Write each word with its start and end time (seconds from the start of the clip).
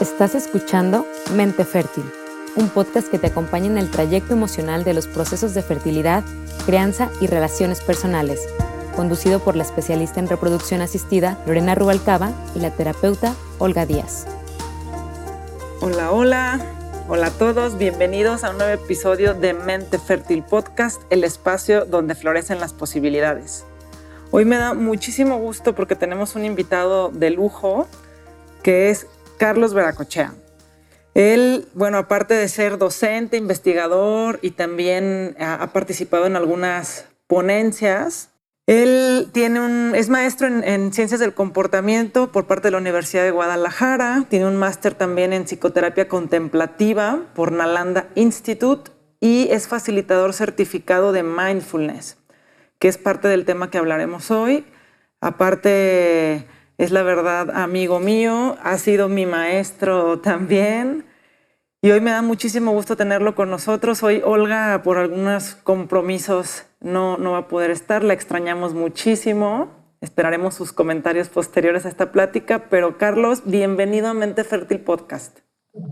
Estás 0.00 0.34
escuchando 0.34 1.06
Mente 1.34 1.64
Fértil, 1.64 2.04
un 2.54 2.68
podcast 2.68 3.08
que 3.08 3.18
te 3.18 3.28
acompaña 3.28 3.64
en 3.64 3.78
el 3.78 3.90
trayecto 3.90 4.34
emocional 4.34 4.84
de 4.84 4.92
los 4.92 5.06
procesos 5.06 5.54
de 5.54 5.62
fertilidad, 5.62 6.22
crianza 6.66 7.08
y 7.18 7.26
relaciones 7.28 7.80
personales, 7.80 8.46
conducido 8.94 9.40
por 9.40 9.56
la 9.56 9.62
especialista 9.62 10.20
en 10.20 10.28
reproducción 10.28 10.82
asistida 10.82 11.38
Lorena 11.46 11.74
Rubalcaba 11.74 12.32
y 12.54 12.60
la 12.60 12.72
terapeuta 12.72 13.34
Olga 13.58 13.86
Díaz. 13.86 14.26
Hola, 15.80 16.12
hola. 16.12 16.60
Hola 17.08 17.28
a 17.28 17.30
todos, 17.30 17.78
bienvenidos 17.78 18.44
a 18.44 18.50
un 18.50 18.58
nuevo 18.58 18.74
episodio 18.74 19.32
de 19.32 19.54
Mente 19.54 19.98
Fértil 19.98 20.42
Podcast, 20.42 21.00
el 21.08 21.24
espacio 21.24 21.86
donde 21.86 22.14
florecen 22.14 22.60
las 22.60 22.74
posibilidades. 22.74 23.64
Hoy 24.30 24.44
me 24.44 24.58
da 24.58 24.74
muchísimo 24.74 25.38
gusto 25.38 25.74
porque 25.74 25.96
tenemos 25.96 26.36
un 26.36 26.44
invitado 26.44 27.08
de 27.08 27.30
lujo 27.30 27.86
que 28.62 28.90
es 28.90 29.06
Carlos 29.38 29.74
Veracochea. 29.74 30.34
Él, 31.14 31.68
bueno, 31.72 31.96
aparte 31.96 32.34
de 32.34 32.46
ser 32.48 32.76
docente, 32.76 33.38
investigador 33.38 34.38
y 34.42 34.50
también 34.50 35.34
ha, 35.40 35.66
participado 35.72 36.26
en 36.26 36.36
algunas 36.36 37.06
ponencias, 37.26 38.30
él 38.66 39.30
tiene 39.32 39.60
un, 39.60 39.94
es 39.94 40.10
maestro 40.10 40.46
en, 40.46 40.62
en, 40.62 40.92
ciencias 40.92 41.20
del 41.20 41.32
comportamiento 41.32 42.32
por 42.32 42.46
parte 42.46 42.68
de 42.68 42.72
la 42.72 42.78
Universidad 42.78 43.22
de 43.22 43.30
Guadalajara, 43.30 44.26
tiene 44.28 44.46
un 44.46 44.56
máster 44.56 44.92
también 44.92 45.32
en 45.32 45.44
psicoterapia 45.44 46.06
contemplativa 46.06 47.20
por 47.34 47.50
Nalanda 47.50 48.08
Institute 48.14 48.90
y 49.18 49.48
es 49.50 49.68
facilitador 49.68 50.34
certificado 50.34 51.12
de 51.12 51.22
mindfulness, 51.22 52.18
que 52.78 52.88
es 52.88 52.98
parte 52.98 53.28
del 53.28 53.46
tema 53.46 53.70
que 53.70 53.78
hablaremos 53.78 54.30
hoy. 54.30 54.66
Aparte, 55.20 56.46
es 56.78 56.90
la 56.90 57.02
verdad 57.02 57.50
amigo 57.50 58.00
mío, 58.00 58.56
ha 58.62 58.76
sido 58.78 59.08
mi 59.08 59.26
maestro 59.26 60.20
también. 60.20 61.06
Y 61.82 61.90
hoy 61.90 62.00
me 62.00 62.10
da 62.10 62.22
muchísimo 62.22 62.72
gusto 62.72 62.96
tenerlo 62.96 63.34
con 63.34 63.48
nosotros. 63.48 64.02
Hoy 64.02 64.20
Olga, 64.24 64.82
por 64.82 64.98
algunos 64.98 65.54
compromisos, 65.54 66.64
no, 66.80 67.16
no 67.16 67.32
va 67.32 67.38
a 67.38 67.48
poder 67.48 67.70
estar. 67.70 68.02
La 68.02 68.12
extrañamos 68.12 68.74
muchísimo. 68.74 69.68
Esperaremos 70.00 70.54
sus 70.54 70.72
comentarios 70.72 71.28
posteriores 71.28 71.86
a 71.86 71.88
esta 71.88 72.12
plática. 72.12 72.68
Pero 72.70 72.98
Carlos, 72.98 73.42
bienvenido 73.44 74.08
a 74.08 74.14
Mente 74.14 74.42
Fértil 74.42 74.80
Podcast. 74.80 75.38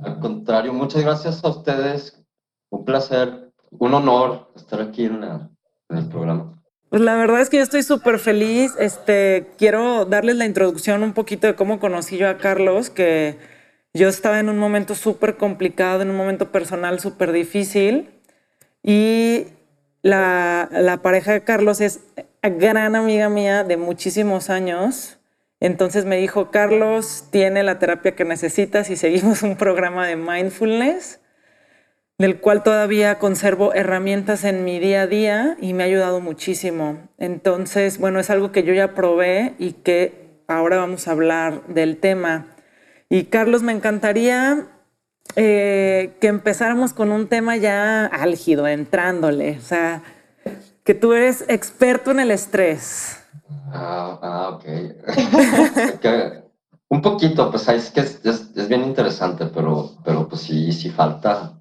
Al 0.03 0.19
contrario, 0.19 0.73
muchas 0.73 1.03
gracias 1.03 1.45
a 1.45 1.49
ustedes. 1.49 2.25
Un 2.71 2.85
placer, 2.85 3.53
un 3.71 3.95
honor 3.95 4.51
estar 4.57 4.81
aquí 4.81 5.05
en, 5.05 5.23
en 5.23 5.97
el 5.97 6.09
programa. 6.09 6.64
Pues 6.95 7.03
la 7.03 7.17
verdad 7.17 7.41
es 7.41 7.51
que 7.51 7.57
yo 7.57 7.65
estoy 7.65 7.83
súper 7.83 8.21
feliz. 8.21 8.73
Este, 8.79 9.49
quiero 9.59 10.05
darles 10.05 10.37
la 10.37 10.47
introducción 10.47 11.03
un 11.03 11.13
poquito 11.13 11.49
de 11.49 11.57
cómo 11.57 11.81
conocí 11.81 12.19
yo 12.19 12.29
a 12.29 12.39
Carlos, 12.39 12.89
que 12.89 13.37
yo 13.95 14.07
estaba 14.09 14.39
en 14.39 14.49
un 14.49 14.59
momento 14.59 14.95
súper 14.95 15.37
complicado, 15.37 16.03
en 16.03 16.11
un 16.11 16.17
momento 16.17 16.53
personal 16.53 17.01
súper 17.01 17.33
difícil. 17.33 18.11
Y 18.81 19.47
la, 20.03 20.69
la, 20.71 21.03
pareja 21.03 21.33
de 21.33 21.43
Carlos 21.43 21.81
es 21.81 21.99
gran 22.43 22.95
amiga 22.95 23.29
mía 23.29 23.65
de 23.65 23.77
muchísimos 23.77 24.49
años. 24.49 25.19
Entonces 25.59 26.05
me 26.05 26.17
dijo, 26.19 26.53
Carlos 26.53 27.25
tiene 27.33 27.65
la 27.65 27.81
terapia 27.81 28.15
que 28.15 28.25
necesitas 28.25 28.89
y 28.89 28.95
seguimos 28.95 29.43
un 29.43 29.57
programa 29.57 30.07
de 30.07 30.15
mindfulness 30.15 31.19
del 32.19 32.41
cual 32.41 32.63
todavía 32.63 33.19
conservo 33.19 33.75
herramientas 33.75 34.45
en 34.45 34.65
mi 34.65 34.79
día 34.79 35.03
a 35.03 35.07
día 35.07 35.57
y 35.61 35.73
me 35.73 35.83
ha 35.83 35.87
ayudado 35.87 36.21
muchísimo. 36.21 37.09
Entonces, 37.19 37.99
bueno, 37.99 38.21
es 38.21 38.31
algo 38.31 38.53
que 38.53 38.63
yo 38.63 38.73
ya 38.73 38.95
probé 38.95 39.55
y 39.59 39.73
que 39.73 40.43
ahora 40.47 40.77
vamos 40.77 41.09
a 41.09 41.13
hablar 41.13 41.67
del 41.67 41.97
tema. 41.99 42.47
Y 43.09 43.25
Carlos, 43.25 43.63
me 43.63 43.73
encantaría 43.73 44.69
eh, 45.37 46.17
que 46.21 46.29
empezáramos 46.29 46.93
con 46.93 47.11
un 47.11 47.29
tema 47.29 47.57
ya 47.57 48.07
álgido, 48.07 48.69
entrándole. 48.69 49.59
O 49.59 49.63
sea, 49.63 50.03
que 50.85 50.95
tú 50.95 51.15
eres 51.15 51.45
experto 51.49 52.13
en 52.13 52.21
el 52.21 52.31
estrés. 52.31 53.19
Ah, 53.73 54.19
ah 54.23 54.49
ok. 54.51 54.65
un 56.89 57.03
poquito, 57.03 57.51
pues 57.51 57.69
es 57.69 57.91
que 57.91 58.01
es, 58.01 58.69
bien 58.69 58.85
interesante, 58.85 59.47
pero, 59.47 59.97
pero 60.05 60.29
pues 60.29 60.43
sí, 60.43 60.73
sí 60.73 60.91
falta 60.91 61.61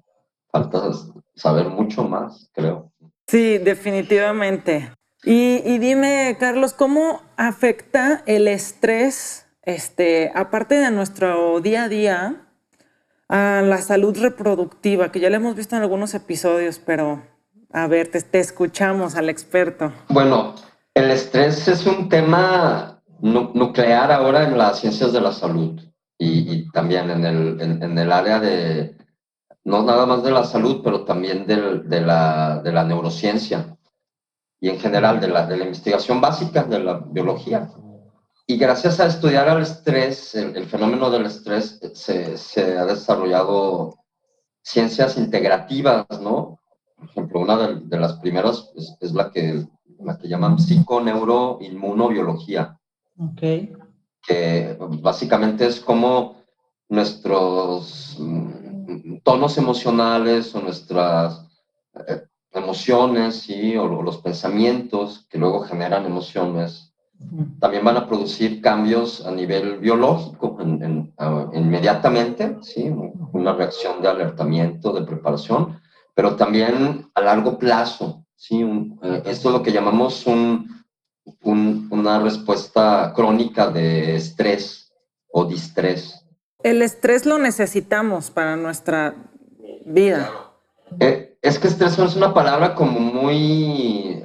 falta 0.54 0.92
saber 1.34 1.68
mucho 1.68 2.04
más, 2.04 2.48
creo. 2.52 2.92
Sí, 3.26 3.58
definitivamente. 3.58 4.92
Y, 5.24 5.78
dime, 5.78 6.36
Carlos, 6.38 6.74
¿cómo 6.74 7.22
afecta 7.36 8.22
el 8.26 8.46
estrés, 8.46 9.46
este, 9.62 10.30
aparte 10.34 10.76
de 10.76 10.92
nuestro 10.92 11.60
día 11.60 11.84
a 11.84 11.88
día, 11.88 12.46
a 13.28 13.62
la 13.62 13.78
salud 13.78 14.16
reproductiva? 14.20 15.10
Que 15.10 15.18
ya 15.18 15.28
lo 15.28 15.36
hemos 15.36 15.56
visto 15.56 15.74
en 15.74 15.82
algunos 15.82 16.14
episodios, 16.14 16.78
pero 16.78 17.22
a 17.72 17.88
ver, 17.88 18.08
te, 18.08 18.38
escuchamos 18.38 19.16
al 19.16 19.30
experto. 19.30 19.92
Bueno, 20.08 20.54
el 20.94 21.10
estrés 21.10 21.66
es 21.66 21.84
un 21.84 22.08
tema 22.08 23.02
nuclear 23.20 24.12
ahora 24.12 24.44
en 24.44 24.56
las 24.56 24.78
ciencias 24.78 25.12
de 25.12 25.20
la 25.20 25.32
salud 25.32 25.80
y, 26.16 26.70
también 26.70 27.10
en 27.10 27.24
el, 27.24 27.60
en 27.60 27.98
el 27.98 28.12
área 28.12 28.38
de, 28.38 28.94
no 29.64 29.82
nada 29.82 30.06
más 30.06 30.22
de 30.22 30.30
la 30.30 30.44
salud, 30.44 30.82
pero 30.84 31.04
también 31.04 31.46
de, 31.46 31.56
la, 32.00 32.60
de, 32.60 32.72
la, 32.72 32.84
neurociencia 32.84 33.76
y 34.60 34.68
en 34.68 34.78
general 34.78 35.20
de 35.20 35.28
la, 35.28 35.46
de 35.46 35.56
la 35.56 35.64
investigación 35.64 36.20
básica 36.20 36.64
de 36.64 36.80
la 36.80 36.98
biología. 36.98 37.70
Y 38.46 38.58
gracias 38.58 39.00
a 39.00 39.06
estudiar 39.06 39.48
al 39.48 39.62
estrés, 39.62 40.34
el, 40.34 40.66
fenómeno 40.66 41.10
del 41.10 41.24
estrés, 41.24 41.80
se, 41.94 42.36
se, 42.36 42.76
ha 42.76 42.84
desarrollado 42.84 43.94
ciencias 44.62 45.16
integrativas, 45.16 46.04
¿no? 46.20 46.60
Por 46.96 47.08
ejemplo, 47.08 47.40
una 47.40 47.68
de, 47.68 47.98
las 47.98 48.18
primeras 48.18 48.70
es, 48.76 48.94
es, 49.00 49.12
la, 49.12 49.30
que, 49.30 49.66
la 50.00 50.18
que 50.18 50.28
llaman 50.28 50.58
psiconeuroinmunobiología. 50.58 52.78
Ok. 53.18 53.40
Que 54.26 54.76
básicamente 55.00 55.66
es 55.66 55.80
como 55.80 56.36
nuestros 56.88 58.18
tonos 59.22 59.58
emocionales 59.58 60.54
o 60.54 60.60
nuestras 60.60 61.46
eh, 62.08 62.22
emociones 62.52 63.36
¿sí? 63.36 63.76
o, 63.76 63.86
los 64.02 64.18
pensamientos 64.18 65.26
que 65.28 65.38
luego 65.38 65.60
generan 65.60 66.06
emociones 66.06 66.94
también 67.60 67.84
van 67.84 67.96
a 67.96 68.06
producir 68.06 68.60
cambios 68.60 69.24
a 69.24 69.30
nivel 69.30 69.78
biológico 69.78 70.58
inmediatamente, 71.54 72.56
¿sí? 72.62 72.92
una 73.32 73.52
reacción 73.52 74.02
de 74.02 74.08
alertamiento, 74.08 74.92
de 74.92 75.06
preparación, 75.06 75.80
pero 76.14 76.36
también 76.36 77.06
a 77.14 77.20
largo 77.20 77.58
plazo. 77.58 78.24
¿sí? 78.36 78.62
Eh, 79.02 79.22
esto 79.26 79.48
es 79.48 79.54
lo 79.54 79.62
que 79.62 79.72
llamamos 79.72 80.26
un, 80.26 80.84
una 81.42 82.18
respuesta 82.20 83.12
crónica 83.14 83.70
de 83.70 84.16
estrés 84.16 84.92
o 85.30 85.44
distrés. 85.44 86.23
El 86.64 86.80
estrés 86.80 87.26
lo 87.26 87.38
necesitamos 87.38 88.30
para 88.30 88.56
nuestra 88.56 89.14
vida. 89.84 90.30
Eh, 90.98 91.36
es 91.42 91.58
que 91.58 91.68
estrés 91.68 91.98
es 91.98 92.16
una 92.16 92.32
palabra 92.32 92.74
como 92.74 93.00
muy, 93.00 94.24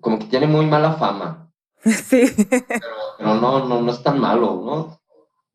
como 0.00 0.20
que 0.20 0.26
tiene 0.26 0.46
muy 0.46 0.64
mala 0.66 0.94
fama. 0.94 1.50
Sí. 1.84 2.32
Pero, 3.18 3.34
no, 3.34 3.66
no, 3.66 3.80
no 3.80 3.90
es 3.90 4.00
tan 4.04 4.20
malo, 4.20 4.62
¿no? 4.64 5.00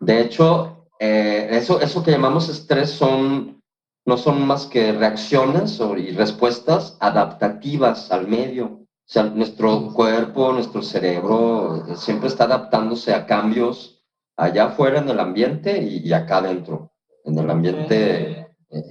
De 0.01 0.19
hecho, 0.19 0.89
eh, 0.99 1.47
eso, 1.51 1.79
eso 1.79 2.03
que 2.03 2.11
llamamos 2.11 2.49
estrés 2.49 2.89
son, 2.89 3.61
no 4.05 4.17
son 4.17 4.45
más 4.45 4.65
que 4.65 4.91
reacciones 4.91 5.79
y 5.97 6.11
respuestas 6.11 6.97
adaptativas 6.99 8.11
al 8.11 8.27
medio. 8.27 8.65
O 8.65 9.09
sea, 9.09 9.23
nuestro 9.23 9.93
cuerpo, 9.93 10.51
nuestro 10.51 10.81
cerebro 10.81 11.85
eh, 11.87 11.95
siempre 11.95 12.27
está 12.27 12.43
adaptándose 12.43 13.13
a 13.13 13.25
cambios 13.25 13.96
allá 14.37 14.65
afuera 14.67 14.99
en 14.99 15.09
el 15.09 15.19
ambiente 15.19 15.81
y, 15.81 16.13
acá 16.13 16.37
adentro, 16.37 16.93
en 17.25 17.37
el 17.37 17.49
ambiente 17.49 18.47
eh, 18.69 18.83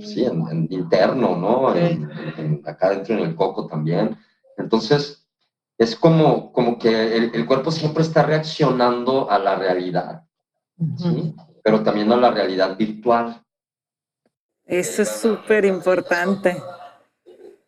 sí, 0.00 0.24
en, 0.24 0.66
interno, 0.70 1.36
¿no? 1.36 1.68
acá 1.68 2.88
adentro 2.88 3.14
en 3.14 3.20
el 3.20 3.34
coco 3.36 3.66
también. 3.66 4.16
Entonces, 4.58 5.26
es 5.78 5.96
como, 5.96 6.52
como 6.52 6.78
que 6.78 7.16
el, 7.16 7.46
cuerpo 7.46 7.70
siempre 7.70 8.02
está 8.02 8.22
reaccionando 8.22 9.30
a 9.30 9.38
la 9.38 9.56
realidad, 9.56 10.24
¿sí? 10.96 11.34
Pero 11.62 11.82
también 11.82 12.12
a 12.12 12.16
la 12.16 12.30
realidad 12.30 12.76
virtual. 12.76 13.42
Eso 14.64 15.02
es 15.02 15.08
súper 15.08 15.64
importante. 15.64 16.62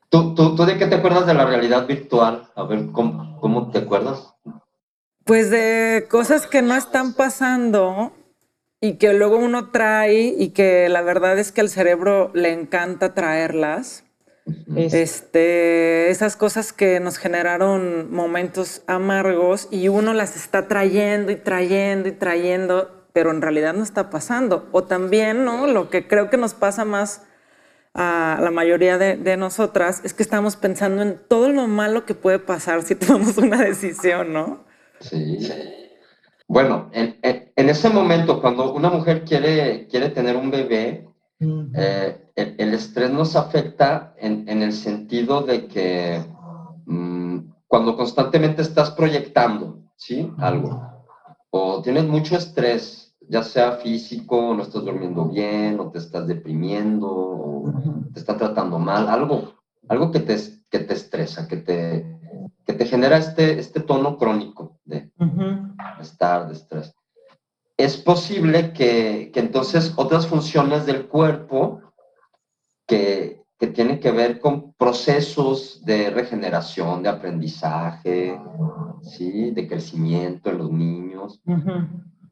¿Tú, 0.09 0.35
tú, 0.35 0.55
¿Tú, 0.55 0.65
de 0.65 0.79
qué 0.79 0.87
te 0.87 0.97
acuerdas 0.97 1.27
de 1.27 1.35
la 1.35 1.47
realidad 1.47 1.87
virtual? 1.87 2.49
A 2.55 2.63
ver, 2.63 2.91
¿cómo, 2.93 3.41
cómo 3.41 3.71
te 3.71 3.79
acuerdas? 3.79 4.36
Pues 5.27 5.51
de 5.51 6.07
cosas 6.09 6.47
que 6.47 6.63
no 6.63 6.77
están 6.77 7.13
pasando 7.13 8.13
y 8.81 8.95
que 8.95 9.13
luego 9.13 9.37
uno 9.37 9.71
trae 9.71 10.35
y 10.39 10.51
que 10.51 10.89
la 10.89 11.03
verdad 11.03 11.39
es 11.39 11.51
que 11.53 11.61
al 11.61 11.69
cerebro 11.69 12.31
le 12.33 12.53
encanta 12.53 13.13
traerlas. 13.13 14.05
Este, 14.77 16.11
esas 16.11 16.37
cosas 16.37 16.73
que 16.73 17.01
nos 17.01 17.19
generaron 17.19 18.13
momentos 18.13 18.83
amargos 18.87 19.67
y 19.73 19.89
uno 19.89 20.15
las 20.15 20.37
está 20.37 20.69
trayendo 20.69 21.33
y 21.33 21.37
trayendo 21.37 22.09
y 22.09 22.13
trayendo 22.13 22.97
pero 23.17 23.31
en 23.31 23.41
realidad 23.41 23.73
no 23.73 23.83
está 23.83 24.11
pasando. 24.11 24.69
O 24.73 24.85
también, 24.85 25.47
¿no? 25.47 25.67
Lo 25.67 25.89
que 25.89 26.07
creo 26.07 26.29
que 26.29 26.37
nos 26.37 26.53
pasa 26.53 26.85
más 26.85 27.23
a 27.95 28.39
la 28.43 28.51
mayoría 28.51 28.99
de, 28.99 29.37
nosotras 29.39 30.03
es 30.05 30.13
que 30.13 30.23
estamos 30.23 30.57
pensando 30.57 31.01
en 31.01 31.19
todo 31.27 31.49
lo 31.49 31.67
malo 31.67 32.05
que 32.05 32.15
puede 32.15 32.39
pasar 32.39 32.83
si 32.83 32.95
tomamos 32.95 33.39
una 33.39 33.57
decisión, 33.57 34.35
¿no? 34.35 34.66
Sí. 35.01 35.39
Bueno, 36.49 36.91
en, 36.93 37.17
ese 37.57 37.91
momento, 37.91 38.41
cuando 38.41 38.73
una 38.73 38.89
mujer 38.89 39.25
quiere, 39.25 39.89
quiere 39.89 40.11
tener 40.11 40.37
un 40.37 40.51
bebé, 40.51 41.09
eh, 41.41 42.31
el, 42.37 42.75
estrés 42.75 43.11
nos 43.11 43.35
afecta 43.35 44.15
en, 44.19 44.63
el 44.63 44.73
sentido 44.73 45.43
de 45.43 45.67
que 45.67 46.25
mm, 46.87 47.39
cuando 47.67 47.97
constantemente 47.97 48.63
estás 48.63 48.93
proyectando, 48.93 49.83
¿sí? 49.97 50.33
Algo, 50.39 51.05
o 51.51 51.83
tienes 51.83 52.07
mucho 52.07 52.37
estrés, 52.37 53.17
ya 53.29 53.43
sea 53.43 53.73
físico, 53.73 54.55
no 54.55 54.63
estás 54.63 54.85
durmiendo 54.85 55.27
bien, 55.27 55.81
o 55.81 55.91
te 55.91 55.99
estás 55.99 56.27
deprimiendo, 56.27 57.09
o 57.11 57.73
te 58.13 58.21
está 58.21 58.37
tratando 58.37 58.79
mal, 58.79 59.09
algo, 59.09 59.55
algo 59.89 60.11
que 60.13 60.21
te, 60.21 60.37
que 60.71 60.79
te 60.79 60.95
estresa, 60.95 61.49
que 61.49 61.57
te, 61.57 62.16
que 62.67 62.73
te 62.73 62.87
genera 62.87 63.17
este, 63.17 63.59
este 63.59 63.81
tono 63.81 64.19
crónico 64.19 64.79
de 64.85 65.11
estar, 66.01 66.49
de 66.49 66.55
estrés. 66.55 66.95
Es 67.77 67.97
posible 67.97 68.73
que, 68.73 69.31
que, 69.33 69.41
entonces 69.41 69.93
otras 69.97 70.27
funciones 70.27 70.85
del 70.87 71.07
cuerpo 71.07 71.81
que, 72.87 73.43
que 73.59 73.69
tienen 73.69 74.01
que 74.01 74.11
ver 74.11 74.41
con 74.41 74.73
procesos 74.75 75.83
de 75.85 76.11
regeneración, 76.11 77.03
de 77.03 77.09
aprendizaje, 77.09 78.39
¿sí? 79.03 79.51
de 79.51 79.67
crecimiento 79.67 80.51
en 80.51 80.59
los 80.59 80.71
niños, 80.71 81.41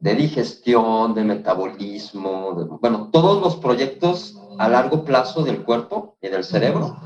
de 0.00 0.14
digestión, 0.14 1.14
de 1.14 1.25
metabolismo, 1.25 2.78
bueno, 2.81 3.08
todos 3.10 3.40
los 3.40 3.56
proyectos 3.56 4.38
a 4.58 4.69
largo 4.69 5.04
plazo 5.04 5.42
del 5.42 5.64
cuerpo 5.64 6.16
y 6.20 6.28
del 6.28 6.44
cerebro, 6.44 6.96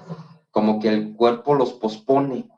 como 0.51 0.81
que 0.81 0.89
el 0.89 1.15
cuerpo 1.15 1.55
los 1.55 1.73
pospone. 1.75 2.49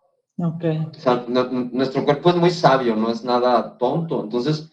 Okay. 0.43 0.79
O 0.79 0.95
sea, 0.95 1.25
nuestro 1.29 2.05
cuerpo 2.05 2.31
es 2.31 2.37
muy 2.37 2.51
sabio, 2.51 2.97
no 2.97 3.11
es 3.11 3.23
nada 3.25 3.77
tonto. 3.77 4.25
Entonces, 4.25 4.73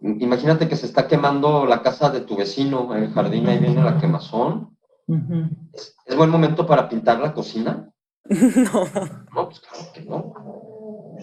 imagínate 0.00 0.68
que 0.68 0.76
se 0.76 0.86
está 0.86 1.08
quemando 1.08 1.64
la 1.64 1.80
casa 1.80 2.10
de 2.10 2.20
tu 2.20 2.36
vecino, 2.36 2.94
el 2.94 3.10
jardín, 3.12 3.48
ahí 3.48 3.58
viene 3.58 3.82
la 3.82 3.98
quemazón. 3.98 4.76
¿Es, 5.72 5.96
¿Es, 6.04 6.16
buen 6.16 6.28
momento 6.28 6.66
para 6.66 6.88
pintar 6.88 7.18
la 7.20 7.32
cocina? 7.32 7.90
No. 8.28 8.84
No, 9.34 9.48
pues 9.48 9.60
claro 9.60 9.92
que 9.94 10.02
no. 10.02 10.34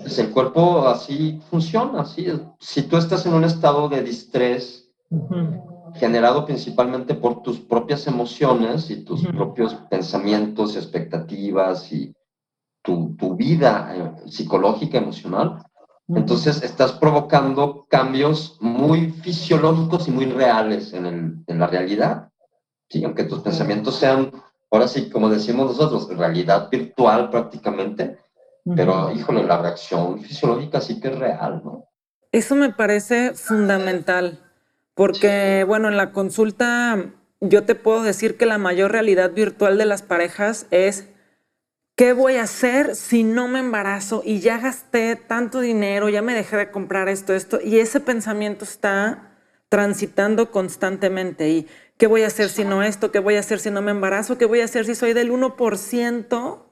Pues 0.01 0.17
el 0.17 0.31
cuerpo 0.31 0.87
así 0.87 1.39
funciona, 1.49 2.01
así. 2.01 2.25
Si 2.59 2.83
tú 2.83 2.97
estás 2.97 3.25
en 3.27 3.33
un 3.33 3.43
estado 3.43 3.87
de 3.89 4.01
distrés, 4.01 4.91
generado 5.93 6.45
principalmente 6.45 7.13
por 7.13 7.43
tus 7.43 7.59
propias 7.59 8.07
emociones 8.07 8.89
y 8.89 9.03
tus 9.03 9.25
propios 9.27 9.75
pensamientos, 9.89 10.75
expectativas 10.75 11.91
y 11.91 12.13
tu, 12.85 13.15
tu 13.17 13.35
vida 13.35 13.91
eh, 13.93 14.29
psicológica, 14.29 14.99
emocional, 14.99 15.63
entonces 16.07 16.61
estás 16.61 16.93
provocando 16.93 17.87
cambios 17.89 18.57
muy 18.61 19.09
fisiológicos 19.09 20.07
y 20.07 20.11
muy 20.11 20.25
reales 20.25 20.93
en, 20.93 21.05
el, 21.07 21.35
en 21.47 21.59
la 21.59 21.67
realidad. 21.67 22.29
¿sí? 22.89 23.03
Aunque 23.03 23.23
tus 23.23 23.39
pensamientos 23.39 23.95
sean, 23.95 24.31
ahora 24.69 24.87
sí, 24.87 25.09
como 25.09 25.29
decimos 25.29 25.67
nosotros, 25.67 26.15
realidad 26.15 26.69
virtual 26.69 27.31
prácticamente, 27.31 28.19
pero, 28.75 29.11
híjole, 29.11 29.43
la 29.43 29.61
reacción 29.61 30.19
fisiológica 30.21 30.81
sí 30.81 30.99
que 30.99 31.09
es 31.09 31.19
real, 31.19 31.61
¿no? 31.63 31.85
Eso 32.31 32.55
me 32.55 32.73
parece 32.73 33.35
fundamental, 33.35 34.39
porque, 34.95 35.63
bueno, 35.67 35.87
en 35.87 35.97
la 35.97 36.11
consulta 36.11 37.13
yo 37.41 37.63
te 37.63 37.75
puedo 37.75 38.01
decir 38.01 38.37
que 38.37 38.47
la 38.47 38.57
mayor 38.57 38.91
realidad 38.91 39.33
virtual 39.33 39.77
de 39.77 39.85
las 39.85 40.01
parejas 40.01 40.65
es 40.71 41.07
¿qué 41.95 42.13
voy 42.13 42.35
a 42.35 42.43
hacer 42.43 42.95
si 42.95 43.23
no 43.23 43.47
me 43.47 43.59
embarazo 43.59 44.21
y 44.25 44.39
ya 44.39 44.57
gasté 44.57 45.15
tanto 45.15 45.59
dinero, 45.59 46.09
ya 46.09 46.21
me 46.21 46.33
dejé 46.33 46.57
de 46.57 46.71
comprar 46.71 47.09
esto, 47.09 47.33
esto? 47.33 47.59
Y 47.63 47.79
ese 47.79 47.99
pensamiento 47.99 48.63
está 48.63 49.31
transitando 49.69 50.51
constantemente. 50.51 51.49
¿Y 51.49 51.67
qué 51.97 52.07
voy 52.07 52.23
a 52.23 52.27
hacer 52.27 52.49
si 52.49 52.63
no 52.63 52.83
esto? 52.83 53.11
¿Qué 53.11 53.19
voy 53.19 53.35
a 53.35 53.39
hacer 53.39 53.59
si 53.59 53.71
no 53.71 53.81
me 53.81 53.91
embarazo? 53.91 54.37
¿Qué 54.37 54.45
voy 54.45 54.61
a 54.61 54.65
hacer 54.65 54.85
si 54.85 54.95
soy 54.95 55.13
del 55.13 55.31
1% 55.31 56.65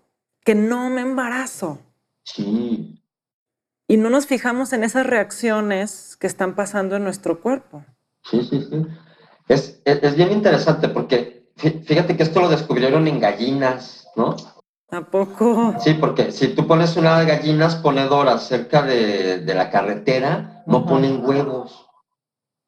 que 0.44 0.56
no 0.56 0.90
me 0.90 1.02
embarazo. 1.02 1.80
Sí. 2.24 3.02
Y 3.88 3.98
no 3.98 4.10
nos 4.10 4.28
fijamos 4.28 4.74
en 4.74 4.84
esas 4.84 5.06
reacciones 5.06 6.18
que 6.18 6.28
están 6.28 6.56
pasando 6.56 6.96
en 6.96 7.04
nuestro 7.04 7.42
cuerpo. 7.42 7.84
Sí, 8.24 8.42
sí, 8.50 8.66
sí. 8.70 8.86
Es, 9.48 9.82
es, 9.84 10.16
bien 10.16 10.32
interesante 10.32 10.88
porque 10.88 11.52
fíjate 11.58 12.16
que 12.16 12.24
esto 12.24 12.40
lo 12.40 12.50
descubrieron 12.50 13.08
en 13.08 13.20
gallinas, 13.20 14.08
¿no? 14.16 14.36
¿A 14.94 15.02
poco? 15.02 15.76
Sí, 15.80 15.96
porque 15.96 16.32
si 16.32 16.50
tú 16.50 16.68
pones 16.68 16.96
unas 16.96 17.26
gallinas 17.26 17.76
ponedoras 17.76 18.48
cerca 18.48 18.82
de, 18.84 19.40
de 19.40 19.56
la 19.56 19.70
carretera, 19.70 20.64
no 20.68 20.86
ponen 20.86 21.26
huevos. 21.26 21.88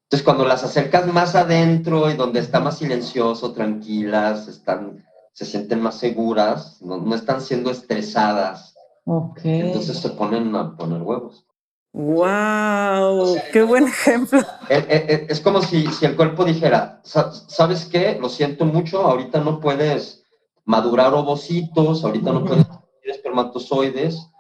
Entonces, 0.06 0.24
cuando 0.24 0.46
las 0.46 0.64
acercas 0.64 1.08
más 1.08 1.36
adentro 1.36 2.10
y 2.10 2.16
donde 2.16 2.40
está 2.40 2.60
más 2.60 2.78
silencioso, 2.78 3.54
tranquilas, 3.54 4.48
están 4.48 5.04
se 5.36 5.44
sienten 5.44 5.82
más 5.82 5.96
seguras, 5.96 6.82
no, 6.82 7.14
están 7.14 7.42
siendo 7.42 7.70
estresadas. 7.70 8.74
Okay. 9.04 9.60
Entonces 9.60 9.98
se 9.98 10.10
ponen 10.10 10.56
a 10.56 10.78
poner 10.78 11.02
huevos. 11.02 11.46
¡Wow! 11.92 13.38
¡Qué 13.52 13.62
buen 13.64 13.88
ejemplo! 13.88 14.40
Eh, 14.70 14.86
eh, 14.88 15.06
eh, 15.10 15.28
es, 15.30 15.42
como 15.42 15.62
si, 15.62 15.88
si, 15.88 16.06
el 16.06 16.16
cuerpo 16.16 16.46
dijera, 16.46 17.02
¿sabes 17.04 17.86
qué? 17.86 18.18
Lo 18.20 18.30
siento 18.30 18.66
mucho, 18.66 19.02
ahorita 19.02 19.42
no 19.42 19.60
puedes 19.60 20.25
madurar 20.66 21.14
ovocitos, 21.14 22.04
ahorita 22.04 22.34
no 22.34 22.44
puedes 22.44 22.66
producir 22.66 23.12
espermatozoides, 23.12 24.32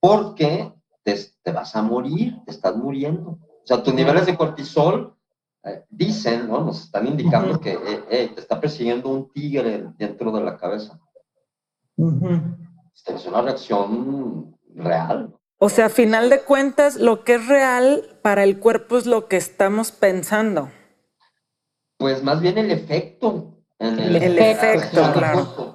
porque 0.00 0.72
te, 1.02 1.16
te, 1.42 1.52
vas 1.52 1.76
a 1.76 1.82
morir, 1.82 2.42
te 2.44 2.50
estás 2.50 2.76
muriendo. 2.76 3.30
O 3.30 3.66
sea, 3.66 3.82
tus 3.82 3.94
niveles 3.94 4.26
de 4.26 4.36
cortisol 4.36 5.14
eh, 5.64 5.84
dicen, 5.88 6.48
¿no? 6.48 6.64
Nos 6.64 6.84
están 6.84 7.06
indicando 7.06 7.58
que 7.60 7.78
eh, 8.10 8.30
te 8.34 8.40
está 8.40 8.60
persiguiendo 8.60 9.08
un 9.08 9.32
tigre 9.32 9.86
dentro 9.96 10.30
de 10.32 10.42
la 10.42 10.56
cabeza. 10.56 11.00
Es 13.06 13.26
una 13.26 13.42
reacción 13.42 14.56
real. 14.74 15.34
O 15.58 15.68
sea, 15.68 15.86
a 15.86 15.90
final 15.90 16.28
de 16.28 16.42
cuentas, 16.42 16.96
lo 16.96 17.24
que 17.24 17.36
es 17.36 17.48
real 17.48 18.18
para 18.20 18.44
el 18.44 18.58
cuerpo 18.58 18.98
es 18.98 19.06
lo 19.06 19.28
que 19.28 19.36
estamos 19.36 19.92
pensando. 19.92 20.70
Pues 21.96 22.22
más 22.22 22.40
bien 22.40 22.58
el 22.58 22.70
efecto. 22.70 23.53
El, 23.84 24.38
efecto, 24.38 25.12
claro. 25.12 25.74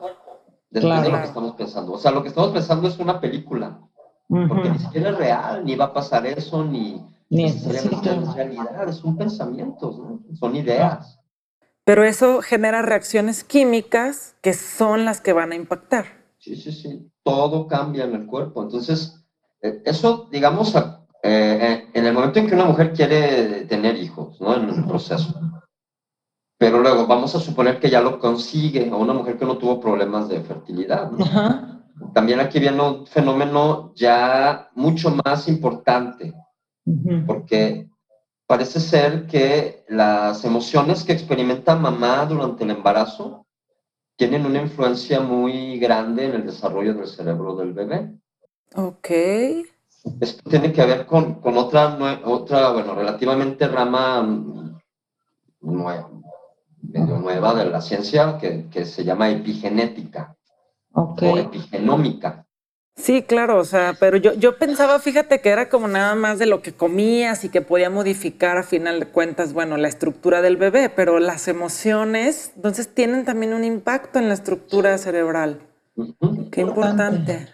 de 0.70 0.82
lo 0.82 1.22
que 1.22 1.24
estamos 1.24 1.56
pensando. 1.56 1.94
O 1.94 1.98
sea, 1.98 2.12
lo 2.12 2.22
que 2.22 2.30
estamos 2.30 2.52
pensando 2.52 2.88
es 2.88 3.00
una 3.00 3.20
película. 3.20 3.80
Porque 4.28 4.70
ni 4.70 4.78
siquiera 4.78 5.10
es 5.10 5.18
real, 5.18 5.66
ni 5.66 5.76
va 5.76 5.86
a 5.86 5.94
pasar 5.94 6.28
eso, 6.28 6.64
ni, 6.64 7.04
ni 7.30 7.46
es 7.46 7.66
realidad, 7.66 8.92
son 8.92 9.18
pensamientos, 9.18 10.00
son 10.40 10.56
ideas. 10.56 11.20
Pero 11.84 12.04
eso 12.04 12.42
genera 12.44 12.84
reacciones 12.84 13.44
químicas 13.44 14.36
que 14.42 14.54
son 14.54 15.06
las 15.06 15.22
que 15.22 15.34
van 15.34 15.52
a 15.52 15.56
impactar. 15.56 16.06
Sí, 16.38 16.56
sí, 16.56 16.72
sí. 16.72 17.12
Todo 17.24 17.68
cambia 17.68 18.04
en 18.04 18.14
el 18.14 18.28
cuerpo. 18.28 18.62
Entonces, 18.62 19.26
eh, 19.64 19.82
eso, 19.86 20.30
digamos, 20.32 20.76
eh, 20.76 20.82
eh, 21.24 21.88
en 21.94 22.06
el 22.06 22.14
momento 22.14 22.38
en 22.38 22.48
que 22.48 22.54
una 22.54 22.66
mujer 22.66 22.94
quiere 22.94 23.66
tener 23.66 23.98
hijos, 23.98 24.40
¿no? 24.40 24.56
En 24.56 24.70
el 24.70 24.86
proceso. 24.86 25.34
Pero 26.60 26.82
luego 26.82 27.08
vamos 27.08 27.34
a 27.36 27.40
suponer 27.40 27.80
que 27.80 27.90
ya 27.90 28.02
lo 28.02 28.20
consigue, 28.20 28.90
a 28.90 28.96
una 28.96 29.14
mujer 29.14 29.38
que 29.38 29.46
no 29.46 29.58
tuvo 29.58 29.80
problemas 29.80 30.28
de 30.28 30.42
fertilidad. 30.42 31.10
También 32.14 32.42
aquí 32.42 32.60
viene 32.60 32.82
un 32.82 33.08
fenómeno 33.08 33.94
ya 33.96 34.70
mucho 34.76 35.10
más 35.24 35.48
importante, 35.48 36.34
porque 37.26 37.88
parece 38.46 38.82
ser 38.82 39.26
que 39.26 39.86
las 39.88 40.44
emociones 40.44 41.06
que 41.06 41.14
experimenta 41.14 41.76
mamá 41.76 42.26
durante 42.26 42.66
el 42.66 42.72
embarazo 42.72 43.46
tienen 44.18 44.46
una 44.46 44.62
influencia 44.62 45.22
muy 45.22 45.80
grande 45.80 46.26
en 46.26 46.34
el 46.36 46.46
desarrollo 46.46 46.94
del 46.94 47.08
cerebro 47.08 47.56
del 47.56 47.72
bebé. 47.72 48.12
Ok. 48.76 49.10
Esto 50.20 50.50
tiene 50.50 50.74
que 50.74 50.86
ver 50.86 51.06
con, 51.06 51.36
con 51.36 51.56
otra, 51.58 51.98
otra, 52.26 52.72
bueno, 52.72 52.96
relativamente 52.96 53.66
rama 53.68 54.28
nueva, 55.62 56.10
medio 56.92 57.18
nueva 57.18 57.54
de 57.54 57.66
la 57.66 57.82
ciencia 57.82 58.38
que, 58.40 58.68
que 58.70 58.86
se 58.86 59.04
llama 59.04 59.30
epigenética 59.30 60.36
okay. 60.94 61.30
o 61.30 61.38
epigenómica. 61.38 62.46
Sí, 62.96 63.24
claro, 63.24 63.60
o 63.60 63.64
sea, 63.64 63.96
pero 63.98 64.18
yo, 64.18 64.34
yo 64.34 64.58
pensaba, 64.58 65.00
fíjate 65.00 65.40
que 65.40 65.50
era 65.50 65.70
como 65.70 65.88
nada 65.88 66.16
más 66.16 66.38
de 66.38 66.46
lo 66.46 66.62
que 66.62 66.74
comías 66.74 67.46
y 67.46 67.50
que 67.50 67.62
podía 67.62 67.90
modificar 67.90 68.58
a 68.58 68.64
final 68.64 69.00
de 69.00 69.06
cuentas, 69.06 69.54
bueno, 69.54 69.78
la 69.78 69.88
estructura 69.88 70.42
del 70.42 70.58
bebé, 70.58 70.90
pero 70.90 71.20
las 71.20 71.48
emociones, 71.48 72.52
entonces 72.58 72.94
tienen 72.94 73.24
también 73.24 73.54
un 73.54 73.64
impacto 73.64 74.20
en 74.20 74.28
la 74.28 74.34
estructura 74.34 74.98
cerebral. 74.98 75.62
Qué 76.52 76.60
importante. 76.60 77.48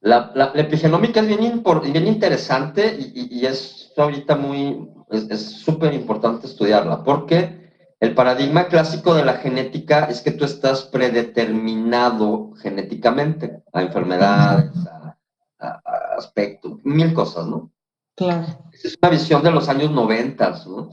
La, 0.00 0.30
la, 0.34 0.52
epigenómica 0.54 1.20
es 1.20 1.26
bien, 1.26 1.62
bien 1.92 2.06
interesante 2.06 2.96
y, 2.96 3.40
y, 3.40 3.46
es 3.46 3.92
ahorita 3.96 4.36
muy, 4.36 4.88
es 5.10 5.42
súper 5.42 5.92
importante 5.92 6.46
estudiarla, 6.46 7.02
porque 7.02 7.61
el 8.02 8.16
paradigma 8.16 8.66
clásico 8.66 9.14
de 9.14 9.24
la 9.24 9.34
genética 9.34 10.06
es 10.06 10.22
que 10.22 10.32
tú 10.32 10.44
estás 10.44 10.82
predeterminado 10.82 12.52
genéticamente 12.60 13.62
a 13.72 13.80
enfermedades, 13.80 14.72
a, 14.88 15.16
aspectos, 16.18 16.80
mil 16.82 17.14
cosas, 17.14 17.46
¿no? 17.46 17.70
Claro. 18.16 18.44
Esa 18.72 18.88
es 18.88 18.98
una 19.00 19.12
visión 19.12 19.44
de 19.44 19.52
los 19.52 19.68
años 19.68 19.92
90, 19.92 20.64
¿no? 20.66 20.90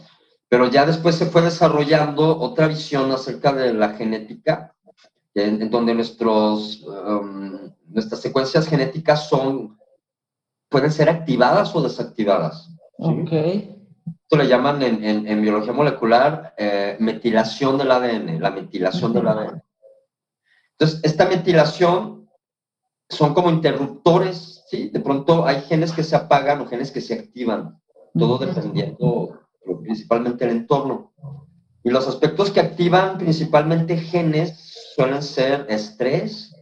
Pero 0.49 0.67
ya 0.69 0.85
después 0.85 1.15
se 1.15 1.25
fue 1.25 1.41
desarrollando 1.41 2.39
otra 2.39 2.67
visión 2.67 3.11
acerca 3.11 3.53
de 3.53 3.73
la 3.73 3.89
genética, 3.95 4.75
en, 5.33 5.67
donde 5.71 5.95
nuestros, 5.95 6.83
um, 6.83 7.73
nuestras 7.87 8.21
secuencias 8.21 8.67
genéticas 8.67 9.27
son, 9.27 9.79
pueden 10.69 10.91
ser 10.91 11.09
activadas 11.09 11.75
o 11.75 11.81
desactivadas. 11.81 12.69
Ok. 12.99 13.31
Esto 14.29 14.43
le 14.43 14.47
llaman 14.47 14.83
en, 14.83 15.41
biología 15.41 15.73
molecular 15.73 16.53
eh, 16.55 16.97
metilación 16.99 17.79
del 17.79 17.89
ADN, 17.89 18.39
la 18.39 18.51
metilación 18.51 19.11
del 19.11 19.27
ADN. 19.27 19.63
Entonces, 20.73 20.99
esta 21.01 21.27
metilación 21.27 22.29
son 23.09 23.33
como 23.33 23.49
interruptores, 23.49 24.63
¿sí? 24.69 24.89
De 24.89 24.99
pronto 24.99 25.47
hay 25.47 25.61
genes 25.61 25.91
que 25.91 26.03
se 26.03 26.15
apagan 26.15 26.61
o 26.61 26.67
genes 26.67 26.91
que 26.91 27.01
se 27.01 27.15
activan, 27.15 27.81
todo 28.15 28.37
dependiendo 28.37 29.47
principalmente 29.81 30.45
del 30.45 30.57
entorno. 30.57 31.11
Y 31.83 31.89
los 31.89 32.07
aspectos 32.07 32.51
que 32.51 32.59
activan 32.59 33.17
principalmente 33.17 33.97
genes 33.97 34.93
suelen 34.93 35.23
ser 35.23 35.65
estrés, 35.69 36.55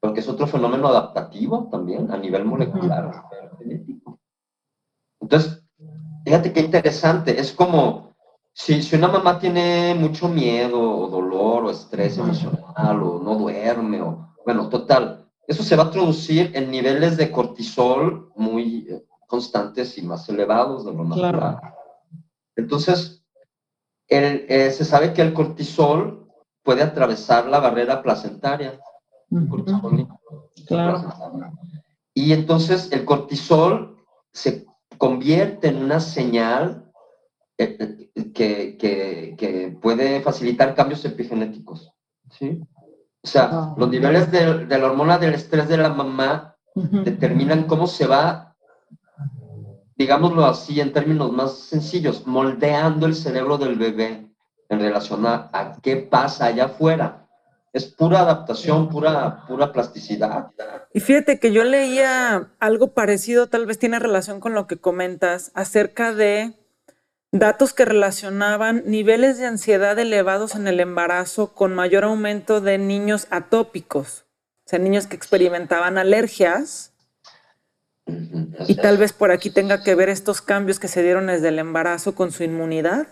porque 0.00 0.18
es 0.18 0.28
otro 0.28 0.48
fenómeno 0.48 0.88
adaptativo 0.88 1.68
también 1.70 2.10
a 2.10 2.16
nivel 2.16 2.44
molecular, 2.44 3.12
genético. 3.60 4.18
Entonces, 5.20 5.63
Fíjate 6.24 6.52
qué 6.52 6.60
interesante, 6.60 7.38
es 7.38 7.52
como 7.52 8.14
si, 8.52 8.82
si 8.82 8.96
una 8.96 9.08
mamá 9.08 9.38
tiene 9.38 9.94
mucho 9.94 10.28
miedo 10.28 10.80
o 10.80 11.08
dolor 11.08 11.64
o 11.64 11.70
estrés 11.70 12.16
emocional 12.16 13.02
o 13.02 13.18
no 13.18 13.34
duerme 13.36 14.00
o, 14.00 14.34
bueno, 14.44 14.68
total, 14.68 15.28
eso 15.46 15.62
se 15.62 15.76
va 15.76 15.84
a 15.84 15.90
traducir 15.90 16.52
en 16.54 16.70
niveles 16.70 17.16
de 17.16 17.30
cortisol 17.30 18.32
muy 18.36 18.86
eh, 18.88 19.04
constantes 19.26 19.98
y 19.98 20.02
más 20.02 20.28
elevados 20.28 20.86
de 20.86 20.92
lo 20.92 21.04
natural. 21.04 21.60
Entonces, 22.56 23.24
eh, 24.08 24.70
se 24.70 24.84
sabe 24.84 25.12
que 25.12 25.22
el 25.22 25.34
cortisol 25.34 26.28
puede 26.62 26.82
atravesar 26.82 27.46
la 27.46 27.58
barrera 27.58 28.02
placentaria. 28.02 28.78
claro. 30.66 31.02
Y 32.14 32.32
entonces 32.32 32.92
el 32.92 33.04
cortisol 33.04 33.98
se 34.32 34.64
convierte 35.04 35.68
en 35.68 35.84
una 35.84 36.00
señal 36.00 36.90
eh, 37.58 37.76
eh, 37.78 38.32
que, 38.32 38.78
que, 38.78 39.34
que, 39.36 39.78
puede 39.82 40.22
facilitar 40.22 40.74
cambios 40.74 41.04
epigenéticos. 41.04 41.92
¿sí? 42.30 42.62
O 43.22 43.26
sea, 43.26 43.74
los 43.76 43.90
niveles 43.90 44.32
de, 44.32 44.64
de, 44.64 44.78
la 44.78 44.86
hormona 44.86 45.18
del 45.18 45.34
estrés 45.34 45.68
de 45.68 45.76
la 45.76 45.90
mamá 45.90 46.56
determinan 46.74 47.64
cómo 47.64 47.86
se 47.86 48.06
va, 48.06 48.56
digámoslo 49.94 50.46
así 50.46 50.80
en 50.80 50.94
términos 50.94 51.30
más 51.30 51.52
sencillos, 51.52 52.26
moldeando 52.26 53.04
el 53.04 53.14
cerebro 53.14 53.58
del 53.58 53.76
bebé 53.76 54.30
en 54.70 54.80
relación 54.80 55.26
a, 55.26 55.50
a 55.52 55.76
qué 55.82 55.96
pasa 55.96 56.46
allá 56.46 56.64
afuera 56.64 57.23
es 57.74 57.86
pura 57.86 58.20
adaptación, 58.20 58.88
pura, 58.88 59.44
pura 59.48 59.72
plasticidad. 59.72 60.52
Y 60.92 61.00
fíjate 61.00 61.40
que 61.40 61.52
yo 61.52 61.64
leía 61.64 62.52
algo 62.60 62.94
parecido, 62.94 63.48
tal 63.48 63.66
vez 63.66 63.80
tiene 63.80 63.98
relación 63.98 64.38
con 64.38 64.54
lo 64.54 64.68
que 64.68 64.76
comentas, 64.76 65.50
acerca 65.54 66.14
de 66.14 66.54
datos 67.32 67.72
que 67.72 67.84
relacionaban 67.84 68.84
niveles 68.86 69.38
de 69.38 69.46
ansiedad 69.46 69.98
elevados 69.98 70.54
en 70.54 70.68
el 70.68 70.78
embarazo 70.78 71.52
con 71.52 71.74
mayor 71.74 72.04
aumento 72.04 72.60
de 72.60 72.78
niños 72.78 73.26
atópicos, 73.30 74.24
o 74.64 74.68
sea, 74.68 74.78
niños 74.78 75.08
que 75.08 75.16
experimentaban 75.16 75.98
alergias. 75.98 76.92
Y 78.68 78.76
tal 78.76 78.98
vez 78.98 79.12
por 79.12 79.32
aquí 79.32 79.50
tenga 79.50 79.82
que 79.82 79.96
ver 79.96 80.10
estos 80.10 80.42
cambios 80.42 80.78
que 80.78 80.88
se 80.88 81.02
dieron 81.02 81.26
desde 81.26 81.48
el 81.48 81.58
embarazo 81.58 82.14
con 82.14 82.30
su 82.30 82.44
inmunidad. 82.44 83.08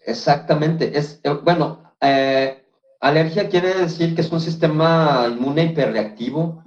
Exactamente. 0.00 0.96
Es, 0.96 1.20
eh, 1.24 1.30
bueno, 1.42 1.96
eh, 2.00 2.63
Alergia 3.04 3.50
quiere 3.50 3.74
decir 3.74 4.14
que 4.14 4.22
es 4.22 4.32
un 4.32 4.40
sistema 4.40 5.26
inmune 5.30 5.64
hiperreactivo 5.64 6.62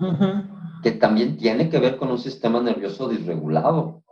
que 0.84 0.91
también 0.91 1.36
tiene 1.36 1.67
que 1.67 1.79
ver 1.79 1.98
con 1.98 2.12
un 2.12 2.20
sistema 2.20 2.62
nervioso 2.62 3.10
disregulado. 3.10 4.03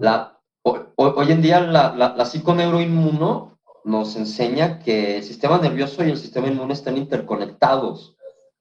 La, 0.00 0.36
hoy, 0.64 1.30
en 1.30 1.40
día 1.40 1.60
la, 1.60 1.94
la, 1.94 2.16
la 2.16 2.24
psiconeuroinmuno 2.24 3.56
nos 3.84 4.16
enseña 4.16 4.80
que 4.80 5.18
el 5.18 5.22
sistema 5.22 5.58
nervioso 5.58 6.02
y 6.02 6.10
el 6.10 6.16
sistema 6.16 6.48
inmune 6.48 6.72
están 6.72 6.96
interconectados 6.96 8.16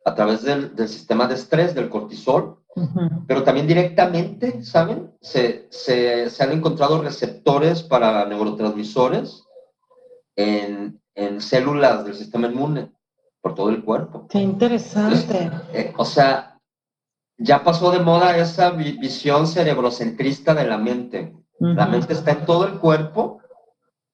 a 0.06 0.14
través 0.14 0.44
del, 0.44 0.76
del 0.76 0.90
sistema 0.90 1.26
de 1.26 1.34
estrés, 1.34 1.74
del 1.74 1.90
cortisol, 1.90 2.60
pero 3.28 3.42
también 3.42 3.66
directamente, 3.66 4.64
¿saben? 4.64 5.12
Se, 5.22 5.66
se, 5.72 6.30
se, 6.30 6.44
han 6.44 6.52
encontrado 6.52 7.02
receptores 7.02 7.82
para 7.82 8.26
neurotransmisores 8.26 9.44
en, 10.36 11.02
en 11.16 11.42
células 11.42 12.06
del 12.06 12.16
sistema 12.16 12.48
inmune 12.48 12.92
por 13.42 13.56
todo 13.56 13.70
el 13.70 13.84
cuerpo. 13.84 14.28
Qué 14.30 14.40
interesante. 14.40 15.52
Eh, 15.74 15.94
o 15.98 16.06
sea, 16.06 16.60
ya 17.38 17.64
pasó 17.64 17.92
de 17.92 18.00
moda 18.00 18.38
esa 18.38 18.72
visión 18.72 19.48
cerebrocentrista 19.48 20.54
de 20.54 20.66
la 20.66 20.78
mente. 20.78 21.36
La 21.60 21.86
mente 21.86 22.14
está 22.14 22.32
en 22.32 22.46
todo 22.46 22.68
el 22.68 22.80
cuerpo 22.80 23.42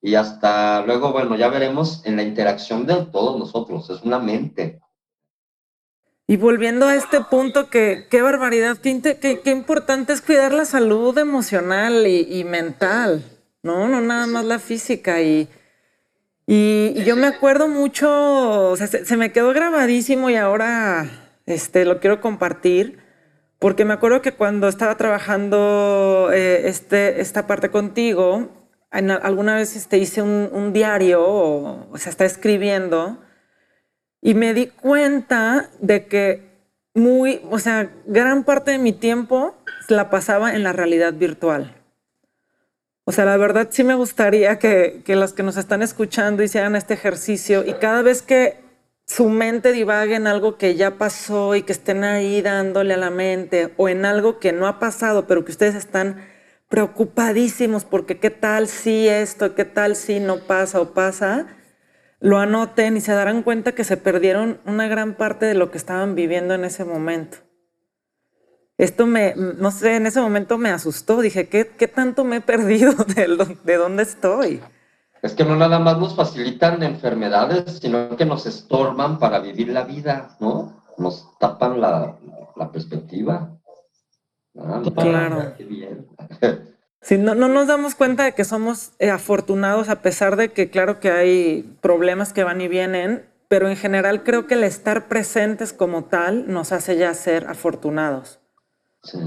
y 0.01 0.15
hasta 0.15 0.85
luego, 0.85 1.11
bueno, 1.11 1.35
ya 1.35 1.47
veremos 1.49 2.05
en 2.05 2.15
la 2.15 2.23
interacción 2.23 2.85
de 2.85 3.05
todos 3.05 3.39
nosotros. 3.39 3.89
Es 3.89 4.01
una 4.03 4.19
mente. 4.19 4.79
Y 6.27 6.37
volviendo 6.37 6.85
a 6.85 6.95
este 6.95 7.21
punto, 7.21 7.69
que 7.69 8.05
qué 8.09 8.21
barbaridad, 8.21 8.77
qué, 8.77 9.01
qué, 9.01 9.51
importante 9.51 10.13
es 10.13 10.21
cuidar 10.21 10.53
la 10.53 10.65
salud 10.65 11.17
emocional 11.17 12.05
y, 12.05 12.39
y 12.39 12.43
mental, 12.43 13.23
¿no? 13.63 13.87
No 13.87 13.99
nada 13.99 14.27
más 14.27 14.45
la 14.45 14.59
física. 14.59 15.21
Y, 15.21 15.49
y, 16.51 17.03
yo 17.03 17.15
me 17.15 17.27
acuerdo 17.27 17.67
mucho, 17.67 18.71
o 18.71 18.75
sea, 18.75 18.87
se, 18.87 19.17
me 19.17 19.31
quedó 19.31 19.53
grabadísimo 19.53 20.31
y 20.31 20.35
ahora 20.35 21.07
este, 21.45 21.85
lo 21.85 21.99
quiero 21.99 22.21
compartir, 22.21 22.97
porque 23.59 23.85
me 23.85 23.93
acuerdo 23.93 24.23
que 24.23 24.31
cuando 24.31 24.67
estaba 24.67 24.97
trabajando 24.97 26.31
eh, 26.33 26.63
este, 26.65 27.21
esta 27.21 27.45
parte 27.45 27.69
contigo, 27.69 28.67
alguna 28.89 29.57
vez 29.57 29.75
este, 29.75 29.99
hice 29.99 30.23
un, 30.23 30.73
diario, 30.73 31.23
o, 31.23 31.87
o 31.91 31.97
sea, 31.99 32.09
estaba 32.09 32.27
escribiendo, 32.27 33.21
y 34.19 34.33
me 34.33 34.55
di 34.55 34.67
cuenta 34.67 35.69
de 35.79 36.07
que 36.07 36.49
muy, 36.95 37.41
o 37.51 37.59
sea, 37.59 37.91
gran 38.07 38.43
parte 38.43 38.71
de 38.71 38.79
mi 38.79 38.93
tiempo 38.93 39.55
la 39.87 40.09
pasaba 40.09 40.55
en 40.55 40.63
la 40.63 40.73
realidad 40.73 41.13
virtual. 41.13 41.78
O 43.09 43.11
sea, 43.11 43.25
la 43.25 43.37
verdad 43.37 43.69
sí 43.71 43.83
me 43.83 43.95
gustaría 43.95 44.59
que, 44.59 45.01
que 45.03 45.15
los 45.15 45.33
que 45.33 45.41
nos 45.41 45.57
están 45.57 45.81
escuchando 45.81 46.43
hicieran 46.43 46.75
este 46.75 46.93
ejercicio 46.93 47.65
y 47.65 47.73
cada 47.73 48.03
vez 48.03 48.21
que 48.21 48.59
su 49.07 49.29
mente 49.29 49.71
divague 49.71 50.13
en 50.13 50.27
algo 50.27 50.57
que 50.57 50.75
ya 50.75 50.99
pasó 50.99 51.55
y 51.55 51.63
que 51.63 51.71
estén 51.71 52.03
ahí 52.03 52.43
dándole 52.43 52.93
a 52.93 52.97
la 52.97 53.09
mente 53.09 53.73
o 53.77 53.89
en 53.89 54.05
algo 54.05 54.37
que 54.37 54.53
no 54.53 54.67
ha 54.67 54.77
pasado, 54.77 55.25
pero 55.25 55.43
que 55.43 55.51
ustedes 55.51 55.73
están 55.73 56.23
preocupadísimos 56.67 57.83
porque 57.83 58.19
qué 58.19 58.29
tal 58.29 58.67
si 58.67 59.07
esto, 59.07 59.55
qué 59.55 59.65
tal 59.65 59.95
si 59.95 60.19
no 60.19 60.41
pasa 60.41 60.79
o 60.79 60.93
pasa, 60.93 61.47
lo 62.19 62.37
anoten 62.37 62.95
y 62.95 63.01
se 63.01 63.13
darán 63.13 63.41
cuenta 63.41 63.71
que 63.71 63.85
se 63.85 63.97
perdieron 63.97 64.59
una 64.67 64.87
gran 64.87 65.15
parte 65.15 65.47
de 65.47 65.55
lo 65.55 65.71
que 65.71 65.79
estaban 65.79 66.13
viviendo 66.13 66.53
en 66.53 66.63
ese 66.63 66.85
momento 66.85 67.39
esto 68.79 69.05
me, 69.05 69.35
no 69.35 69.71
sé, 69.71 69.97
en 69.97 70.07
ese 70.07 70.21
momento 70.21 70.57
me 70.57 70.69
asustó. 70.69 71.19
Dije, 71.19 71.49
¿qué, 71.49 71.67
qué 71.67 71.89
tanto 71.89 72.23
me 72.23 72.37
he 72.37 72.41
perdido 72.41 72.93
de, 73.15 73.57
de, 73.61 73.75
dónde 73.75 74.03
estoy? 74.03 74.61
Es 75.21 75.33
que 75.33 75.43
no 75.43 75.57
nada 75.57 75.79
más 75.79 75.99
nos 75.99 76.15
facilitan 76.15 76.81
enfermedades, 76.81 77.79
sino 77.81 78.15
que 78.15 78.23
nos 78.25 78.45
estorban 78.45 79.19
para 79.19 79.39
vivir 79.39 79.67
la 79.67 79.83
vida, 79.83 80.37
¿no? 80.39 80.81
Nos 80.97 81.37
tapan 81.39 81.81
la, 81.81 82.15
la 82.55 82.71
perspectiva. 82.71 83.49
Ah, 84.57 84.81
claro. 84.95 85.55
Sí, 87.01 87.17
no, 87.17 87.35
no, 87.35 87.49
nos 87.49 87.67
damos 87.67 87.95
cuenta 87.95 88.23
de 88.23 88.33
que 88.33 88.45
somos 88.45 88.93
eh, 88.99 89.09
afortunados 89.09 89.89
a 89.89 90.01
pesar 90.01 90.37
de 90.37 90.53
que 90.53 90.69
claro 90.69 91.01
que 91.01 91.11
hay 91.11 91.63
problemas 91.81 92.31
que 92.31 92.45
van 92.45 92.61
y 92.61 92.69
vienen, 92.69 93.25
pero 93.49 93.67
en 93.67 93.75
general 93.75 94.23
creo 94.23 94.47
que 94.47 94.53
el 94.53 94.63
estar 94.63 95.09
presentes 95.09 95.73
como 95.73 96.05
tal 96.05 96.49
nos 96.49 96.71
hace 96.71 96.95
ya 96.95 97.13
ser 97.13 97.47
afortunados. 97.47 98.38
Sí, 99.03 99.19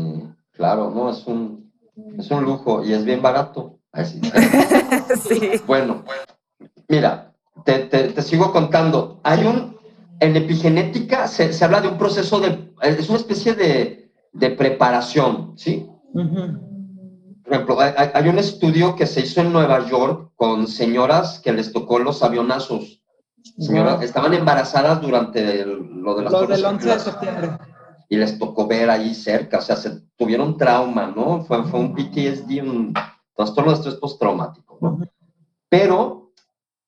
claro, 0.53 0.91
no, 0.91 1.11
es 1.11 1.27
un, 1.27 1.73
es 2.19 2.31
un 2.31 2.45
lujo 2.45 2.85
y 2.85 2.93
es 2.93 3.05
bien 3.05 3.23
barato. 3.23 3.79
sí. 5.23 5.41
Bueno, 5.67 6.05
mira, 6.89 7.35
te, 7.65 7.79
te, 7.81 8.23
sigo 8.23 8.53
contando. 8.53 9.21
Hay 9.23 9.45
un, 9.45 9.77
en 10.21 10.37
epigenética 10.37 11.29
se, 11.29 11.53
se, 11.53 11.65
habla 11.65 11.81
de 11.81 11.89
un 11.89 11.99
proceso 11.99 12.41
de, 12.41 12.73
es 12.83 13.09
una 13.09 13.19
especie 13.19 13.55
de, 13.55 14.11
de 14.33 14.51
preparación, 14.51 15.53
¿sí? 15.57 15.89
Por 16.15 17.53
ejemplo, 17.53 17.79
hay, 17.81 18.29
un 18.29 18.39
estudio 18.39 18.97
que 18.97 19.07
se 19.07 19.21
hizo 19.21 19.41
en 19.41 19.53
Nueva 19.53 19.87
York 19.87 20.33
con 20.37 20.67
señoras 20.67 21.41
que 21.41 21.53
les 21.53 21.73
tocó 21.73 21.99
los 21.99 22.23
avionazos. 22.23 23.03
Señoras, 23.59 24.03
estaban 24.03 24.33
embarazadas 24.33 25.01
durante 25.01 25.67
lo 25.67 26.15
de 26.15 26.23
las 26.23 26.33
Lo 26.33 26.47
del 26.47 26.65
11 26.65 26.89
de 26.89 26.99
septiembre. 26.99 27.51
Y 28.13 28.17
les 28.17 28.39
tocó 28.39 28.67
ver 28.67 28.91
ahí 28.91 29.15
cerca, 29.15 29.57
o 29.57 29.63
sea, 29.63 29.75
se 29.75 30.03
tuvieron 30.19 30.59
trauma, 30.59 31.07
¿no? 31.17 31.41
Fue, 31.45 31.65
fue 31.65 31.81
un 31.81 31.95
PTSD, 31.95 32.61
un 32.61 32.93
trastorno 33.35 33.71
de 33.71 33.79
estrés 33.79 33.95
postraumático, 33.95 34.77
¿no? 34.83 34.99
Pero 35.71 36.31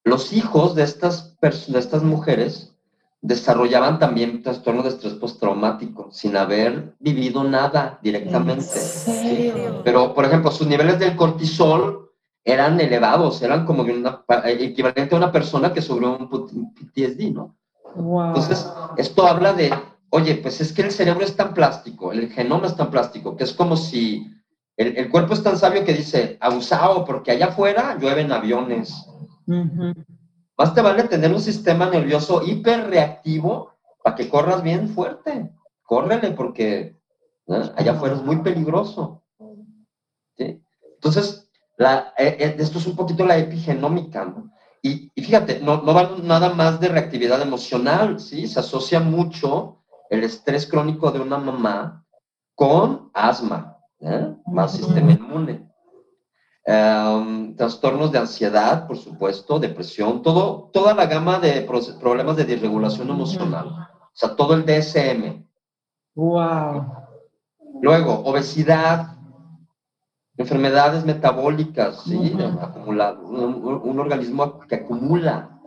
los 0.04 0.34
hijos 0.34 0.74
de 0.74 0.82
estas, 0.82 1.34
de 1.40 1.78
estas 1.78 2.02
mujeres 2.02 2.76
desarrollaban 3.22 3.98
también 3.98 4.42
trastorno 4.42 4.82
de 4.82 4.90
estrés 4.90 5.14
postraumático 5.14 6.10
sin 6.10 6.36
haber 6.36 6.94
vivido 6.98 7.42
nada 7.42 7.98
directamente. 8.02 8.78
Pero, 9.82 10.12
por 10.12 10.26
ejemplo, 10.26 10.50
sus 10.50 10.66
niveles 10.66 10.98
del 10.98 11.16
cortisol 11.16 12.10
eran 12.44 12.78
elevados, 12.78 13.40
eran 13.40 13.64
como 13.64 13.82
de 13.82 13.94
una, 13.94 14.22
equivalente 14.44 15.14
a 15.14 15.18
una 15.18 15.32
persona 15.32 15.72
que 15.72 15.80
sufrió 15.80 16.18
un 16.18 16.28
PTSD, 16.28 17.32
¿no? 17.32 17.56
Entonces, 17.96 18.70
esto 18.98 19.26
habla 19.26 19.54
de, 19.54 19.72
oye, 20.14 20.36
pues 20.36 20.60
es 20.60 20.72
que 20.72 20.82
el 20.82 20.92
cerebro 20.92 21.24
es 21.24 21.34
tan 21.34 21.52
plástico, 21.54 22.12
el 22.12 22.30
genoma 22.30 22.68
es 22.68 22.76
tan 22.76 22.88
plástico, 22.88 23.36
que 23.36 23.42
es 23.42 23.52
como 23.52 23.76
si 23.76 24.32
el, 24.76 25.10
cuerpo 25.10 25.34
es 25.34 25.42
tan 25.42 25.58
sabio 25.58 25.84
que 25.84 25.92
dice, 25.92 26.38
abusado, 26.40 27.04
porque 27.04 27.32
allá 27.32 27.46
afuera 27.46 27.98
llueven 27.98 28.30
aviones. 28.30 28.94
Más 30.56 30.72
te 30.72 30.82
vale 30.82 31.02
tener 31.04 31.32
un 31.32 31.40
sistema 31.40 31.90
nervioso 31.90 32.42
hiperreactivo 32.46 33.72
para 34.04 34.14
que 34.14 34.28
corras 34.28 34.62
bien 34.62 34.88
fuerte. 34.88 35.50
Córrele 35.82 36.30
porque 36.30 36.96
allá 37.48 37.92
afuera 37.92 38.14
es 38.14 38.22
muy 38.22 38.36
peligroso. 38.36 39.24
Entonces, 40.36 41.50
eh, 41.76 42.36
eh, 42.38 42.56
esto 42.56 42.78
es 42.78 42.86
un 42.86 42.94
poquito 42.94 43.26
la 43.26 43.36
epigenómica. 43.36 44.32
Y, 44.80 45.10
fíjate, 45.16 45.58
no, 45.58 45.82
no 45.82 45.92
va 45.92 46.14
nada 46.22 46.54
más 46.54 46.78
de 46.78 46.88
reactividad 46.88 47.42
emocional, 47.42 48.20
¿sí? 48.20 48.46
Se 48.46 48.60
asocia 48.60 49.00
mucho 49.00 49.80
el 50.14 50.24
estrés 50.24 50.66
crónico 50.66 51.10
de 51.10 51.20
una 51.20 51.38
mamá 51.38 52.04
con 52.54 53.10
asma, 53.12 53.78
más 54.46 54.72
sistema 54.72 55.12
inmune. 55.12 55.68
Em, 56.66 57.54
trastornos 57.56 58.10
de 58.10 58.18
ansiedad, 58.18 58.86
por 58.86 58.96
supuesto, 58.96 59.58
depresión, 59.58 60.22
todo, 60.22 60.70
toda 60.72 60.94
la 60.94 61.04
gama 61.06 61.38
de 61.38 61.68
problemas 62.00 62.36
de 62.36 62.44
disregulación 62.44 63.10
emocional. 63.10 63.66
O 63.68 64.16
sea, 64.16 64.34
todo 64.34 64.54
el 64.54 64.64
DSM. 64.64 65.44
Wow. 66.14 66.86
Luego, 67.82 68.20
obesidad, 68.24 69.14
enfermedades 70.38 71.04
metabólicas, 71.04 72.02
¿sí? 72.04 72.34
un, 72.86 73.98
organismo 73.98 74.60
que 74.60 74.76
acumula 74.76 75.60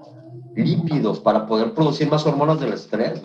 lípidos 0.56 1.20
para 1.20 1.46
poder 1.46 1.74
producir 1.74 2.10
más 2.10 2.26
hormonas 2.26 2.60
del 2.60 2.74
estrés. 2.74 3.22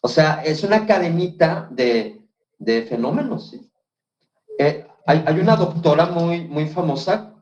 O 0.00 0.08
sea, 0.08 0.42
es 0.44 0.62
una 0.62 0.86
cadenita 0.86 1.68
de, 1.70 2.20
de 2.58 2.82
fenómenos, 2.82 3.50
¿sí? 3.50 3.70
Eh, 4.58 4.86
hay, 5.06 5.40
una 5.40 5.56
doctora 5.56 6.06
muy, 6.06 6.46
muy 6.46 6.68
famosa, 6.68 7.32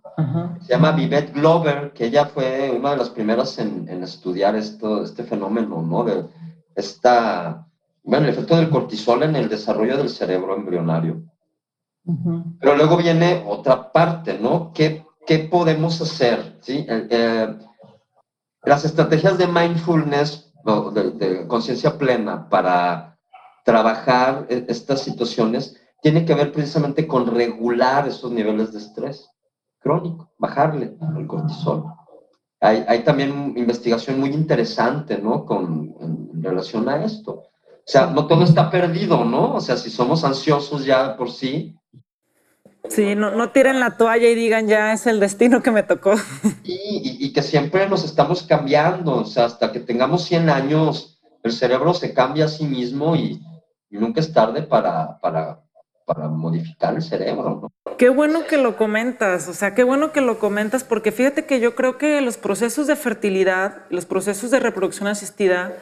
se 0.62 0.72
llama 0.72 0.92
Vivette 0.92 1.34
Glover, 1.34 1.92
que 1.92 2.06
ella 2.06 2.26
fue 2.26 2.70
una 2.70 2.92
de 2.92 2.96
las 2.96 3.10
primeras 3.10 3.58
en, 3.58 3.88
estudiar 4.02 4.54
esto, 4.54 5.02
este 5.02 5.24
fenómeno, 5.24 5.82
¿no? 5.82 6.04
De 6.04 6.24
esta, 6.76 7.66
bueno, 8.04 8.26
el 8.26 8.32
efecto 8.32 8.56
del 8.56 8.70
cortisol 8.70 9.24
en 9.24 9.34
el 9.34 9.48
desarrollo 9.48 9.96
del 9.96 10.10
cerebro 10.10 10.54
embrionario. 10.54 11.22
Pero 12.60 12.76
luego 12.76 12.96
viene 12.96 13.44
otra 13.48 13.90
parte, 13.90 14.38
¿no? 14.38 14.72
¿Qué, 14.72 15.04
qué 15.26 15.40
podemos 15.40 16.00
hacer? 16.00 16.56
¿sí? 16.60 16.86
Eh, 16.88 17.58
las 18.62 18.84
estrategias 18.84 19.38
de 19.38 19.48
mindfulness, 19.48 20.45
de, 20.90 21.46
conciencia 21.46 21.96
plena 21.96 22.48
para 22.48 23.18
trabajar 23.64 24.46
e, 24.48 24.64
estas 24.68 25.00
situaciones, 25.00 25.80
tiene 26.02 26.24
que 26.24 26.34
ver 26.34 26.52
precisamente 26.52 27.06
con 27.06 27.26
regular 27.26 28.06
esos 28.06 28.30
niveles 28.30 28.72
de 28.72 28.78
estrés 28.78 29.30
crónico, 29.78 30.32
bajarle 30.38 30.96
el 31.16 31.26
cortisol. 31.26 31.84
Hay, 32.60 32.84
hay 32.88 33.04
también 33.04 33.54
investigación 33.56 34.18
muy 34.18 34.30
interesante, 34.30 35.18
¿no? 35.18 35.44
Con, 35.44 35.94
en, 36.00 36.42
relación 36.42 36.88
a 36.88 37.04
esto. 37.04 37.32
O 37.32 37.88
sea, 37.88 38.06
no 38.06 38.26
todo 38.26 38.44
está 38.44 38.70
perdido, 38.70 39.24
¿no? 39.24 39.54
O 39.54 39.60
sea, 39.60 39.76
si 39.76 39.90
somos 39.90 40.22
ansiosos 40.24 40.84
ya 40.84 41.16
por 41.16 41.30
sí. 41.30 41.76
Sí, 42.88 43.14
no, 43.14 43.30
no 43.30 43.50
tiren 43.50 43.80
la 43.80 43.96
toalla 43.96 44.28
y 44.28 44.34
digan 44.34 44.68
ya 44.68 44.92
es 44.92 45.06
el 45.06 45.20
destino 45.20 45.62
que 45.62 45.70
me 45.70 45.82
tocó. 45.82 46.14
Y, 46.64 47.18
y, 47.20 47.32
que 47.32 47.42
siempre 47.42 47.88
nos 47.88 48.04
estamos 48.04 48.42
cambiando, 48.42 49.18
o 49.18 49.24
sea, 49.24 49.44
hasta 49.44 49.70
que 49.70 49.78
tengamos 49.78 50.24
100 50.24 50.50
años, 50.50 51.20
el 51.42 51.52
cerebro 51.52 51.94
se 51.94 52.12
cambia 52.12 52.46
a 52.46 52.48
sí 52.48 52.64
mismo 52.64 53.14
y, 53.14 53.40
y 53.88 53.98
nunca 53.98 54.20
es 54.20 54.32
tarde 54.32 54.62
para, 54.62 55.18
para, 55.20 55.62
para 56.04 56.28
modificar 56.28 56.94
el 56.94 57.02
cerebro. 57.02 57.60
¿no? 57.62 57.96
Qué 57.96 58.08
bueno 58.08 58.46
que 58.48 58.58
lo 58.58 58.76
comentas, 58.76 59.48
o 59.48 59.54
sea, 59.54 59.74
qué 59.74 59.84
bueno 59.84 60.12
que 60.12 60.20
lo 60.20 60.38
comentas, 60.38 60.84
porque 60.84 61.12
fíjate 61.12 61.46
que 61.46 61.60
yo 61.60 61.74
creo 61.74 61.98
que 61.98 62.20
los 62.20 62.36
procesos 62.36 62.86
de 62.86 62.96
fertilidad, 62.96 63.84
los 63.90 64.06
procesos 64.06 64.50
de 64.50 64.60
reproducción 64.60 65.08
asistida, 65.08 65.72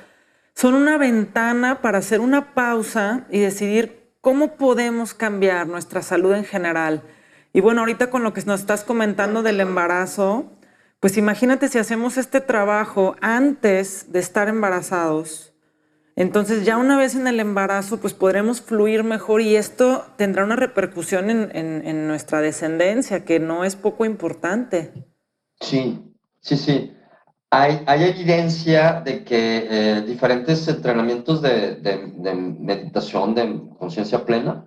son 0.54 0.74
una 0.74 0.96
ventana 0.98 1.82
para 1.82 1.98
hacer 1.98 2.20
una 2.20 2.54
pausa 2.54 3.26
y 3.30 3.40
decidir 3.40 4.03
cómo 4.24 4.56
podemos 4.56 5.14
cambiar 5.14 5.68
nuestra 5.68 6.02
salud 6.02 6.34
en 6.34 6.44
general. 6.44 7.04
Y 7.52 7.60
bueno, 7.60 7.82
ahorita 7.82 8.10
con 8.10 8.24
lo 8.24 8.32
que 8.32 8.42
nos 8.42 8.58
estás 8.58 8.82
comentando 8.82 9.44
del 9.44 9.60
embarazo, 9.60 10.50
pues 10.98 11.16
imagínate 11.16 11.68
si 11.68 11.78
hacemos 11.78 12.16
este 12.16 12.40
trabajo 12.40 13.14
antes 13.20 14.10
de 14.10 14.18
estar 14.18 14.48
embarazados 14.48 15.54
entonces 16.16 16.64
ya 16.64 16.76
una 16.76 16.96
vez 16.96 17.16
en 17.16 17.26
el 17.26 17.40
embarazo, 17.40 17.98
pues 17.98 18.14
podremos 18.14 18.60
fluir 18.60 19.02
mejor 19.02 19.40
y 19.40 19.56
esto 19.56 20.04
tendrá 20.16 20.44
una 20.44 20.56
repercusión 20.56 21.28
en, 21.28 22.06
nuestra 22.06 22.40
descendencia, 22.40 23.24
que 23.24 23.40
no 23.40 23.64
es 23.64 23.74
poco 23.74 24.04
importante. 24.04 24.92
Sí, 25.60 26.00
sí, 26.40 26.56
sí. 26.56 26.96
Hay, 27.56 27.82
hay 27.86 28.04
evidencia 28.04 29.02
de 29.04 29.22
que 29.22 29.68
eh, 29.70 30.02
diferentes 30.02 30.66
entrenamientos 30.66 31.40
de, 31.40 31.78
meditación, 32.58 33.34
de 33.34 33.60
conciencia 33.78 34.24
plena, 34.24 34.64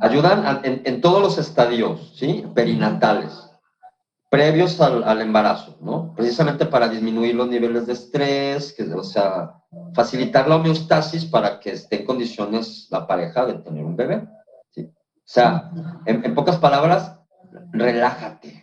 ayudan 0.00 0.60
en, 0.62 0.82
en, 0.84 1.00
todos 1.00 1.22
los 1.22 1.38
estadios, 1.38 2.12
¿sí? 2.16 2.44
Perinatales 2.54 3.48
previos 4.28 4.80
al, 4.80 5.20
embarazo, 5.20 5.78
¿no? 5.80 6.14
Precisamente 6.14 6.66
para 6.66 6.88
disminuir 6.88 7.34
los 7.34 7.48
niveles 7.48 7.86
de 7.86 7.94
estrés, 7.94 8.74
que, 8.74 8.82
o 8.92 9.02
sea, 9.02 9.54
facilitar 9.94 10.48
la 10.48 10.56
homeostasis 10.56 11.24
para 11.24 11.58
que 11.60 11.72
esté 11.72 12.00
en 12.00 12.06
condiciones 12.06 12.88
la 12.90 13.06
pareja 13.06 13.46
de 13.46 13.54
tener 13.54 13.84
un 13.84 13.96
bebé. 13.96 14.28
¿sí? 14.70 14.82
O 14.82 15.22
sea, 15.24 15.70
en, 16.04 16.34
pocas 16.34 16.58
palabras, 16.58 17.18
relájate. 17.72 18.62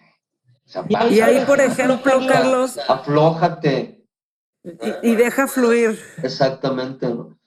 Y, 0.90 1.20
ahí, 1.20 1.44
por 1.46 1.62
ejemplo, 1.62 2.20
Carlos... 2.28 2.80
Aflójate. 2.88 4.04
Y, 5.04 5.16
deja 5.16 5.48
fluir. 5.48 6.00
Exactamente, 6.24 7.08
¿no? 7.08 7.38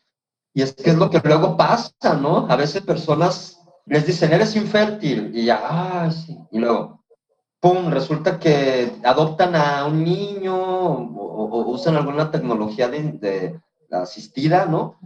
Y 0.54 0.62
es 0.62 0.72
que 0.72 0.90
es 0.90 0.96
lo 0.96 1.10
que 1.10 1.20
luego 1.24 1.56
pasa, 1.56 2.14
¿no? 2.20 2.46
A 2.48 2.56
veces 2.56 2.82
personas 2.82 3.60
les 3.86 4.06
dicen, 4.06 4.32
eres 4.32 4.54
infértil, 4.54 5.32
y 5.34 5.46
ya, 5.46 5.60
ah, 5.62 6.10
sí. 6.10 6.38
Y 6.52 6.58
luego, 6.58 7.02
¡pum! 7.60 7.90
Resulta 7.90 8.38
que 8.38 8.92
adoptan 9.02 9.56
a 9.56 9.84
un 9.86 10.04
niño 10.04 10.56
o, 10.56 11.70
usan 11.70 11.96
alguna 11.96 12.30
tecnología 12.30 12.88
de, 12.88 13.60
asistida, 13.90 14.66
¿no? 14.66 14.98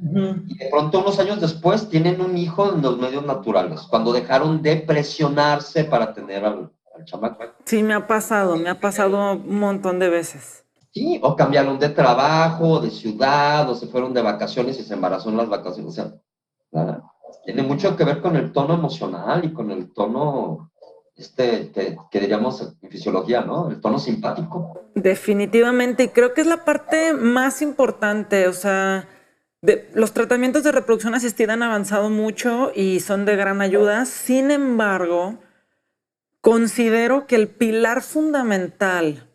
Y 0.46 0.58
de 0.58 0.68
pronto 0.70 1.00
unos 1.00 1.18
años 1.18 1.40
después 1.40 1.88
tienen 1.88 2.20
un 2.20 2.36
hijo 2.36 2.74
en 2.74 2.82
los 2.82 2.98
medios 2.98 3.24
naturales, 3.24 3.82
cuando 3.82 4.12
dejaron 4.12 4.60
de 4.60 4.76
presionarse 4.76 5.84
para 5.84 6.12
tener 6.12 6.44
al, 6.44 6.70
chamaco. 7.04 7.44
Sí, 7.64 7.82
me 7.82 7.94
ha 7.94 8.06
pasado, 8.06 8.56
me 8.56 8.70
ha 8.70 8.80
pasado 8.80 9.34
un 9.34 9.58
montón 9.58 9.98
de 9.98 10.08
veces. 10.08 10.64
Sí, 10.92 11.18
o 11.22 11.34
cambiaron 11.36 11.78
de 11.78 11.88
trabajo, 11.88 12.80
de 12.80 12.90
ciudad, 12.90 13.68
o 13.68 13.74
se 13.74 13.86
fueron 13.86 14.12
de 14.12 14.22
vacaciones 14.22 14.78
y 14.78 14.82
se 14.82 14.94
embarazó 14.94 15.30
en 15.30 15.38
las 15.38 15.48
vacaciones. 15.48 15.90
O 15.90 15.94
sea, 15.94 16.12
nada. 16.70 17.02
Tiene 17.44 17.62
mucho 17.62 17.96
que 17.96 18.04
ver 18.04 18.20
con 18.20 18.36
el 18.36 18.52
tono 18.52 18.74
emocional 18.74 19.44
y 19.44 19.52
con 19.52 19.70
el 19.70 19.92
tono 19.92 20.70
este, 21.16 21.70
que, 22.10 22.20
diríamos 22.20 22.76
en 22.82 22.90
fisiología, 22.90 23.42
¿no? 23.42 23.70
El 23.70 23.80
tono 23.80 23.98
simpático. 23.98 24.80
Definitivamente, 24.94 26.04
y 26.04 26.08
creo 26.08 26.34
que 26.34 26.40
es 26.40 26.46
la 26.46 26.64
parte 26.64 27.12
más 27.12 27.62
importante, 27.62 28.48
o 28.48 28.52
sea, 28.52 29.08
los 29.94 30.12
tratamientos 30.12 30.64
de 30.64 30.72
reproducción 30.72 31.14
asistida 31.14 31.52
han 31.52 31.62
avanzado 31.62 32.10
mucho 32.10 32.72
y 32.74 33.00
son 33.00 33.24
de 33.24 33.36
gran 33.36 33.60
ayuda, 33.60 34.04
sin 34.04 34.50
embargo, 34.50 35.38
considero 36.42 37.26
que 37.26 37.36
el 37.36 37.48
pilar 37.48 38.02
fundamental 38.02 39.26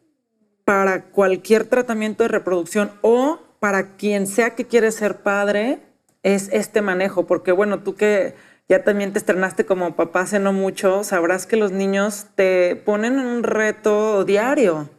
para 0.65 1.06
cualquier 1.06 1.63
tratamiento 1.63 2.24
de 2.24 2.28
reproducción 2.28 2.91
o 3.02 3.39
para 3.60 3.96
quien 3.96 4.28
sea 4.28 4.56
que 4.56 4.67
quiere 4.67 4.91
ser 4.91 5.24
padre 5.24 5.80
es 6.22 6.50
este 6.52 6.82
manejo, 6.82 7.26
porque 7.26 7.54
bueno, 7.54 7.80
tú 7.80 7.96
que 7.96 8.36
ya 8.67 8.84
también 8.84 9.13
te 9.13 9.20
estrenaste 9.20 9.65
como 9.65 9.96
papá 9.96 10.22
hace 10.22 10.39
no 10.39 10.52
mucho, 10.52 11.06
sabrás 11.06 11.48
que 11.48 11.56
los 11.56 11.72
niños 11.72 12.28
te 12.36 12.76
ponen 12.76 13.17
un 13.20 13.43
reto 13.43 14.26
diario. 14.26 14.89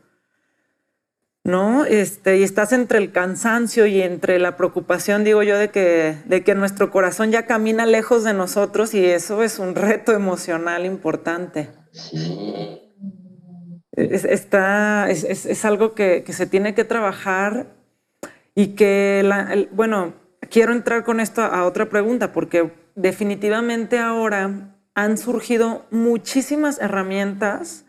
¿no? 1.44 1.85
Este, 1.85 2.38
y 2.38 2.42
estás 2.42 2.73
entre 2.73 2.99
el 2.99 3.12
cansancio 3.12 3.87
y 3.87 4.03
entre 4.03 4.38
la 4.38 4.57
preocupación, 4.57 5.25
digo 5.25 5.42
yo, 5.42 5.57
de 5.57 5.71
que, 5.71 6.18
de 6.27 6.44
que 6.44 6.55
nuestro 6.55 6.90
corazón 6.90 7.31
ya 7.31 7.47
camina 7.47 7.87
lejos 7.87 8.25
de 8.25 8.35
nosotros 8.35 8.92
y 8.92 9.05
eso 9.07 9.42
es 9.42 9.59
un 9.59 9.75
reto 9.75 10.12
emocional 10.12 10.85
importante. 10.85 11.77
Sí. 11.98 12.80
Es, 13.92 14.24
está, 14.24 15.11
es, 15.11 15.64
algo 15.64 15.94
que, 15.94 16.24
se 16.28 16.46
tiene 16.46 16.74
que 16.74 16.84
trabajar 16.84 17.66
y 18.54 18.68
que, 18.68 19.68
bueno, 19.72 20.14
quiero 20.50 20.72
entrar 20.72 21.04
con 21.04 21.18
esto 21.18 21.42
a 21.42 21.64
otra 21.64 21.88
pregunta, 21.88 22.32
porque 22.32 22.72
definitivamente 22.94 23.98
ahora 23.98 24.76
han 24.94 25.18
surgido 25.18 25.87
muchísimas 25.90 26.80
herramientas 26.80 27.84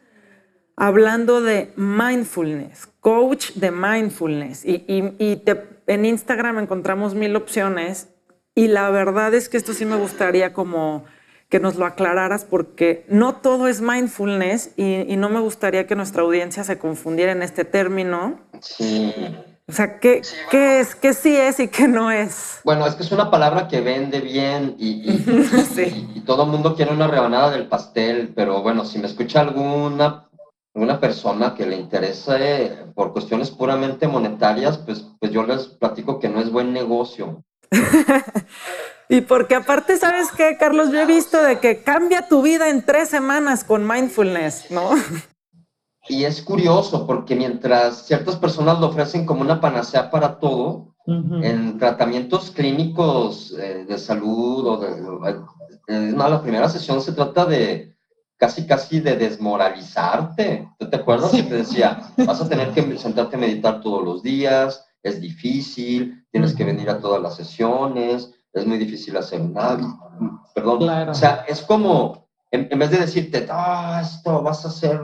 hablando 0.76 1.41
de 1.41 1.74
mindfulness, 1.76 2.88
coach 3.00 3.52
de 3.54 3.72
mindfulness. 3.72 4.65
Y, 4.65 5.43
en 5.88 6.06
Instagram 6.06 6.60
encontramos 6.60 7.15
mil 7.15 7.36
opciones 7.36 8.10
y 8.54 8.67
la 8.67 8.89
verdad 8.91 9.34
es 9.34 9.50
que 9.50 9.58
esto 9.58 9.74
sí 9.74 9.86
me 9.86 9.95
gustaría 9.95 10.54
como 10.54 11.06
que 11.50 11.60
nos 11.60 11.76
lo 11.76 11.86
aclararas 11.86 12.46
porque 12.46 13.06
no 13.10 13.36
todo 13.36 13.68
es 13.68 13.82
mindfulness 13.82 14.72
y, 14.78 15.18
no 15.18 15.30
me 15.30 15.40
gustaría 15.40 15.88
que 15.88 15.96
nuestra 15.96 16.22
audiencia 16.22 16.64
se 16.64 16.78
confundiera 16.78 17.32
en 17.32 17.42
este 17.42 17.66
término. 17.66 18.40
Sí. 18.62 19.14
O 19.68 19.72
sea, 19.72 20.00
¿qué, 20.00 20.22
¿qué 20.50 20.80
es? 20.80 20.96
¿Qué 20.96 21.14
sí 21.14 21.36
es 21.36 21.60
y 21.60 21.68
qué 21.68 21.88
no 21.88 22.12
es? 22.12 22.60
Bueno, 22.64 22.88
es 22.88 22.96
que 22.96 23.04
es 23.04 23.12
una 23.12 23.30
palabra 23.30 23.68
que 23.68 23.82
vende 23.82 24.20
bien 24.20 24.76
y, 24.78 25.12
y 26.16 26.22
todo 26.26 26.44
el 26.44 26.50
mundo 26.50 26.76
quiere 26.76 26.94
una 26.94 27.08
rebanada 27.08 27.52
del 27.52 27.68
pastel, 27.68 28.32
pero 28.36 28.62
bueno, 28.62 28.86
si 28.86 29.00
me 29.00 29.08
escucha 29.08 29.42
alguna 29.42 30.30
una 30.74 31.00
persona 31.00 31.56
que 31.56 31.66
le 31.66 31.76
interese 31.76 32.86
por 32.96 33.12
cuestiones 33.12 33.52
puramente 33.52 34.08
monetarias, 34.08 34.78
pues, 34.78 35.06
pues 35.20 35.32
yo 35.32 35.44
les 35.44 35.68
platico 35.68 36.20
que 36.20 36.30
no 36.30 36.40
es 36.40 36.52
buen 36.52 36.74
negocio. 36.74 37.44
y 39.10 39.22
porque 39.22 39.56
aparte, 39.56 39.98
¿sabes 39.98 40.30
qué, 40.32 40.56
Carlos? 40.58 40.91
Yo 40.91 41.00
he 41.00 41.06
visto 41.06 41.41
de 41.41 41.60
que 41.60 41.84
cambia 41.84 42.28
tu 42.28 42.43
vida 42.43 42.69
en 42.69 42.86
tres 42.86 43.10
semanas 43.10 43.63
con 43.63 43.88
mindfulness, 43.88 44.69
¿no? 44.69 44.91
Y 46.08 46.24
es 46.24 46.41
curioso 46.41 47.06
porque 47.06 47.36
mientras 47.36 48.06
ciertas 48.06 48.36
personas 48.36 48.80
lo 48.80 48.88
ofrecen 48.88 49.26
como 49.26 49.41
una 49.41 49.60
panacea 49.60 50.10
para 50.10 50.39
todo, 50.39 50.95
en 51.06 51.80
tratamientos 51.80 52.52
clínicos 52.52 53.56
eh, 53.58 53.86
de 53.88 53.98
salud 53.98 54.67
o 54.67 54.78
de, 54.78 55.36
eh, 55.88 56.12
no, 56.13 56.30
la 56.30 56.41
primera 56.41 56.69
sesión 56.69 57.02
se 57.02 57.13
trata 57.13 57.48
de 57.48 57.95
casi, 58.38 58.67
casi 58.67 59.00
de 59.00 59.15
desmoralizarte. 59.15 60.69
¿Tú 60.78 60.88
te 60.88 60.98
acuerdas 60.98 61.32
que 61.32 61.43
te 61.43 61.56
decía, 61.56 62.12
vas 62.17 62.41
a 62.41 62.48
tener 62.48 62.72
que 62.74 62.95
sentarte 62.98 63.36
a 63.36 63.39
meditar 63.39 63.82
todos 63.82 64.04
los 64.04 64.22
días, 64.22 64.86
es 65.02 65.19
difícil, 65.19 66.26
tienes 66.32 66.54
que 66.54 66.65
venir 66.65 66.89
a 66.89 67.00
todas 67.00 67.22
las 67.22 67.36
sesiones, 67.36 68.36
es 68.54 68.66
muy 68.66 68.78
difícil 68.78 69.16
hacer 69.18 69.42
nada, 69.42 69.80
perdón. 70.54 70.90
O 71.10 71.14
sea, 71.14 71.46
es 71.48 71.62
como, 71.62 72.28
en, 72.52 72.80
vez 72.80 72.92
de 72.92 72.98
decirte, 72.98 73.48
ah, 73.50 74.02
esto 74.04 74.42
vas 74.42 74.66
a 74.66 74.70
hacer, 74.70 75.00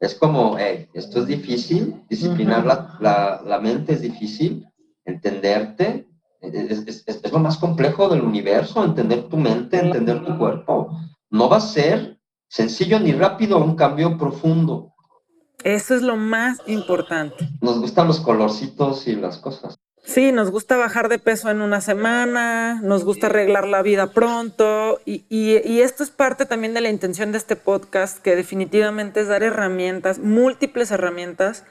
es 0.00 0.14
como, 0.14 0.56
hey, 0.58 0.88
esto 0.94 1.20
es 1.20 1.26
difícil, 1.26 2.04
disciplinar 2.08 2.64
la, 2.64 3.40
la, 3.44 3.60
mente 3.60 3.94
es 3.94 4.02
difícil, 4.02 4.66
entenderte, 5.04 6.08
es, 6.40 6.86
es, 6.86 7.04
es, 7.06 7.32
lo 7.32 7.38
más 7.38 7.56
complejo 7.56 8.08
del 8.08 8.22
universo, 8.22 8.84
entender 8.84 9.28
tu 9.28 9.36
mente, 9.36 9.78
entender 9.78 10.24
tu 10.24 10.36
cuerpo 10.36 10.90
no 11.32 11.48
va 11.48 11.56
a 11.56 11.60
ser 11.60 12.20
sencillo 12.46 13.00
ni 13.00 13.12
rápido 13.12 13.58
un 13.58 13.74
cambio 13.74 14.16
profundo. 14.18 14.92
Eso 15.64 15.94
es 15.94 16.02
lo 16.02 16.16
más 16.16 16.58
importante. 16.66 17.48
Nos 17.60 17.80
gustan 17.80 18.06
los 18.06 18.20
colorcitos 18.20 19.06
y 19.08 19.16
las 19.16 19.38
cosas. 19.38 19.78
Sí, 20.04 20.32
nos 20.32 20.50
gusta 20.50 20.76
bajar 20.76 21.08
de 21.08 21.20
peso 21.20 21.48
en 21.48 21.62
una 21.62 21.80
semana, 21.80 22.80
nos 22.82 23.04
gusta 23.04 23.28
arreglar 23.28 23.68
la 23.68 23.82
vida 23.82 24.08
pronto 24.08 25.00
y, 25.04 25.22
esto 25.80 26.02
es 26.02 26.10
parte 26.10 26.44
también 26.44 26.74
de 26.74 26.80
la 26.80 26.90
intención 26.90 27.30
de 27.30 27.38
este 27.38 27.54
podcast, 27.54 28.18
que 28.18 28.34
definitivamente 28.34 29.20
es 29.20 29.28
dar 29.28 29.44
herramientas, 29.44 30.18
múltiples 30.18 30.90
herramientas, 30.90 31.64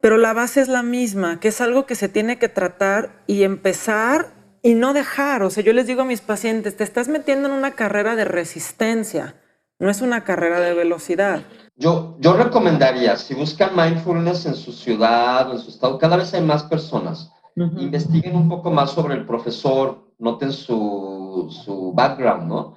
pero 0.00 0.18
la 0.18 0.34
base 0.34 0.60
es 0.60 0.68
la 0.68 0.82
misma, 0.82 1.40
que 1.40 1.48
es 1.48 1.60
algo 1.62 1.86
que 1.86 1.94
se 1.94 2.08
tiene 2.08 2.38
que 2.38 2.50
tratar 2.50 3.22
y 3.26 3.42
empezar 3.44 4.28
y 4.62 4.74
no 4.74 4.92
dejar. 4.92 5.42
O 5.42 5.50
sea, 5.50 5.64
yo 5.64 5.72
les 5.72 5.86
digo 5.86 6.02
a 6.02 6.04
mis 6.04 6.20
pacientes, 6.20 6.76
te 6.76 6.84
estás 6.84 7.08
metiendo 7.08 7.48
en 7.48 7.54
una 7.54 7.72
carrera 7.72 8.14
de 8.14 8.26
resistencia, 8.26 9.36
no 9.78 9.90
es 9.90 10.02
una 10.02 10.22
carrera 10.22 10.60
de 10.60 10.74
velocidad. 10.74 11.42
Yo, 11.76 12.16
yo 12.20 12.34
recomendaría, 12.34 13.16
si 13.16 13.34
buscan 13.34 13.74
mindfulness 13.74 14.46
en 14.46 14.54
su 14.54 14.72
ciudad 14.72 15.48
o 15.48 15.52
en 15.52 15.58
su 15.58 15.70
estado, 15.70 15.98
cada 15.98 16.16
vez 16.16 16.34
hay 16.34 16.42
más 16.42 16.64
personas. 16.64 17.32
Investiguen 17.78 18.36
un 18.36 18.48
poco 18.48 18.70
más 18.70 18.90
sobre 18.90 19.14
el 19.14 19.26
profesor, 19.26 20.12
noten 20.18 20.52
su, 20.52 21.48
su 21.64 21.92
background, 21.92 22.48
¿no? 22.48 22.74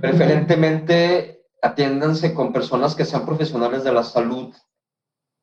Preferentemente 0.00 1.44
atiéndanse 1.62 2.32
con 2.32 2.52
personas 2.52 2.94
que 2.94 3.04
sean 3.04 3.26
profesionales 3.26 3.84
de 3.84 3.92
la 3.92 4.02
salud, 4.02 4.54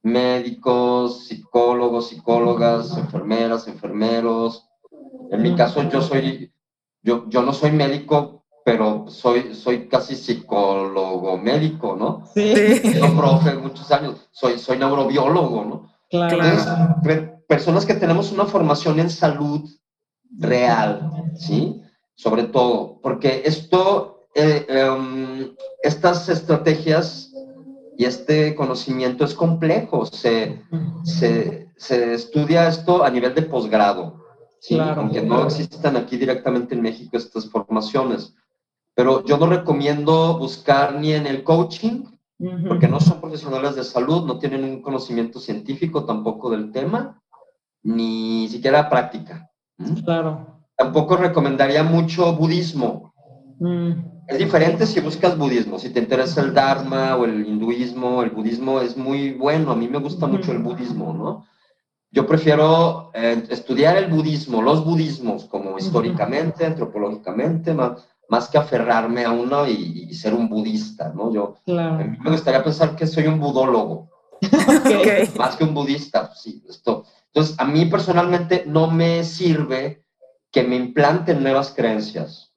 médicos, 0.04 1.26
psicólogos, 1.28 2.10
psicólogas, 2.10 2.98
enfermeras, 2.98 3.68
enfermeros, 3.68 4.68
en 5.32 5.42
mi 5.42 5.56
caso, 5.56 5.84
yo 5.90 6.02
soy, 6.02 6.54
yo, 7.02 7.26
yo 7.30 7.42
no 7.42 7.54
soy 7.54 7.72
médico, 7.72 8.46
pero 8.64 9.06
soy, 9.08 9.54
soy 9.56 9.88
casi 9.88 10.16
psicólogo 10.16 11.38
médico, 11.38 11.96
¿no? 11.98 12.24
Sí. 12.34 12.54
Yo 12.96 13.16
profe 13.16 13.56
muchos 13.56 13.92
años, 13.92 14.28
soy, 14.32 14.58
soy 14.60 14.78
neurobiólogo, 14.78 15.66
¿no? 15.66 15.94
Claro. 16.10 16.36
Entonces, 16.36 17.30
personas 17.48 17.86
que 17.86 17.94
tenemos 17.94 18.32
una 18.32 18.46
formación 18.46 19.00
en 19.00 19.10
salud 19.10 19.70
real, 20.38 21.12
¿sí? 21.36 21.82
Sobre 22.16 22.44
todo, 22.44 23.00
porque 23.02 23.44
esto, 23.46 24.28
eh, 24.36 24.66
em, 24.68 25.56
estas 25.82 26.30
estrategias 26.30 27.32
y 27.98 28.06
este 28.06 28.56
conocimiento 28.56 29.26
es 29.26 29.34
complejo, 29.34 30.06
se, 30.06 30.62
se, 31.04 31.68
se 31.78 32.14
estudia 32.14 32.68
esto 32.68 33.04
a 33.04 33.10
nivel 33.10 33.34
de 33.34 33.44
posgrado, 33.44 34.24
¿sí? 34.60 34.78
aunque 34.80 35.22
no 35.22 35.46
existan 35.46 35.96
aquí 35.98 36.18
directamente 36.18 36.76
en 36.76 36.82
México 36.82 37.18
estas 37.18 37.50
formaciones. 37.50 38.36
Pero 38.94 39.24
yo 39.26 39.38
no 39.38 39.48
recomiendo 39.48 40.38
buscar 40.38 40.96
ni 40.96 41.14
en 41.14 41.28
el 41.28 41.44
coaching, 41.44 42.06
porque 42.68 42.88
no 42.88 43.00
son 43.00 43.20
profesionales 43.20 43.76
de 43.76 43.84
salud, 43.84 44.26
no 44.26 44.38
tienen 44.38 44.64
un 44.64 44.82
conocimiento 44.82 45.40
científico 45.40 46.06
tampoco 46.06 46.52
del 46.52 46.72
tema, 46.72 47.22
ni 47.84 48.48
siquiera 48.50 48.90
práctica. 48.90 49.50
Claro. 50.04 50.64
Tampoco 50.76 51.18
recomendaría 51.18 51.84
mucho 51.84 52.34
budismo. 52.36 53.14
Mm. 53.60 54.18
Es 54.28 54.38
diferente 54.38 54.86
si 54.86 55.00
buscas 55.00 55.38
budismo, 55.38 55.80
si 55.80 55.90
te 55.90 56.00
interesa 56.00 56.42
el 56.42 56.54
Dharma 56.54 57.16
o 57.16 57.24
el 57.24 57.48
hinduismo, 57.48 58.22
el 58.24 58.32
budismo 58.32 58.82
es 58.82 58.98
muy 58.98 59.32
bueno, 59.34 59.72
a 59.72 59.76
mí 59.76 59.88
me 59.88 60.00
gusta 60.00 60.28
mucho 60.28 60.52
el 60.52 60.60
budismo, 60.60 61.14
¿no? 61.14 61.46
Yo 62.12 62.28
prefiero 62.28 63.10
eh, 63.14 63.44
estudiar 63.50 63.96
el 63.98 64.08
budismo, 64.08 64.62
los 64.62 64.84
budismos, 64.84 65.46
como 65.46 65.78
históricamente, 65.78 66.66
antropológicamente, 66.66 67.74
más, 67.74 68.06
más 68.28 68.50
que 68.50 68.58
aferrarme 68.58 69.24
a 69.24 69.32
uno 69.32 69.66
y, 69.68 70.14
ser 70.14 70.34
un 70.34 70.50
budista, 70.50 71.14
¿no? 71.14 71.34
Yo 71.34 71.56
a 71.68 72.04
mí 72.04 72.18
me 72.20 72.32
gustaría 72.32 72.64
pensar 72.64 72.96
que 72.96 73.08
soy 73.08 73.28
un 73.28 73.40
budólogo, 73.40 74.10
más 75.38 75.56
que 75.56 75.64
un 75.64 75.74
budista, 75.74 76.34
sí, 76.36 76.64
esto. 76.68 77.06
Entonces, 77.38 77.60
a 77.60 77.66
mí 77.66 77.86
personalmente 77.86 78.64
no 78.66 78.90
me 78.90 79.24
sirve 79.24 80.04
que 80.52 80.64
me 80.64 80.76
implanten 80.76 81.44
nuevas 81.44 81.72
creencias, 81.72 82.52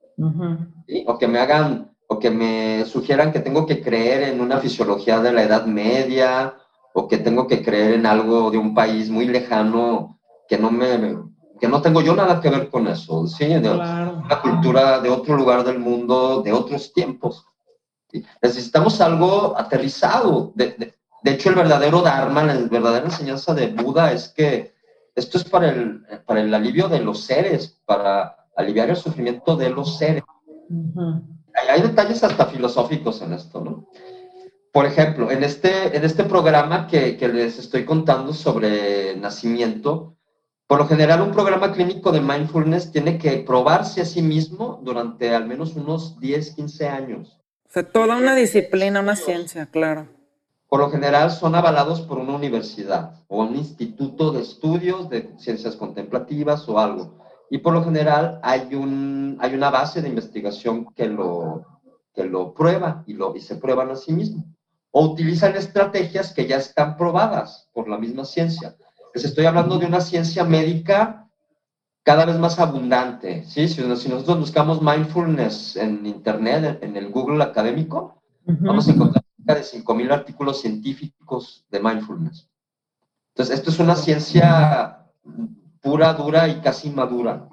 o 1.06 1.18
que 1.18 1.28
me 1.28 1.38
hagan, 1.38 1.94
o 2.08 2.18
que 2.18 2.30
me 2.30 2.86
sugieran 2.86 3.30
que 3.30 3.40
tengo 3.40 3.66
que 3.66 3.82
creer 3.82 4.22
en 4.22 4.40
una 4.40 4.56
fisiología 4.56 5.20
de 5.20 5.34
la 5.34 5.42
Edad 5.42 5.66
Media, 5.66 6.54
o 6.94 7.08
que 7.08 7.18
tengo 7.18 7.46
que 7.46 7.62
creer 7.62 7.92
en 7.92 8.06
algo 8.06 8.50
de 8.50 8.56
un 8.56 8.74
país 8.74 9.10
muy 9.10 9.26
lejano 9.26 10.18
que 10.48 10.56
no 10.56 10.70
me 10.70 11.14
que 11.60 11.68
no 11.68 11.82
tengo 11.82 12.00
yo 12.00 12.16
nada 12.16 12.40
que 12.40 12.48
ver 12.48 12.70
con 12.70 12.88
eso, 12.88 13.26
¿sí? 13.26 13.48
De 13.48 13.70
una 13.70 14.40
cultura 14.40 14.98
de 15.00 15.10
otro 15.10 15.36
lugar 15.36 15.62
del 15.62 15.78
mundo, 15.78 16.40
de 16.40 16.54
otros 16.54 16.94
tiempos. 16.94 17.44
Necesitamos 18.40 18.98
algo 19.02 19.54
aterrizado. 19.58 20.52
De, 20.54 20.74
de, 20.78 20.99
hecho, 21.24 21.50
el 21.50 21.54
verdadero 21.54 22.02
Dharma, 22.02 22.44
la 22.44 22.54
verdadera 22.54 23.06
enseñanza 23.06 23.54
de 23.54 23.68
Buda 23.68 24.12
es 24.12 24.28
que 24.28 24.74
esto 25.14 25.38
es 25.38 25.44
para 25.44 25.70
el, 25.70 26.02
para 26.26 26.40
el 26.40 26.52
alivio 26.54 26.88
de 26.88 27.00
los 27.00 27.24
seres, 27.24 27.80
para 27.84 28.36
aliviar 28.56 28.90
el 28.90 28.96
sufrimiento 28.96 29.56
de 29.56 29.70
los 29.70 29.98
seres. 29.98 30.22
hay, 31.54 31.68
hay 31.68 31.82
detalles 31.82 32.22
hasta 32.24 32.46
filosóficos 32.46 33.20
en 33.22 33.32
esto, 33.34 33.60
¿no? 33.60 33.86
por 34.72 34.86
ejemplo, 34.86 35.30
en 35.30 35.42
este, 35.42 35.96
en 35.96 36.04
este 36.04 36.24
programa 36.24 36.86
que, 36.86 37.16
que, 37.16 37.28
les 37.28 37.58
estoy 37.58 37.84
contando 37.84 38.32
sobre 38.32 39.16
nacimiento, 39.16 40.16
Por 40.66 40.78
lo 40.78 40.86
general, 40.86 41.20
un 41.20 41.32
programa 41.32 41.72
clínico 41.72 42.12
de 42.12 42.20
mindfulness 42.20 42.92
tiene 42.92 43.18
que 43.18 43.38
probarse 43.38 44.02
a 44.02 44.04
sí 44.04 44.22
mismo 44.22 44.80
durante 44.84 45.34
al 45.34 45.44
menos 45.48 45.74
unos 45.74 46.20
10, 46.20 46.54
15 46.54 46.88
años. 46.88 47.40
O 47.68 47.72
sea, 47.72 47.82
toda 47.82 48.16
una 48.16 48.36
disciplina, 48.36 49.00
una 49.00 49.16
ciencia, 49.16 49.66
claro. 49.66 50.06
Por 50.70 50.78
lo 50.78 50.88
general 50.88 51.32
son 51.32 51.56
avalados 51.56 52.00
por 52.02 52.18
una 52.18 52.36
universidad 52.36 53.24
o 53.26 53.42
un 53.42 53.56
instituto 53.56 54.30
de 54.30 54.42
estudios 54.42 55.10
de 55.10 55.34
ciencias 55.36 55.74
contemplativas 55.74 56.68
o 56.68 56.78
algo. 56.78 57.18
Y 57.50 57.58
por 57.58 57.74
lo 57.74 57.82
general 57.82 58.38
hay, 58.44 58.76
un, 58.76 59.36
hay 59.40 59.52
una 59.54 59.70
base 59.70 60.00
de 60.00 60.08
investigación 60.08 60.86
que 60.94 61.08
lo, 61.08 61.66
que 62.14 62.22
lo 62.22 62.54
prueba 62.54 63.02
y, 63.08 63.14
lo, 63.14 63.34
y 63.34 63.40
se 63.40 63.56
prueban 63.56 63.90
a 63.90 63.96
sí 63.96 64.12
mismo. 64.12 64.44
O 64.92 65.06
utilizan 65.06 65.56
estrategias 65.56 66.32
que 66.32 66.46
ya 66.46 66.58
están 66.58 66.96
probadas 66.96 67.68
por 67.72 67.88
la 67.88 67.98
misma 67.98 68.24
ciencia. 68.24 68.76
Les 69.12 69.24
estoy 69.24 69.46
hablando 69.46 69.76
de 69.76 69.86
una 69.86 70.00
ciencia 70.00 70.44
médica 70.44 71.28
cada 72.04 72.24
vez 72.26 72.38
más 72.38 72.60
abundante. 72.60 73.44
¿sí? 73.44 73.66
Si, 73.66 73.82
nosotros 73.82 74.38
buscamos 74.38 74.80
mindfulness 74.80 75.74
en 75.74 76.06
Internet, 76.06 76.78
en, 76.80 76.96
el 76.96 77.10
Google 77.10 77.42
académico, 77.42 78.22
vamos 78.46 78.86
a 78.86 78.92
encontrar 78.92 79.19
de 79.54 79.62
5.000 79.62 80.12
artículos 80.12 80.60
científicos 80.60 81.64
de 81.70 81.80
mindfulness. 81.80 82.48
Entonces, 83.34 83.58
esto 83.58 83.70
es 83.70 83.78
una 83.78 83.96
ciencia 83.96 85.06
pura, 85.80 86.12
dura 86.14 86.48
y 86.48 86.60
casi 86.60 86.90
madura. 86.90 87.48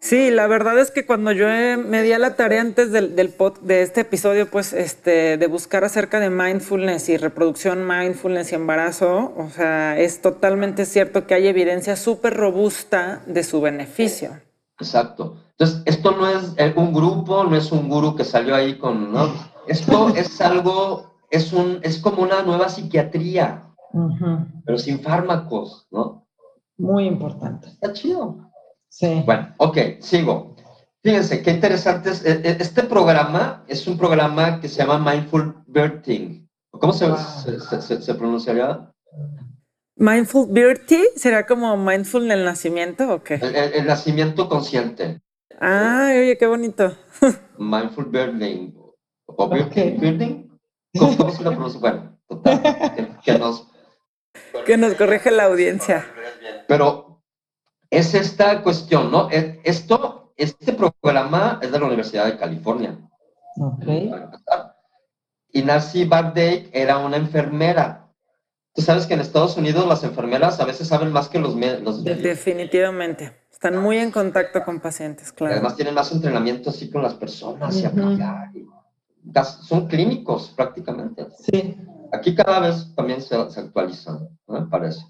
Sí, 0.00 0.30
la 0.30 0.46
verdad 0.46 0.78
es 0.78 0.90
que 0.90 1.04
cuando 1.04 1.32
yo 1.32 1.46
me 1.48 2.02
di 2.02 2.12
a 2.12 2.18
la 2.18 2.36
tarea 2.36 2.60
antes 2.60 2.92
del, 2.92 3.16
del 3.16 3.30
pod, 3.30 3.58
de 3.60 3.82
este 3.82 4.02
episodio, 4.02 4.48
pues, 4.48 4.72
este, 4.72 5.36
de 5.36 5.46
buscar 5.48 5.84
acerca 5.84 6.20
de 6.20 6.30
mindfulness 6.30 7.08
y 7.08 7.16
reproducción 7.16 7.86
mindfulness 7.86 8.52
y 8.52 8.54
embarazo, 8.54 9.34
o 9.36 9.48
sea, 9.50 9.98
es 9.98 10.22
totalmente 10.22 10.84
cierto 10.84 11.26
que 11.26 11.34
hay 11.34 11.48
evidencia 11.48 11.96
súper 11.96 12.34
robusta 12.34 13.22
de 13.26 13.42
su 13.42 13.60
beneficio. 13.60 14.40
Exacto. 14.78 15.38
Entonces, 15.58 15.82
esto 15.86 16.12
no 16.12 16.28
es 16.28 16.54
un 16.76 16.92
grupo, 16.92 17.44
no 17.44 17.56
es 17.56 17.72
un 17.72 17.88
gurú 17.88 18.14
que 18.14 18.24
salió 18.24 18.54
ahí 18.54 18.78
con, 18.78 19.12
¿no? 19.12 19.32
Esto 19.68 20.08
es 20.10 20.40
algo, 20.40 21.14
es 21.30 21.52
un, 21.52 21.80
es 21.82 21.98
como 21.98 22.22
una 22.22 22.42
nueva 22.42 22.68
psiquiatría, 22.68 23.74
pero 24.64 24.78
sin 24.78 25.00
fármacos, 25.00 25.86
¿no? 25.90 26.26
Muy 26.78 27.06
importante. 27.06 27.68
Está 27.68 27.92
chido. 27.92 28.46
Bueno, 29.24 29.54
ok, 29.58 29.78
sigo. 30.00 30.54
Fíjense, 31.02 31.42
qué 31.42 31.50
interesante 31.50 32.10
es. 32.10 32.24
E, 32.24 32.32
e, 32.32 32.56
este 32.60 32.82
programa 32.82 33.64
es 33.68 33.86
un 33.86 33.96
programa 33.96 34.60
que 34.60 34.68
se 34.68 34.84
llama 34.84 34.98
Mindful 34.98 35.62
Birthing. 35.66 36.48
¿Cómo 36.72 36.92
se, 36.92 37.06
se, 38.00 38.14
pronunciaría? 38.14 38.90
Mindful 39.96 40.48
Birthing 40.50 41.04
será 41.16 41.46
como 41.46 41.76
mindful 41.76 42.24
en 42.24 42.32
el 42.32 42.44
nacimiento 42.44 43.14
o 43.14 43.22
qué? 43.22 43.34
El, 43.34 43.86
nacimiento 43.86 44.48
consciente. 44.48 45.22
Ah, 45.60 46.08
oye, 46.10 46.36
qué 46.36 46.46
bonito. 46.46 46.92
Mindful 47.58 48.06
Birthing. 48.06 48.75
¿Cómo, 49.36 51.30
se 51.30 51.42
lo 51.42 51.50
pronuncia? 51.50 51.80
Bueno, 51.80 52.18
total. 52.28 53.18
que, 53.24 53.38
nos... 53.38 53.68
Que 54.64 54.76
nos 54.76 54.94
corrige 54.94 55.30
la 55.30 55.44
audiencia. 55.44 56.06
Pero 56.66 57.22
es 57.90 58.14
esta 58.14 58.62
cuestión, 58.62 59.10
¿no? 59.10 59.28
Esto, 59.30 60.32
este 60.36 60.72
programa 60.72 61.60
es 61.62 61.70
de 61.72 61.78
la 61.78 61.86
Universidad 61.86 62.26
de 62.26 62.36
California. 62.36 62.98
Ok. 63.58 63.84
Y 65.52 65.62
Nancy 65.62 66.04
Bardake 66.04 66.70
era 66.72 66.98
una 66.98 67.16
enfermera. 67.16 68.12
Tú 68.74 68.82
sabes 68.82 69.06
que 69.06 69.14
en 69.14 69.20
Estados 69.20 69.56
Unidos 69.56 69.86
las 69.86 70.04
enfermeras 70.04 70.60
a 70.60 70.66
veces 70.66 70.88
saben 70.88 71.10
más 71.10 71.28
que 71.28 71.38
los, 71.38 71.56
los 71.56 72.04
Definitivamente. 72.04 73.34
Están 73.50 73.78
muy 73.78 73.96
en 73.96 74.10
contacto 74.10 74.62
con 74.62 74.80
pacientes, 74.80 75.32
claro. 75.32 75.54
Además 75.54 75.76
tienen 75.76 75.94
más 75.94 76.12
entrenamiento 76.12 76.68
así 76.68 76.90
con 76.90 77.02
las 77.02 77.14
personas 77.14 77.74
y 77.76 77.86
apoyar. 77.86 78.50
Son 79.62 79.86
clínicos 79.86 80.52
prácticamente. 80.56 81.26
Sí. 81.38 81.76
Aquí 82.12 82.34
cada 82.34 82.60
vez 82.60 82.94
también 82.94 83.20
se, 83.20 83.50
se 83.50 83.60
actualizan, 83.60 84.28
¿no? 84.46 84.60
me 84.60 84.66
parece. 84.66 85.04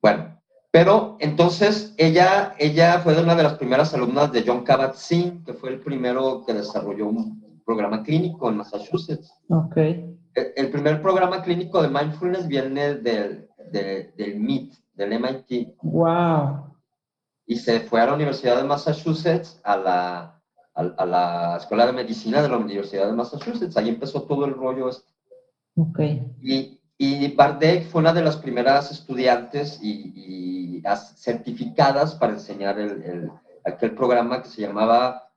Bueno, 0.00 0.40
pero 0.70 1.16
entonces 1.18 1.94
ella, 1.96 2.54
ella 2.58 3.00
fue 3.00 3.20
una 3.20 3.34
de 3.34 3.42
las 3.42 3.54
primeras 3.54 3.92
alumnas 3.92 4.32
de 4.32 4.44
John 4.46 4.64
Kabat-Zinn, 4.64 5.44
que 5.44 5.52
fue 5.52 5.70
el 5.70 5.80
primero 5.80 6.44
que 6.46 6.54
desarrolló 6.54 7.08
un 7.08 7.62
programa 7.64 8.02
clínico 8.02 8.48
en 8.48 8.56
Massachusetts. 8.56 9.32
Ok. 9.48 9.76
El, 10.34 10.70
primer 10.70 11.02
programa 11.02 11.42
clínico 11.42 11.82
de 11.82 11.88
mindfulness 11.88 12.46
viene 12.46 12.94
del, 12.94 13.48
del 13.72 14.36
MIT, 14.36 14.74
del 14.94 15.20
MIT. 15.20 15.74
Wow. 15.82 16.76
Y 17.46 17.56
se 17.56 17.80
fue 17.80 18.00
a 18.00 18.06
la 18.06 18.14
Universidad 18.14 18.56
de 18.56 18.64
Massachusetts, 18.64 19.60
a 19.64 19.76
la, 19.76 20.39
a, 20.96 21.06
la 21.06 21.56
Escuela 21.58 21.86
de 21.86 21.92
Medicina 21.92 22.42
de 22.42 22.48
la 22.48 22.56
Universidad 22.56 23.06
de 23.06 23.12
Massachusetts. 23.12 23.76
Ahí 23.76 23.88
empezó 23.88 24.22
todo 24.22 24.44
el 24.44 24.54
rollo 24.54 24.88
este. 24.88 25.10
Y, 26.42 26.80
y 26.98 27.34
Bardek 27.34 27.88
fue 27.88 28.00
una 28.00 28.12
de 28.12 28.22
las 28.22 28.36
primeras 28.36 28.90
estudiantes 28.90 29.78
y, 29.82 30.82
certificadas 31.16 32.14
para 32.14 32.32
enseñar 32.32 32.78
el, 32.78 33.30
aquel 33.64 33.94
programa 33.94 34.42
que 34.42 34.48
se 34.48 34.62
llamaba 34.62 35.28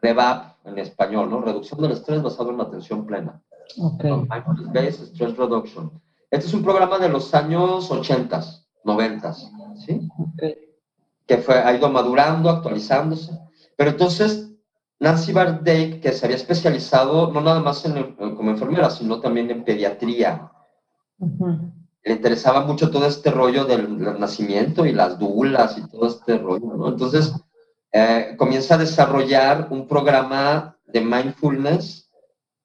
REVAP 0.00 0.66
en 0.66 0.78
español, 0.78 1.30
¿no? 1.30 1.40
Reducción 1.40 1.80
del 1.80 1.92
estrés 1.92 2.22
basado 2.22 2.50
en 2.50 2.58
la 2.58 2.64
atención 2.64 3.06
plena. 3.06 3.40
Okay. 3.78 4.12
Based 4.72 5.14
Stress 5.14 5.36
Reduction. 5.36 5.90
Este 6.30 6.46
es 6.46 6.54
un 6.54 6.62
programa 6.62 6.98
de 6.98 7.08
los 7.08 7.34
años 7.34 7.90
80, 7.90 8.42
90, 8.84 9.34
¿sí? 9.34 10.08
Que 11.26 11.38
fue, 11.38 11.56
ha 11.56 11.74
ido 11.74 11.88
madurando, 11.88 12.50
actualizándose. 12.50 13.38
Pero 13.76 13.90
entonces, 13.90 14.51
Nancy 15.02 15.32
Bardake, 15.32 15.98
que 16.00 16.12
se 16.12 16.24
había 16.24 16.36
especializado 16.36 17.32
no 17.32 17.40
nada 17.40 17.58
más 17.58 17.84
en, 17.84 18.14
como 18.14 18.50
enfermera, 18.52 18.88
sino 18.88 19.20
también 19.20 19.50
en 19.50 19.64
pediatría, 19.64 20.48
le 22.04 22.12
interesaba 22.12 22.64
mucho 22.64 22.88
todo 22.88 23.06
este 23.06 23.32
rollo 23.32 23.64
del, 23.64 24.20
nacimiento 24.20 24.86
y 24.86 24.92
las 24.92 25.18
dulas 25.18 25.76
y 25.76 25.88
todo 25.88 26.06
este 26.06 26.38
rollo, 26.38 26.74
¿no? 26.76 26.88
Entonces, 26.88 27.34
eh, 27.90 28.36
comienza 28.38 28.76
a 28.76 28.78
desarrollar 28.78 29.66
un 29.70 29.88
programa 29.88 30.78
de 30.86 31.00
mindfulness 31.00 32.08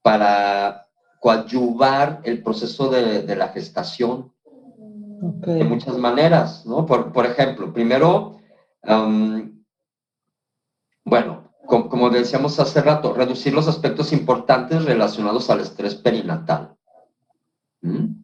para 0.03 0.85
coadyuvar 1.19 2.21
el 2.23 2.43
proceso 2.43 2.87
de, 2.91 3.35
la 3.35 3.47
gestación 3.47 4.31
de 4.43 5.63
muchas 5.63 5.97
maneras, 5.97 6.67
¿no? 6.67 6.85
Por, 6.85 7.11
por 7.11 7.25
ejemplo, 7.25 7.73
primero, 7.73 8.37
bueno, 11.03 11.46
como, 11.67 12.09
decíamos 12.09 12.59
hace 12.59 12.81
rato, 12.81 13.13
reducir 13.13 13.53
los 13.53 13.67
aspectos 13.67 14.13
importantes 14.13 14.85
relacionados 14.85 15.49
al 15.49 15.59
estrés 15.59 15.95
perinatal. 15.95 16.75
¿Mm? 17.81 18.23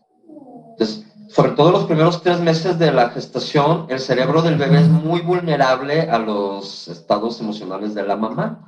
Entonces, 0.71 1.06
sobre 1.27 1.51
todo 1.51 1.71
los 1.71 1.86
primeros 1.86 2.21
tres 2.23 2.39
meses 2.39 2.79
de 2.79 2.91
la 2.91 3.10
gestación, 3.10 3.86
el 3.89 3.99
cerebro 3.99 4.41
del 4.41 4.58
bebé 4.58 4.82
es 4.82 4.89
muy 4.89 5.21
vulnerable 5.21 6.01
a 6.01 6.19
los 6.19 6.88
estados 6.88 7.39
emocionales 7.41 7.93
de 7.93 8.03
la 8.03 8.15
mamá. 8.15 8.60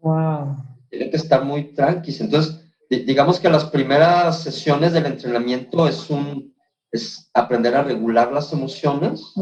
Wow. 0.00 0.56
Tiene 0.88 1.10
que 1.10 1.16
estar 1.16 1.44
muy 1.44 1.74
tranqui. 1.74 2.16
Entonces, 2.20 2.60
digamos 2.88 3.40
que 3.40 3.50
las 3.50 3.64
primeras 3.64 4.42
sesiones 4.42 4.92
del 4.92 5.06
entrenamiento 5.06 5.86
es 5.86 6.08
un 6.08 6.50
es 6.92 7.30
aprender 7.34 7.74
a 7.76 7.82
regular 7.82 8.32
las 8.32 8.52
emociones, 8.52 9.32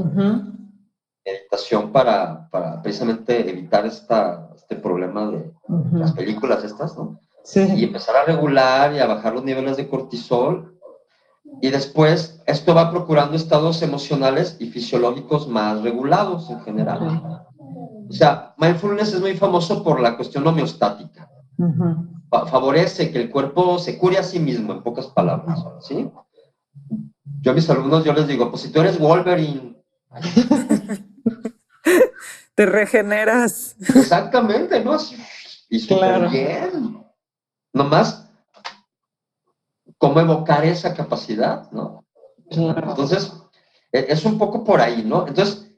meditación 1.24 1.92
para, 1.92 2.48
para, 2.50 2.82
precisamente 2.82 3.48
evitar 3.48 3.86
esta, 3.86 4.47
este 4.68 4.82
problema 4.82 5.30
de 5.30 5.52
las 5.92 6.12
películas 6.12 6.62
estas, 6.62 6.96
¿no? 6.96 7.20
Sí. 7.42 7.66
Y 7.74 7.84
empezar 7.84 8.16
a 8.16 8.24
regular 8.24 8.92
y 8.92 8.98
a 8.98 9.06
bajar 9.06 9.32
los 9.32 9.44
niveles 9.44 9.78
de 9.78 9.88
cortisol 9.88 10.78
y 11.60 11.70
después, 11.70 12.42
esto 12.46 12.74
va 12.74 12.90
procurando 12.90 13.34
estados 13.34 13.82
emocionales 13.82 14.56
y 14.60 14.66
fisiológicos 14.66 15.48
más 15.48 15.82
regulados 15.82 16.50
en 16.50 16.60
general. 16.60 17.46
O 18.08 18.12
sea, 18.12 18.54
mindfulness 18.58 19.14
es 19.14 19.20
muy 19.20 19.36
famoso 19.36 19.82
por 19.82 20.00
la 20.00 20.16
cuestión 20.16 20.46
homeostática. 20.46 21.30
favorece 22.50 23.10
que 23.10 23.22
el 23.22 23.30
cuerpo 23.30 23.78
se 23.78 23.98
cure 23.98 24.18
a 24.18 24.22
sí 24.22 24.38
mismo, 24.38 24.72
en 24.72 24.82
pocas 24.82 25.06
palabras. 25.06 25.64
¿sí? 25.80 26.10
Yo 27.40 27.52
a 27.52 27.54
mis 27.54 27.68
alumnos, 27.70 28.04
yo 28.04 28.12
les 28.12 28.28
digo, 28.28 28.50
pues 28.50 28.62
si 28.62 28.70
tú 28.70 28.80
eres 28.80 28.98
Wolverine... 28.98 29.76
Te 32.58 32.66
regeneras. 32.66 33.76
Exactamente, 33.94 34.82
¿no? 34.82 34.96
Y 35.68 35.78
súper 35.78 36.28
bien. 36.28 37.06
Nomás 37.72 38.28
cómo 39.96 40.18
evocar 40.18 40.64
esa 40.64 40.92
capacidad, 40.92 41.70
¿no? 41.70 42.04
Entonces, 42.50 43.32
e, 43.92 44.06
es 44.08 44.24
un 44.24 44.38
poco 44.38 44.64
por 44.64 44.80
ahí, 44.80 45.04
¿no? 45.06 45.28
Entonces, 45.28 45.70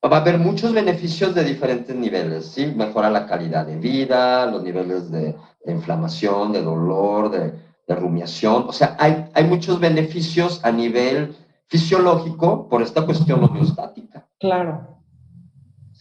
va 0.00 0.18
a 0.18 0.20
haber 0.20 0.38
muchos 0.38 0.72
beneficios 0.72 1.34
de 1.34 1.42
diferentes 1.42 1.96
niveles, 1.96 2.46
¿sí? 2.46 2.66
Mejora 2.66 3.10
la 3.10 3.26
calidad 3.26 3.66
de 3.66 3.76
vida, 3.76 4.46
los 4.46 4.62
niveles 4.62 5.10
de, 5.10 5.34
inflamación, 5.66 6.52
de 6.52 6.62
dolor, 6.62 7.32
de, 7.32 7.52
rumiación. 7.88 8.66
O 8.68 8.72
sea, 8.72 8.96
hay, 9.00 9.28
hay 9.34 9.42
muchos 9.42 9.80
beneficios 9.80 10.64
a 10.64 10.70
nivel 10.70 11.34
fisiológico 11.66 12.68
por 12.68 12.80
esta 12.80 13.04
cuestión 13.04 13.42
homeostática. 13.42 14.24
Claro. 14.38 14.93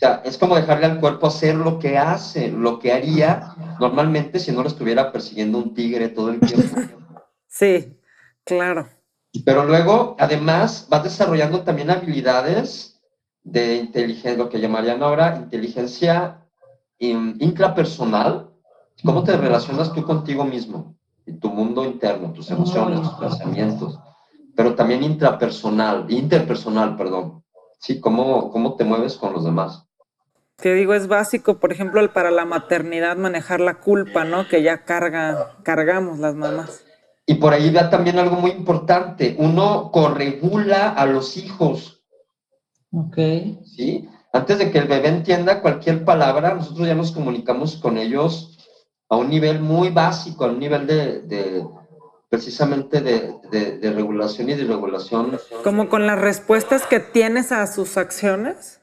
Sea, 0.03 0.21
es 0.25 0.37
como 0.37 0.57
dejarle 0.57 0.85
al 0.85 0.99
cuerpo 0.99 1.27
hacer 1.27 1.55
lo 1.55 1.79
que 1.79 1.97
hace, 1.97 2.49
lo 2.49 2.77
que 2.77 2.91
haría 2.91 3.55
normalmente 3.79 4.37
si 4.37 4.51
no 4.51 4.61
lo 4.61 4.67
estuviera 4.67 5.13
persiguiendo 5.13 5.57
un 5.57 5.73
tigre 5.73 6.09
todo 6.09 6.29
el 6.29 6.41
tiempo. 6.41 6.75
Sí, 7.47 7.95
claro. 8.43 8.89
Pero 9.45 9.63
luego, 9.63 10.17
además, 10.19 10.87
vas 10.89 11.03
desarrollando 11.03 11.61
también 11.61 11.89
habilidades 11.89 12.99
de 13.43 13.77
inteligencia, 13.77 14.35
lo 14.35 14.49
que 14.49 14.59
llamarían 14.59 15.01
ahora 15.03 15.37
inteligencia 15.37 16.43
intrapersonal. 16.97 18.49
¿Cómo 19.05 19.23
te 19.23 19.37
relacionas 19.37 19.93
tú 19.93 20.03
contigo 20.03 20.43
mismo? 20.43 20.97
Y 21.27 21.33
tu 21.33 21.49
mundo 21.49 21.85
interno, 21.85 22.33
tus 22.33 22.51
emociones, 22.51 23.01
tus 23.03 23.13
pensamientos. 23.13 23.99
Pero 24.53 24.75
también 24.75 25.03
intrapersonal, 25.03 26.07
interpersonal, 26.11 26.97
perdón. 26.97 27.43
Sí, 27.77 28.01
¿cómo, 28.01 28.51
cómo 28.51 28.75
te 28.75 28.83
mueves 28.83 29.15
con 29.15 29.31
los 29.31 29.45
demás? 29.45 29.85
Te 30.57 30.73
digo, 30.73 30.93
es 30.93 31.07
básico, 31.07 31.59
por 31.59 31.71
ejemplo, 31.71 32.13
para 32.13 32.31
la 32.31 32.45
maternidad 32.45 33.17
manejar 33.17 33.59
la 33.59 33.75
culpa, 33.75 34.23
¿no? 34.23 34.47
Que 34.47 34.61
ya 34.61 34.83
carga, 34.83 35.57
cargamos 35.63 36.19
las 36.19 36.35
mamás. 36.35 36.83
Y 37.25 37.35
por 37.35 37.53
ahí 37.53 37.71
va 37.71 37.89
también 37.89 38.19
algo 38.19 38.35
muy 38.35 38.51
importante. 38.51 39.35
Uno 39.39 39.91
corregula 39.91 40.89
a 40.89 41.05
los 41.05 41.37
hijos. 41.37 42.03
Ok. 42.91 43.17
¿Sí? 43.65 44.09
Antes 44.33 44.57
de 44.57 44.71
que 44.71 44.79
el 44.79 44.87
bebé 44.87 45.09
entienda 45.09 45.61
cualquier 45.61 46.03
palabra, 46.03 46.55
nosotros 46.55 46.87
ya 46.87 46.95
nos 46.95 47.11
comunicamos 47.11 47.77
con 47.77 47.97
ellos 47.97 48.57
a 49.09 49.15
un 49.15 49.29
nivel 49.29 49.59
muy 49.59 49.89
básico, 49.89 50.45
a 50.45 50.47
un 50.47 50.59
nivel 50.59 50.87
de, 50.87 51.63
precisamente 52.29 52.99
de, 53.01 53.91
regulación 53.93 54.49
y 54.49 54.55
de 54.55 54.65
regulación. 54.65 55.39
¿Como 55.63 55.87
con 55.87 56.07
las 56.07 56.19
respuestas 56.19 56.85
que 56.87 56.99
tienes 56.99 57.51
a 57.51 57.67
sus 57.67 57.95
acciones? 57.97 58.81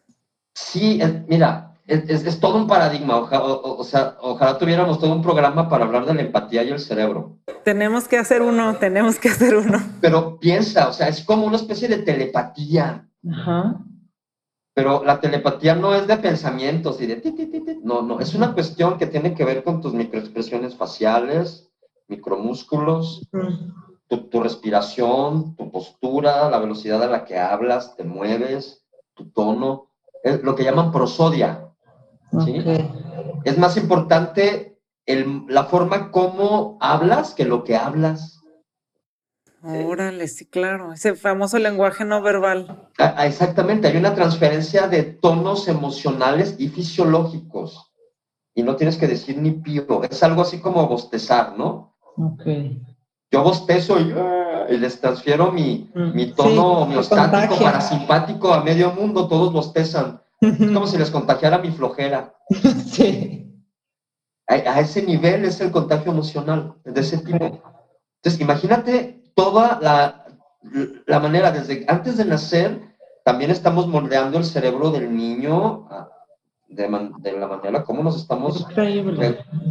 Sí, 0.55 1.01
mira, 1.29 1.71
es, 1.87 2.39
todo 2.41 2.57
un 2.57 2.67
paradigma. 2.67 3.17
o, 3.19 3.85
sea, 3.85 4.17
ojalá 4.21 4.59
tuviéramos 4.59 5.01
todo 5.01 5.13
un 5.13 5.23
programa 5.23 5.69
para 5.69 5.85
hablar 5.85 6.07
de 6.07 6.15
la 6.15 6.23
empatía 6.23 6.63
y 6.63 6.71
el 6.71 6.79
cerebro. 6.79 7.39
Tenemos 7.65 8.07
que 8.07 8.17
hacer 8.17 8.43
uno, 8.43 8.77
tenemos 8.77 9.19
que 9.19 9.29
hacer 9.29 9.57
uno. 9.57 9.81
Pero 10.01 10.39
piensa, 10.39 10.89
o 10.89 10.93
sea, 10.93 11.09
es 11.09 11.25
como 11.25 11.47
una 11.47 11.57
especie 11.57 11.89
de 11.89 11.99
telepatía. 11.99 13.09
Ajá. 13.29 13.81
Pero 14.73 15.05
la 15.05 15.21
telepatía 15.21 15.75
no 15.75 15.95
es 15.95 16.07
de 16.07 16.17
pensamientos 16.17 17.01
y 17.01 17.07
de 17.07 17.17
ti, 17.17 17.33
ti, 17.33 17.47
ti, 17.47 17.81
No, 17.83 18.03
no, 18.03 18.21
es 18.21 18.35
una 18.35 18.55
cuestión 18.55 18.97
que 18.97 19.07
tiene 19.07 19.35
que 19.35 19.45
ver 19.45 19.65
con 19.65 19.81
tus 19.81 19.93
microexpresiones 19.93 20.77
faciales, 20.77 21.71
micromúsculos, 22.07 23.29
tu, 24.09 24.29
tu 24.29 24.43
respiración, 24.43 25.57
tu 25.57 25.71
postura, 25.71 26.49
la 26.49 26.59
velocidad 26.59 27.03
a 27.03 27.09
la 27.09 27.25
que 27.25 27.37
hablas, 27.37 27.97
te 27.97 28.05
mueves, 28.05 28.87
tu 29.15 29.29
tono. 29.31 29.90
Es 30.23 30.43
lo 30.43 30.55
que 30.55 30.65
llaman 30.65 30.93
prosodia. 30.93 31.67
Es 33.45 33.59
más 33.59 33.77
importante 33.77 34.79
la 35.07 35.65
forma 35.65 36.11
como 36.11 36.79
hablas 36.81 37.35
que 37.35 37.45
lo 37.45 37.65
que 37.65 37.77
hablas. 37.77 38.41
Órale, 39.63 40.27
sí, 40.29 40.47
claro. 40.47 40.93
Ese 40.93 41.15
famoso 41.15 41.59
lenguaje 41.59 42.05
no 42.05 42.23
verbal. 42.23 42.89
Ah, 42.99 43.15
ah, 43.19 43.27
exactamente, 43.27 43.89
hay 43.89 43.97
una 43.97 44.15
transferencia 44.15 44.89
de 44.89 45.03
tonos 45.03 45.69
emocionales 45.69 46.55
y 46.59 46.69
fisiológicos. 46.69 47.93
Y 48.55 48.63
no 48.63 48.77
tienes 48.77 48.97
que 48.97 49.07
decir 49.07 49.37
ni 49.37 49.51
pío. 49.53 50.03
Es 50.05 50.23
algo 50.23 50.43
así 50.43 50.61
como 50.61 50.89
bostezar, 50.89 51.59
¿no? 51.59 51.97
Ok. 52.17 52.47
Yo 53.31 53.43
bostezo 53.43 54.01
y, 54.01 54.13
ah, 54.17 54.67
les 54.69 55.01
transfiero 55.01 55.53
mi, 55.53 55.91
mm. 55.95 56.15
mi 56.15 56.33
tono 56.33 56.83
homeostático 56.83 57.63
parasimpático 57.63 58.53
a 58.53 58.65
medio 58.65 58.93
mundo. 58.93 59.29
Todos 59.29 59.53
bostezan. 59.53 60.21
Es 60.41 60.71
como 60.73 60.87
si 60.87 60.97
les 60.97 61.11
contagiara 61.11 61.59
mi 61.59 61.71
flojera. 61.71 62.35
Sí. 62.87 63.47
A, 64.49 64.81
ese 64.81 65.03
nivel 65.03 65.45
es 65.45 65.61
el 65.61 65.71
contagio 65.71 66.11
emocional, 66.11 66.75
de 66.85 67.01
ese 67.01 67.19
tipo. 67.19 67.63
Entonces, 68.17 68.41
imagínate 68.41 69.23
toda 69.37 69.79
la, 69.81 70.25
la 71.07 71.21
manera, 71.21 71.53
desde 71.53 71.85
antes 71.87 72.17
de 72.17 72.25
nacer, 72.25 72.81
también 73.25 73.53
estamos 73.53 73.87
moldeando 73.87 74.39
el 74.39 74.45
cerebro 74.45 74.91
del 74.91 75.15
niño 75.17 75.87
ah, 75.91 76.09
de, 76.69 76.89
la 77.39 77.47
manera 77.47 77.85
como 77.85 78.03
nos 78.03 78.17
estamos 78.17 78.67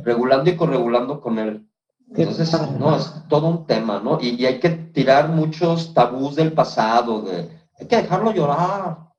regulando 0.03 0.49
y 0.49 0.55
corregulando 0.55 1.21
con 1.21 1.39
él. 1.39 1.68
Entonces, 2.15 2.51
no, 2.79 2.95
es 2.95 3.13
todo 3.27 3.47
un 3.47 3.65
tema, 3.67 3.99
¿no? 4.03 4.19
Y, 4.19 4.29
y, 4.41 4.45
hay 4.45 4.59
que 4.59 4.69
tirar 4.69 5.29
muchos 5.29 5.93
tabús 5.93 6.35
del 6.35 6.53
pasado, 6.53 7.21
de, 7.21 7.49
hay 7.79 7.87
que 7.87 7.97
dejarlo 7.97 8.31
llorar, 8.31 9.09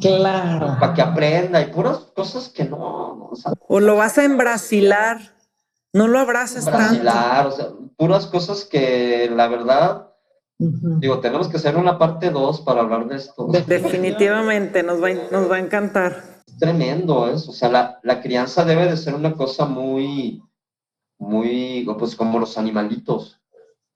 Claro. 0.00 0.76
Para 0.80 0.94
que 0.94 1.02
aprenda 1.02 1.60
y 1.60 1.66
puras 1.66 1.98
cosas 2.14 2.48
que 2.48 2.64
no. 2.64 3.30
o, 3.66 3.80
lo 3.80 3.96
vas 3.96 4.18
a 4.18 4.24
embrasilar. 4.24 5.18
No 5.92 6.06
lo 6.06 6.18
abraces 6.18 6.66
embrasilar, 6.66 7.46
o 7.46 7.50
sea, 7.50 7.68
puras 7.96 8.26
cosas 8.26 8.66
que 8.66 9.30
la 9.34 9.48
verdad, 9.48 10.08
digo, 10.58 11.20
tenemos 11.20 11.48
que 11.48 11.56
hacer 11.56 11.76
una 11.78 11.98
parte 11.98 12.28
2 12.30 12.60
para 12.60 12.82
hablar 12.82 13.08
de 13.08 13.16
esto. 13.16 13.48
definitivamente, 13.66 14.82
nos 14.82 15.02
va, 15.02 15.08
nos 15.32 15.50
va 15.50 15.56
a 15.56 15.60
encantar. 15.60 16.42
Es 16.46 16.58
tremendo 16.58 17.28
eso, 17.28 17.52
o 17.52 17.54
sea, 17.54 17.70
la, 17.70 17.98
la 18.02 18.20
crianza 18.20 18.66
debe 18.66 18.84
de 18.84 18.98
ser 18.98 19.14
una 19.14 19.32
cosa 19.32 19.64
muy, 19.64 20.42
muy, 21.18 21.86
pues 21.98 22.16
como 22.16 22.38
los 22.38 22.56
animalitos. 22.58 23.40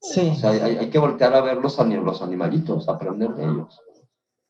Sí. 0.01 0.31
O 0.33 0.35
sea, 0.35 0.51
hay, 0.51 0.77
hay 0.77 0.89
que 0.89 0.99
voltear 0.99 1.33
a 1.33 1.41
ver 1.41 1.57
los, 1.57 1.77
los 1.77 2.21
animalitos, 2.21 2.89
aprender 2.89 3.29
de 3.29 3.43
ellos. 3.43 3.79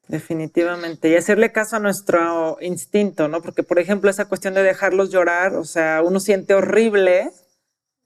Definitivamente. 0.08 1.10
Y 1.10 1.16
hacerle 1.16 1.52
caso 1.52 1.78
a 1.78 1.80
nuestro 1.80 2.58
instinto, 2.62 3.28
¿no? 3.28 3.42
Porque, 3.42 3.64
por 3.64 3.80
ejemplo, 3.80 4.10
esa 4.10 4.26
cuestión 4.26 4.54
de 4.54 4.64
dejarlos 4.64 5.12
llorar, 5.12 5.56
o 5.56 5.64
sea, 5.64 6.02
uno 6.04 6.20
siente 6.20 6.54
horrible 6.54 7.32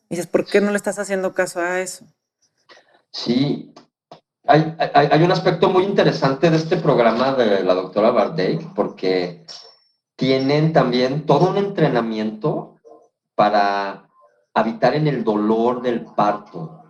y 0.10 0.16
dices, 0.16 0.28
¿por 0.28 0.46
qué 0.46 0.62
no 0.62 0.72
le 0.72 0.78
estás 0.78 1.00
haciendo 1.00 1.34
caso 1.34 1.60
a 1.60 1.82
eso? 1.82 2.06
Sí. 3.12 3.74
Hay, 4.46 4.76
hay, 4.94 5.24
un 5.24 5.32
aspecto 5.32 5.70
muy 5.70 5.84
interesante 5.84 6.50
de 6.50 6.56
este 6.56 6.78
programa 6.78 7.34
de 7.34 7.64
la 7.64 7.74
doctora 7.74 8.12
Bardek, 8.12 8.74
porque 8.74 9.46
tienen 10.16 10.72
también 10.72 11.26
todo 11.26 11.50
un 11.50 11.58
entrenamiento 11.58 12.76
para 13.36 14.07
habitar 14.60 14.96
en 14.96 15.08
el 15.08 15.24
dolor 15.24 15.82
del 15.82 16.06
parto. 16.06 16.84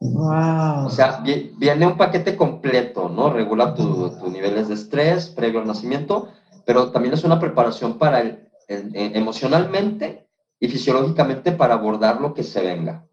O 0.00 0.90
sea, 0.90 1.22
viene 1.22 1.86
un 1.86 1.96
paquete 1.96 2.36
completo, 2.36 3.08
¿no? 3.08 3.30
Regula 3.30 3.74
tus 3.74 4.22
niveles 4.30 4.68
de 4.68 4.74
estrés 4.74 5.28
previo 5.28 5.60
al 5.60 5.66
nacimiento, 5.66 6.28
pero 6.64 6.90
también 6.90 7.14
es 7.14 7.24
una 7.24 7.40
preparación 7.40 7.98
para 7.98 8.20
el, 8.20 8.48
emocionalmente 8.68 10.28
y 10.60 10.68
fisiológicamente 10.68 11.52
para 11.52 11.74
abordar 11.74 12.20
lo 12.20 12.34
que 12.34 12.44
se 12.44 12.60
venga. 12.60 13.04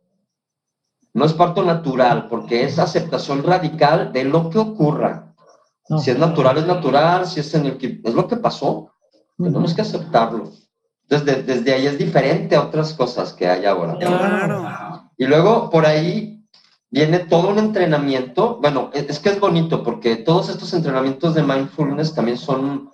No 1.13 1.25
es 1.25 1.33
parto 1.33 1.63
natural, 1.63 2.27
porque 2.27 2.63
es 2.63 2.77
aceptación 2.77 3.43
radical 3.43 4.11
de 4.11 4.25
lo 4.25 4.49
que 4.49 4.59
ocurra. 4.59 5.33
Si 5.99 6.11
es 6.11 6.19
natural, 6.19 6.57
es 6.57 6.67
natural, 6.67 7.25
si 7.25 7.39
es 7.39 7.53
en 7.53 7.67
el 7.67 7.77
que 7.77 8.01
es 8.03 8.13
lo 8.13 8.27
que 8.27 8.35
pasó, 8.35 8.91
tenemos 9.37 9.73
que 9.73 9.81
aceptarlo. 9.81 10.51
Entonces, 11.07 11.45
desde 11.45 11.73
ahí 11.73 11.85
es 11.85 11.97
diferente 11.97 12.55
a 12.55 12.63
otras 12.63 12.93
cosas 12.93 13.33
que 13.33 13.47
hay 13.47 13.65
ahora. 13.65 13.97
Claro. 13.97 15.09
Y 15.17 15.25
luego, 15.25 15.69
por 15.69 15.85
ahí, 15.85 16.43
viene 16.89 17.19
todo 17.19 17.49
un 17.49 17.59
entrenamiento. 17.59 18.57
Bueno, 18.61 18.89
es 18.93 19.19
que 19.19 19.29
es 19.29 19.39
bonito 19.39 19.83
porque 19.83 20.15
todos 20.15 20.49
estos 20.49 20.73
entrenamientos 20.73 21.35
de 21.35 21.43
mindfulness 21.43 22.13
también 22.15 22.37
son 22.37 22.89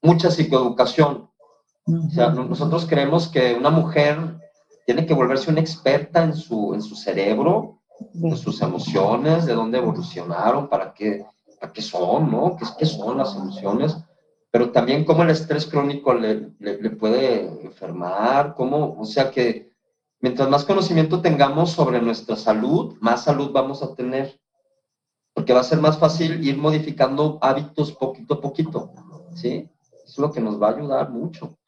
mucha 0.00 0.30
psicoeducación. 0.30 1.28
O 1.86 2.10
sea, 2.10 2.30
nosotros 2.30 2.86
creemos 2.86 3.28
que 3.28 3.54
una 3.54 3.70
mujer 3.70 4.38
tiene 4.86 5.04
que 5.04 5.14
volverse 5.14 5.50
una 5.50 5.60
experta 5.60 6.22
en 6.22 6.34
su, 6.34 6.74
en 6.74 6.82
su 6.82 6.94
cerebro, 6.94 7.80
en 8.14 8.36
sus 8.36 8.62
emociones, 8.62 9.46
de 9.46 9.54
dónde 9.54 9.78
evolucionaron, 9.78 10.68
para 10.68 10.92
qué, 10.92 11.24
para 11.60 11.72
qué 11.72 11.82
son, 11.82 12.30
¿no? 12.30 12.56
¿Qué, 12.56 12.66
¿Qué 12.78 12.86
son 12.86 13.18
las 13.18 13.34
emociones? 13.34 13.96
Pero 14.52 14.70
también 14.70 15.04
cómo 15.04 15.24
el 15.24 15.30
estrés 15.30 15.66
crónico 15.66 16.14
le, 16.14 16.52
le, 16.60 16.80
le 16.80 16.90
puede 16.90 17.48
enfermar, 17.64 18.54
cómo, 18.54 18.96
o 18.96 19.04
sea, 19.04 19.32
que 19.32 19.72
Mientras 20.22 20.48
más 20.48 20.64
conocimiento 20.64 21.20
tengamos 21.20 21.72
sobre 21.72 22.00
nuestra 22.00 22.36
salud, 22.36 22.96
más 23.00 23.24
salud 23.24 23.50
vamos 23.50 23.82
a 23.82 23.92
tener, 23.92 24.40
porque 25.34 25.52
va 25.52 25.60
a 25.60 25.64
ser 25.64 25.80
más 25.80 25.98
fácil 25.98 26.46
ir 26.46 26.56
modificando 26.56 27.40
hábitos 27.42 27.90
poquito 27.90 28.34
a 28.34 28.40
poquito, 28.40 28.92
¿sí? 29.34 29.68
Es 30.06 30.16
lo 30.18 30.30
que 30.30 30.40
nos 30.40 30.62
va 30.62 30.68
a 30.68 30.76
ayudar 30.76 31.10
mucho. 31.10 31.58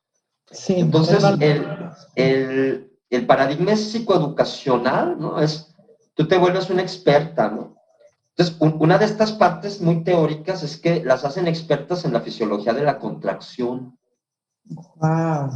Sí, 0.48 0.74
Entonces, 0.78 1.24
el, 1.40 1.66
el, 2.14 2.92
el, 3.10 3.26
paradigma 3.26 3.72
es 3.72 3.90
psicoeducacional, 3.90 5.18
¿no? 5.18 5.40
Es, 5.40 5.74
tú 6.14 6.28
te 6.28 6.38
vuelves 6.38 6.70
una 6.70 6.82
experta, 6.82 7.50
¿no? 7.50 7.73
Entonces, 8.36 8.56
una 8.80 8.98
de 8.98 9.04
estas 9.04 9.32
partes 9.32 9.80
muy 9.80 10.02
teóricas 10.02 10.64
es 10.64 10.76
que 10.76 11.04
las 11.04 11.24
hacen 11.24 11.46
expertas 11.46 12.04
en 12.04 12.12
la 12.12 12.20
fisiología 12.20 12.72
de 12.72 12.82
la 12.82 12.98
contracción. 12.98 13.96
Wow. 14.96 15.50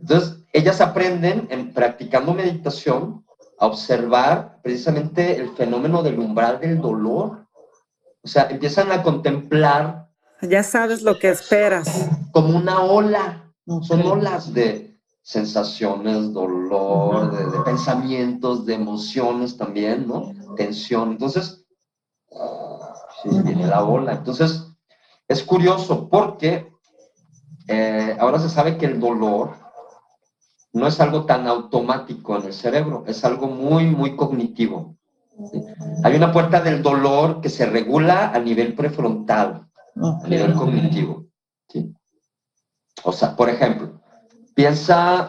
Entonces, 0.00 0.44
ellas 0.52 0.80
aprenden 0.80 1.48
en 1.50 1.72
practicando 1.72 2.32
meditación 2.32 3.24
a 3.58 3.66
observar 3.66 4.60
precisamente 4.62 5.36
el 5.36 5.50
fenómeno 5.56 6.02
del 6.02 6.20
umbral 6.20 6.60
del 6.60 6.80
dolor. 6.80 7.48
O 8.22 8.28
sea, 8.28 8.48
empiezan 8.50 8.92
a 8.92 9.02
contemplar 9.02 10.08
Ya 10.42 10.62
sabes 10.62 11.02
lo 11.02 11.18
que 11.18 11.30
esperas. 11.30 12.08
Como 12.30 12.56
una 12.56 12.82
ola. 12.82 13.52
Son 13.82 14.02
olas 14.02 14.52
de 14.52 14.96
sensaciones, 15.22 16.32
dolor, 16.32 17.30
de, 17.52 17.60
pensamientos, 17.60 18.66
de 18.66 18.74
emociones 18.74 19.56
también, 19.56 20.06
¿no? 20.06 20.32
Tensión. 20.56 21.12
Entonces, 21.12 21.61
viene 23.24 23.66
la 23.66 23.84
ola. 23.84 24.12
Entonces, 24.12 24.68
es 25.28 25.42
curioso 25.42 26.08
porque 26.08 26.72
eh, 27.68 28.16
ahora 28.18 28.38
se 28.38 28.48
sabe 28.48 28.76
que 28.76 28.86
el 28.86 29.00
dolor 29.00 29.50
no 30.72 30.86
es 30.86 31.00
algo 31.00 31.26
tan 31.26 31.46
automático 31.46 32.36
en 32.36 32.46
el 32.46 32.54
cerebro, 32.54 33.04
es 33.06 33.24
algo 33.24 33.46
muy, 33.46 33.86
muy 33.86 34.16
cognitivo. 34.16 34.96
Hay 36.04 36.14
una 36.16 36.32
puerta 36.32 36.60
del 36.60 36.82
dolor 36.82 37.40
que 37.40 37.48
se 37.48 37.66
regula 37.66 38.30
a 38.30 38.38
nivel 38.38 38.74
prefrontal, 38.74 39.66
a 39.96 40.28
nivel 40.28 40.54
cognitivo. 40.54 41.26
O 43.04 43.12
sea, 43.12 43.34
por 43.34 43.48
ejemplo, 43.48 44.00
piensa 44.54 45.28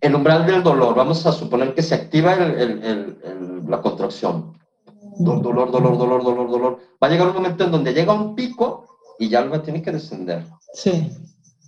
el 0.00 0.14
umbral 0.14 0.46
del 0.46 0.62
dolor. 0.62 0.94
Vamos 0.94 1.26
a 1.26 1.32
suponer 1.32 1.74
que 1.74 1.82
se 1.82 1.94
activa 1.94 2.34
la 2.36 3.80
contracción. 3.82 4.58
Dolor, 5.18 5.42
dolor, 5.42 5.70
dolor, 5.70 5.98
dolor, 5.98 6.24
dolor, 6.24 6.50
dolor. 6.50 6.78
Va 7.02 7.08
a 7.08 7.10
llegar 7.10 7.28
un 7.28 7.34
momento 7.34 7.64
en 7.64 7.70
donde 7.70 7.92
llega 7.92 8.12
un 8.12 8.34
pico 8.34 8.86
y 9.18 9.28
ya 9.28 9.40
algo 9.40 9.60
tiene 9.62 9.82
que 9.82 9.92
descender. 9.92 10.44
Sí. 10.74 11.10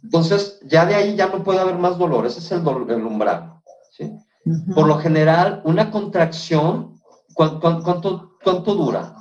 Entonces, 0.03 0.61
ya 0.67 0.87
de 0.87 0.95
ahí 0.95 1.17
ya 1.17 1.27
no 1.27 1.43
puede 1.43 1.61
haber 1.61 1.77
más 1.77 1.99
dolor. 1.99 2.27
Ese 2.27 2.39
es 2.39 2.51
el, 2.53 2.61
el 2.61 3.05
umbral. 3.05 3.55
¿sí? 3.91 4.11
Por 4.75 4.87
lo 4.87 4.99
general, 4.99 5.61
una 5.65 5.91
contracción 5.91 7.01
¿Cuánto, 7.35 8.31
cuánto, 8.43 8.75
dura? 8.75 9.15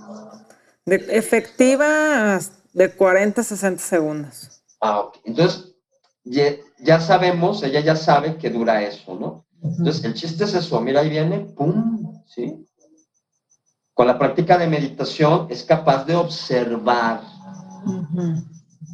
De 0.86 0.95
efectiva 1.09 2.39
de 2.73 2.91
40 2.91 3.41
a 3.41 3.43
60 3.43 3.82
segundos. 3.82 4.61
Ah, 4.82 4.99
ok. 4.99 5.17
Entonces, 5.25 5.75
ya, 6.23 6.99
sabemos, 6.99 7.63
ella 7.63 7.80
ya 7.80 7.95
sabe 7.95 8.38
que 8.38 8.49
dura 8.49 8.84
eso, 8.84 9.15
¿no? 9.15 9.45
Entonces, 9.61 10.03
el 10.03 10.13
chiste 10.13 10.45
es 10.45 10.53
eso, 10.53 10.80
mira, 10.82 11.01
ahí 11.01 11.09
viene, 11.09 11.39
¡pum! 11.55 12.21
¿Sí? 12.27 12.65
Con 13.99 14.07
la 14.07 14.17
práctica 14.17 14.57
de 14.57 14.65
meditación 14.65 15.47
es 15.49 15.65
capaz 15.65 16.05
de 16.05 16.15
observar 16.15 17.19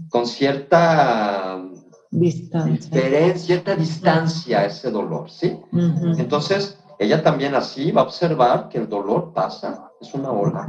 con 0.09 0.25
cierta 0.25 1.61
distancia. 2.09 3.37
cierta 3.37 3.75
distancia 3.75 4.65
ese 4.65 4.89
dolor, 4.89 5.29
¿sí? 5.29 5.59
Entonces, 6.17 6.79
ella 6.97 7.21
también 7.21 7.53
así 7.53 7.91
va 7.91 8.01
a 8.01 8.05
observar 8.05 8.67
que 8.67 8.79
el 8.79 8.89
dolor 8.89 9.31
pasa, 9.31 9.91
es 10.01 10.11
una 10.15 10.31
ola. 10.31 10.65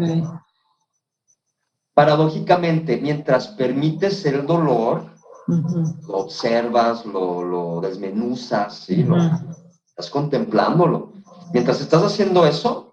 Paradójicamente, 1.95 2.99
mientras 2.99 3.49
permites 3.49 4.23
el 4.27 4.47
dolor, 4.47 5.15
lo 5.47 6.15
observas, 6.15 7.07
lo, 7.07 7.81
desmenuzas, 7.81 8.81
¿sí? 8.81 9.09
estás 9.89 10.11
contemplándolo. 10.11 11.15
Mientras 11.55 11.81
estás 11.81 12.03
haciendo 12.03 12.45
eso, 12.45 12.86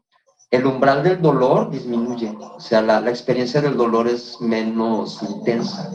el 0.56 0.66
umbral 0.66 1.04
del 1.04 1.22
dolor 1.22 1.70
disminuye, 1.70 2.36
o 2.40 2.60
sea, 2.60 2.82
la, 2.82 3.02
la 3.02 3.10
experiencia 3.10 3.62
del 3.62 3.76
dolor 3.76 4.08
es 4.08 4.40
menos 4.40 5.22
intensa. 5.24 5.92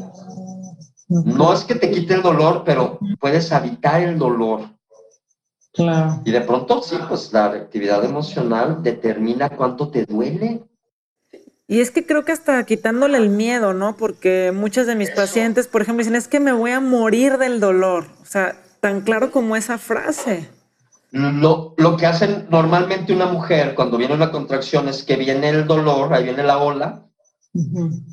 No 1.09 1.53
es 1.53 1.65
que 1.65 1.75
te 1.75 1.91
quite 1.91 2.15
el 2.15 2.23
dolor, 2.23 2.63
pero 2.65 2.99
puedes 3.19 3.51
habitar 3.53 4.03
el 4.03 4.19
dolor 4.19 4.79
y 6.25 6.33
de 6.33 6.41
pronto, 6.41 6.83
sí, 6.83 6.97
pues 7.09 7.33
la 7.33 7.47
actividad 7.47 8.05
emocional 8.05 8.83
determina 8.83 9.49
cuánto 9.49 9.91
te 9.91 10.05
duele. 10.05 10.65
Y 11.69 11.81
es 11.81 11.91
que 11.91 12.05
creo 12.05 12.25
que 12.25 12.33
hasta 12.33 12.65
quitándole 12.65 13.19
el 13.19 13.29
miedo, 13.29 13.75
¿no? 13.75 13.97
Porque 13.97 14.53
muchas 14.53 14.87
de 14.87 14.97
mis 14.97 15.11
pacientes, 15.11 15.69
por 15.69 15.83
ejemplo, 15.83 16.01
dicen, 16.01 16.17
es 16.17 16.27
que 16.27 16.41
me 16.41 16.53
voy 16.53 16.73
a 16.73 16.81
morir 16.81 17.39
del 17.39 17.61
dolor. 17.61 18.07
O 18.23 18.27
sea, 18.27 18.57
tan 18.81 19.03
claro 19.03 19.31
como 19.31 19.55
esa 19.55 19.79
frase. 19.79 20.49
Lo, 21.11 21.75
lo 21.79 21.97
que 21.97 22.07
hace 22.07 22.45
normalmente 22.51 23.15
una 23.15 23.27
mujer 23.27 23.75
cuando 23.75 23.97
viene 23.97 24.15
una 24.15 24.31
contracción 24.31 24.89
es 24.89 25.03
que 25.03 25.17
viene 25.17 25.49
el 25.49 25.67
dolor, 25.67 26.13
ahí 26.13 26.25
viene 26.25 26.43
la 26.43 26.59
ola. 26.59 27.05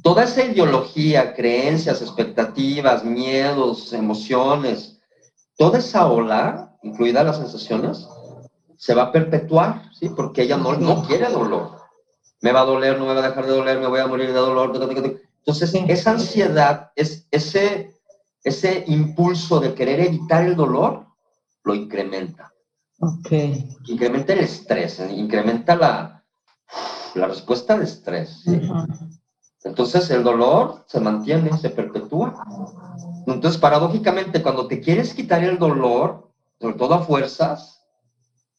Toda 0.01 0.23
esa 0.23 0.45
ideología, 0.45 1.33
creencias, 1.35 2.01
expectativas, 2.01 3.03
miedos, 3.03 3.91
emociones, 3.93 4.99
toda 5.57 5.79
esa 5.79 6.07
ola 6.07 6.75
incluidas 6.85 7.25
las 7.25 7.37
sensaciones, 7.37 8.07
se 8.77 8.93
va 8.93 9.03
a 9.03 9.11
perpetuar, 9.11 9.91
¿sí? 9.93 10.09
Porque 10.09 10.43
ella 10.43 10.57
no, 10.57 10.75
no 10.75 11.03
quiere 11.05 11.29
dolor. 11.29 11.77
Me 12.41 12.51
va 12.51 12.61
a 12.61 12.65
doler, 12.65 12.97
no 12.99 13.05
me 13.05 13.13
va 13.13 13.25
a 13.25 13.29
dejar 13.29 13.45
de 13.45 13.53
doler, 13.53 13.79
me 13.79 13.87
voy 13.87 13.99
a 13.99 14.07
morir 14.07 14.27
de 14.27 14.33
dolor. 14.33 14.71
Entonces, 14.75 15.73
esa 15.87 16.11
ansiedad, 16.11 16.91
es, 16.95 17.27
ese, 17.31 17.95
ese 18.43 18.83
impulso 18.87 19.59
de 19.59 19.73
querer 19.73 19.99
evitar 19.99 20.43
el 20.45 20.55
dolor, 20.55 21.07
lo 21.63 21.73
incrementa. 21.73 22.53
Ok. 22.99 23.31
Incrementa 23.87 24.33
el 24.33 24.39
estrés, 24.39 25.01
incrementa 25.09 25.75
la, 25.75 26.23
la 27.13 27.27
respuesta 27.27 27.77
de 27.77 27.85
estrés. 27.85 28.43
Entonces, 29.63 30.09
el 30.11 30.23
dolor 30.23 30.85
se 30.87 30.99
mantiene, 30.99 31.57
se 31.57 31.69
perpetúa. 31.69 32.35
Entonces, 33.27 33.59
paradójicamente, 33.59 34.41
cuando 34.43 34.67
te 34.67 34.79
quieres 34.79 35.13
quitar 35.13 35.43
el 35.43 35.57
dolor, 35.57 36.29
sobre 36.59 36.75
todo 36.75 36.93
a 36.93 37.03
fuerzas, 37.03 37.81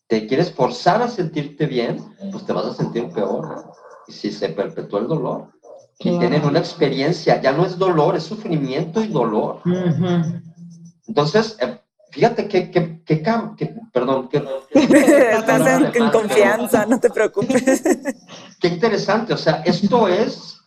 te 0.09 0.27
quieres 0.27 0.53
forzar 0.53 1.03
a 1.03 1.09
sentirte 1.09 1.67
bien, 1.67 2.05
pues 2.33 2.45
te 2.45 2.53
vas 2.53 2.67
a 2.67 2.75
sentir 2.75 3.09
peor. 3.11 3.73
Y 4.09 4.13
si 4.13 4.31
se 4.31 4.49
perpetúa 4.51 5.01
el 5.01 5.09
dolor. 5.09 5.53
Y 5.99 6.19
tienen 6.19 6.45
una 6.45 6.59
experiencia, 6.59 7.41
ya 7.41 7.53
no 7.53 7.65
es 7.65 7.79
dolor, 7.79 8.17
es 8.17 8.25
sufrimiento 8.25 9.03
y 9.03 9.09
dolor. 9.09 9.63
Entonces, 11.07 11.57
eh, 11.61 11.81
fíjate 12.17 12.49
que, 12.49 12.71
que, 12.71 13.05
que, 13.05 13.75
perdón, 13.93 14.29
que... 14.29 14.39
Estás 14.75 15.95
en, 15.95 16.11
confianza, 16.11 16.87
no 16.87 16.99
te 16.99 17.11
preocupes. 17.11 17.83
qué 18.61 18.69
interesante, 18.69 19.35
o 19.35 19.37
sea, 19.37 19.63
esto 19.65 20.09
es, 20.09 20.59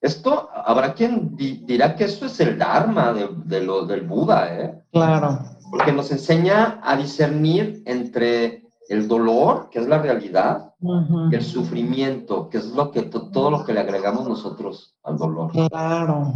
esto, 0.00 0.50
habrá 0.52 0.92
quien 0.92 1.34
dirá 1.36 1.94
que 1.96 2.04
esto 2.04 2.26
es 2.26 2.38
el 2.40 2.58
Dharma 2.58 3.12
de, 3.12 3.28
de 3.44 3.62
lo, 3.62 3.86
del 3.86 4.02
Buda, 4.02 4.54
¿eh? 4.54 4.82
Claro 4.92 5.54
porque 5.74 5.92
nos 5.92 6.12
enseña 6.12 6.78
a 6.84 6.96
discernir 6.96 7.82
entre 7.84 8.62
el 8.88 9.08
dolor, 9.08 9.70
que 9.70 9.80
es 9.80 9.88
la 9.88 9.98
realidad, 9.98 10.72
y 10.80 11.34
el 11.34 11.42
sufrimiento, 11.42 12.48
que 12.48 12.58
es 12.58 12.66
lo 12.66 12.92
que 12.92 13.02
todo 13.02 13.50
lo 13.50 13.64
que 13.64 13.72
le 13.72 13.80
agregamos 13.80 14.28
nosotros 14.28 14.94
al 15.02 15.16
dolor. 15.16 15.50
Claro. 15.50 16.32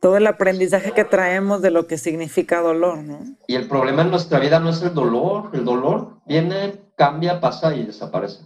Todo 0.00 0.16
el 0.16 0.26
aprendizaje 0.26 0.92
que 0.92 1.04
traemos 1.04 1.60
de 1.62 1.70
lo 1.70 1.86
que 1.86 1.98
significa 1.98 2.60
dolor, 2.60 2.98
¿no? 2.98 3.20
Y 3.46 3.54
el 3.54 3.68
problema 3.68 4.02
en 4.02 4.10
nuestra 4.10 4.38
vida 4.38 4.58
no 4.58 4.70
es 4.70 4.82
el 4.82 4.94
dolor, 4.94 5.50
el 5.52 5.64
dolor 5.64 6.20
viene, 6.26 6.80
cambia, 6.96 7.40
pasa 7.40 7.74
y 7.76 7.84
desaparece. 7.84 8.44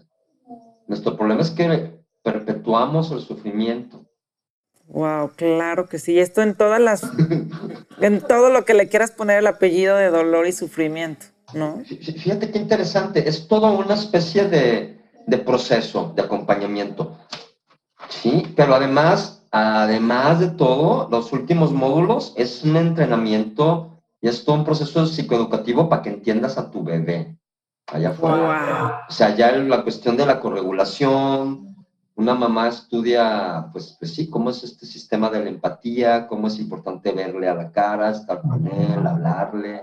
Nuestro 0.87 1.17
problema 1.17 1.43
es 1.43 1.51
que 1.51 2.01
perpetuamos 2.23 3.13
el 3.13 3.21
sufrimiento. 3.21 4.05
Wow, 4.89 5.31
claro 5.37 5.89
que 5.89 5.99
sí. 5.99 6.19
Esto 6.19 6.43
en 6.43 6.55
todas 6.55 6.81
las, 6.81 7.03
en 8.01 8.21
todo 8.21 8.51
lo 8.51 8.65
que 8.65 8.75
le 8.75 8.89
quieras 8.89 9.13
poner 9.13 9.39
el 9.39 9.47
apellido 9.47 9.97
de 9.97 10.11
dolor 10.11 10.47
y 10.47 10.53
sufrimiento, 10.53 11.27
¿no? 11.53 11.83
Fíjate 11.85 12.51
qué 12.51 12.59
interesante. 12.59 13.29
Es 13.29 13.49
toda 13.49 13.71
una 13.71 13.95
especie 13.95 14.49
de, 14.49 15.01
de 15.27 15.39
proceso 15.39 16.13
de 16.15 16.23
acompañamiento. 16.23 17.19
Sí, 18.09 18.53
pero 18.57 18.75
además, 18.75 19.44
además 19.57 20.41
de 20.41 20.49
todo, 20.49 21.09
los 21.11 21.33
últimos 21.33 21.71
módulos 21.71 22.35
es 22.37 22.65
un 22.65 22.77
entrenamiento 22.77 24.03
y 24.21 24.27
es 24.27 24.45
todo 24.45 24.57
un 24.57 24.65
proceso 24.65 25.07
psicoeducativo 25.07 25.89
para 25.89 26.03
que 26.03 26.11
entiendas 26.11 26.59
a 26.59 26.73
tu 26.73 26.83
bebé 26.83 27.39
allá 27.87 28.11
afuera. 28.11 29.07
O 29.09 29.13
sea, 29.13 29.37
ya 29.37 29.53
la 29.53 29.85
cuestión 29.85 30.17
de 30.17 30.27
la 30.27 30.41
corregulación, 30.41 31.77
una 32.17 32.35
mamá 32.35 32.67
estudia, 32.67 33.69
pues, 33.73 33.97
pues 33.97 34.13
sí, 34.13 34.29
cómo 34.29 34.51
es 34.51 34.65
este 34.65 34.87
sistema 34.87 35.31
de 35.31 35.45
la 35.45 35.51
empatía, 35.51 36.27
cómo 36.27 36.49
es 36.49 36.59
importante 36.59 37.13
verle 37.13 37.49
a 37.49 37.55
la 37.55 37.71
cara, 37.71 38.11
estar 38.11 38.43
con 38.43 38.67
él, 38.67 39.07
hablarle, 39.07 39.83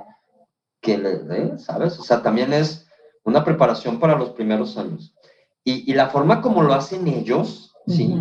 que 0.81 0.97
le, 0.97 1.19
dé, 1.19 1.57
¿sabes? 1.57 1.97
O 1.97 2.03
sea, 2.03 2.21
también 2.21 2.51
es 2.51 2.89
una 3.23 3.45
preparación 3.45 4.01
para 4.01 4.17
los 4.17 4.31
primeros 4.31 4.77
años. 4.77 5.15
Y, 5.63 5.93
la 5.93 6.09
forma 6.09 6.41
como 6.41 6.61
lo 6.61 6.73
hacen 6.73 7.07
ellos, 7.07 7.73
¿sí? 7.87 8.19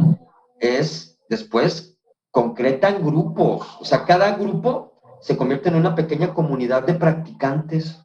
Es 0.61 1.11
después 1.31 1.97
concretan 2.31 3.03
grupos, 3.03 3.67
o 3.81 3.85
sea, 3.85 4.05
cada 4.05 4.33
grupo 4.33 5.01
se 5.21 5.37
convierte 5.37 5.69
en 5.69 5.77
una 5.77 5.95
pequeña 5.95 6.35
comunidad 6.35 6.83
de 6.83 6.95
practicantes. 6.95 7.99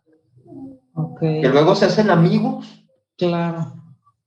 Que 1.20 1.50
luego 1.50 1.76
se 1.76 1.86
hacen 1.86 2.10
amigos. 2.10 2.86
Claro. 3.18 3.74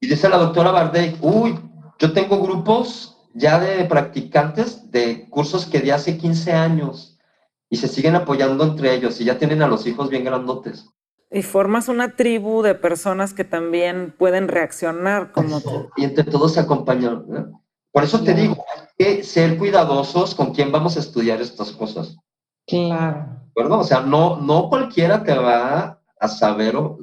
Y 0.01 0.09
dice 0.09 0.29
la 0.29 0.37
doctora 0.37 0.71
Bardey, 0.71 1.17
uy, 1.21 1.59
yo 1.99 2.13
tengo 2.13 2.41
grupos 2.41 3.17
ya 3.35 3.59
de 3.59 3.85
practicantes 3.85 4.91
de 4.91 5.29
cursos 5.29 5.67
que 5.67 5.81
de 5.81 5.93
hace 5.93 6.19
15 6.19 6.53
años 6.53 7.19
y 7.71 7.77
se 7.77 7.89
siguen 7.89 8.17
apoyando 8.17 8.65
entre 8.65 8.95
ellos 8.95 9.21
y 9.21 9.25
ya 9.25 9.39
tienen 9.39 9.63
a 9.63 9.69
los 9.69 9.87
hijos 9.87 10.09
bien 10.09 10.25
grandotes. 10.25 10.87
Y 11.31 11.43
formas 11.43 11.89
una 11.89 12.17
tribu 12.17 12.63
de 12.63 12.75
personas 12.75 13.35
que 13.35 13.45
también 13.45 14.15
pueden 14.17 14.49
reaccionar 14.49 15.33
como. 15.33 15.61
Y 15.97 16.05
entre 16.05 16.25
todos 16.25 16.55
se 16.55 16.61
acompañan. 16.61 17.27
Por 17.93 18.05
eso 18.05 18.23
te 18.23 18.35
digo, 18.35 18.65
que 18.99 19.23
ser 19.23 19.57
cuidadosos 19.59 20.35
con 20.35 20.53
quién 20.53 20.71
vamos 20.73 20.97
a 20.97 21.01
estudiar 21.01 21.41
estas 21.41 21.73
cosas. 21.73 22.17
Claro. 22.67 23.27
¿Verdad? 23.57 23.81
O 23.81 23.85
sea, 23.85 24.01
no, 24.01 24.37
no 24.37 24.69
cualquiera 24.69 25.25
te 25.25 25.35
va 25.35 26.01
a 26.21 26.29
saber 26.29 26.77
o, 26.77 26.99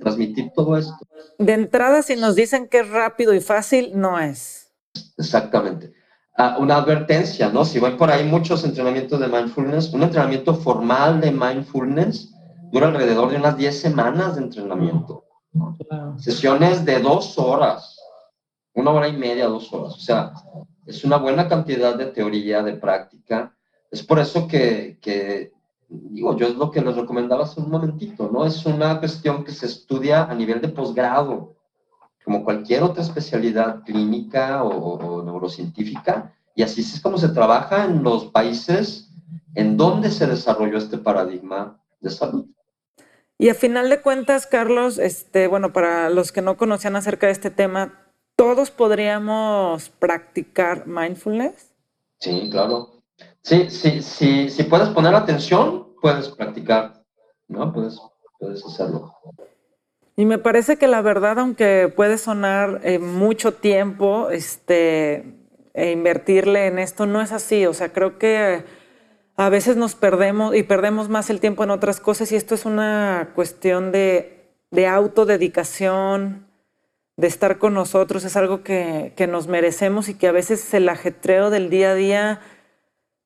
transmitir 0.00 0.52
todo 0.54 0.76
esto. 0.76 0.96
De 1.38 1.54
entrada, 1.54 2.02
si 2.02 2.16
nos 2.16 2.34
dicen 2.34 2.68
que 2.68 2.80
es 2.80 2.88
rápido 2.90 3.34
y 3.34 3.40
fácil, 3.40 3.92
no 3.94 4.18
es. 4.18 4.72
Exactamente. 5.16 5.92
Ah, 6.36 6.56
una 6.58 6.76
advertencia, 6.76 7.48
¿no? 7.48 7.64
Si 7.64 7.78
van 7.78 7.96
por 7.96 8.10
ahí 8.10 8.24
muchos 8.24 8.64
entrenamientos 8.64 9.20
de 9.20 9.28
mindfulness, 9.28 9.92
un 9.92 10.02
entrenamiento 10.02 10.54
formal 10.54 11.20
de 11.20 11.30
mindfulness 11.30 12.34
dura 12.72 12.88
alrededor 12.88 13.30
de 13.30 13.36
unas 13.36 13.56
10 13.56 13.80
semanas 13.80 14.34
de 14.34 14.42
entrenamiento. 14.42 15.24
Sesiones 16.18 16.84
de 16.84 16.98
dos 16.98 17.38
horas, 17.38 17.93
una 18.74 18.90
hora 18.90 19.08
y 19.08 19.16
media, 19.16 19.46
dos 19.46 19.72
horas. 19.72 19.94
O 19.94 20.00
sea, 20.00 20.32
es 20.86 21.04
una 21.04 21.16
buena 21.16 21.48
cantidad 21.48 21.96
de 21.96 22.06
teoría, 22.06 22.62
de 22.62 22.74
práctica. 22.74 23.54
Es 23.90 24.02
por 24.02 24.18
eso 24.18 24.46
que, 24.46 24.98
que 25.00 25.52
digo, 25.88 26.36
yo 26.36 26.46
es 26.48 26.56
lo 26.56 26.70
que 26.70 26.80
les 26.80 26.96
recomendaba 26.96 27.44
hace 27.44 27.60
un 27.60 27.70
momentito, 27.70 28.30
¿no? 28.32 28.46
Es 28.46 28.64
una 28.66 28.98
cuestión 28.98 29.44
que 29.44 29.52
se 29.52 29.66
estudia 29.66 30.24
a 30.24 30.34
nivel 30.34 30.60
de 30.60 30.68
posgrado, 30.68 31.56
como 32.24 32.44
cualquier 32.44 32.82
otra 32.82 33.02
especialidad 33.02 33.82
clínica 33.84 34.64
o, 34.64 35.22
neurocientífica, 35.22 36.32
y 36.54 36.62
así 36.62 36.80
es 36.80 37.00
como 37.00 37.18
se 37.18 37.28
trabaja 37.28 37.84
en 37.84 38.02
los 38.02 38.26
países 38.26 39.10
en 39.54 39.76
donde 39.76 40.10
se 40.10 40.26
desarrolló 40.26 40.78
este 40.78 40.98
paradigma 40.98 41.80
de 42.00 42.10
salud. 42.10 42.46
Y 43.36 43.48
a 43.48 43.54
final 43.54 43.90
de 43.90 44.00
cuentas, 44.00 44.46
Carlos, 44.46 44.98
este, 44.98 45.48
bueno, 45.48 45.72
para 45.72 46.08
los 46.08 46.32
que 46.32 46.40
no 46.40 46.56
conocían 46.56 46.96
acerca 46.96 47.26
de 47.26 47.32
este 47.32 47.50
tema, 47.50 48.03
¿todos 48.36 48.70
podríamos 48.70 49.88
practicar 49.90 50.86
mindfulness? 50.86 51.72
Sí, 52.20 52.48
claro. 52.50 52.90
Sí, 53.42 53.68
sí, 53.70 54.02
sí, 54.02 54.50
si 54.50 54.62
puedes 54.64 54.88
poner 54.88 55.14
atención, 55.14 55.94
puedes 56.00 56.28
practicar, 56.30 57.02
¿no? 57.48 57.72
Puedes, 57.72 58.00
puedes 58.38 58.64
hacerlo. 58.64 59.14
Y 60.16 60.24
me 60.24 60.38
parece 60.38 60.76
que 60.76 60.86
la 60.86 61.02
verdad, 61.02 61.38
aunque 61.38 61.92
puede 61.94 62.18
sonar 62.18 62.80
eh, 62.84 62.98
mucho 62.98 63.54
tiempo, 63.54 64.30
este, 64.30 65.34
e 65.74 65.90
invertirle 65.90 66.66
en 66.68 66.78
esto, 66.78 67.04
no 67.04 67.20
es 67.20 67.32
así. 67.32 67.66
O 67.66 67.74
sea, 67.74 67.92
creo 67.92 68.18
que 68.18 68.64
a 69.36 69.48
veces 69.48 69.76
nos 69.76 69.96
perdemos 69.96 70.54
y 70.54 70.62
perdemos 70.62 71.08
más 71.08 71.28
el 71.30 71.40
tiempo 71.40 71.64
en 71.64 71.70
otras 71.70 72.00
cosas 72.00 72.30
y 72.30 72.36
esto 72.36 72.54
es 72.54 72.64
una 72.64 73.32
cuestión 73.34 73.90
de, 73.90 74.54
de 74.70 74.86
autodedicación, 74.86 76.43
de 77.16 77.26
estar 77.26 77.58
con 77.58 77.74
nosotros, 77.74 78.24
es 78.24 78.36
algo 78.36 78.62
que, 78.62 79.12
que 79.16 79.26
nos 79.26 79.46
merecemos 79.46 80.08
y 80.08 80.14
que 80.14 80.26
a 80.26 80.32
veces 80.32 80.74
el 80.74 80.88
ajetreo 80.88 81.50
del 81.50 81.70
día 81.70 81.92
a 81.92 81.94
día 81.94 82.40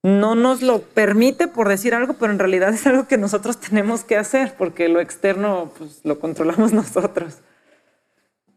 no 0.03 0.35
nos 0.35 0.63
lo 0.63 0.81
permite 0.83 1.49
por 1.49 1.69
decir 1.69 1.95
algo, 1.95 2.15
pero 2.15 2.33
en 2.33 2.39
realidad 2.39 2.73
es 2.73 2.87
algo 2.87 3.09
que 3.09 3.19
nosotros 3.19 3.59
tenemos 3.59 4.05
que 4.05 4.17
hacer 4.17 4.55
porque 4.57 4.89
lo 4.89 5.01
externo 5.01 5.73
pues, 5.77 6.01
lo 6.05 6.21
controlamos 6.21 6.73
nosotros. 6.75 7.39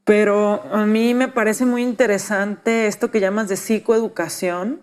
Pero 0.04 0.64
a 0.72 0.86
mí 0.86 1.14
me 1.14 1.28
parece 1.28 1.66
muy 1.66 1.84
interesante 1.84 2.88
esto 2.88 3.12
que 3.12 3.20
llamas 3.20 3.48
de 3.48 3.56
psicoeducación. 3.56 4.82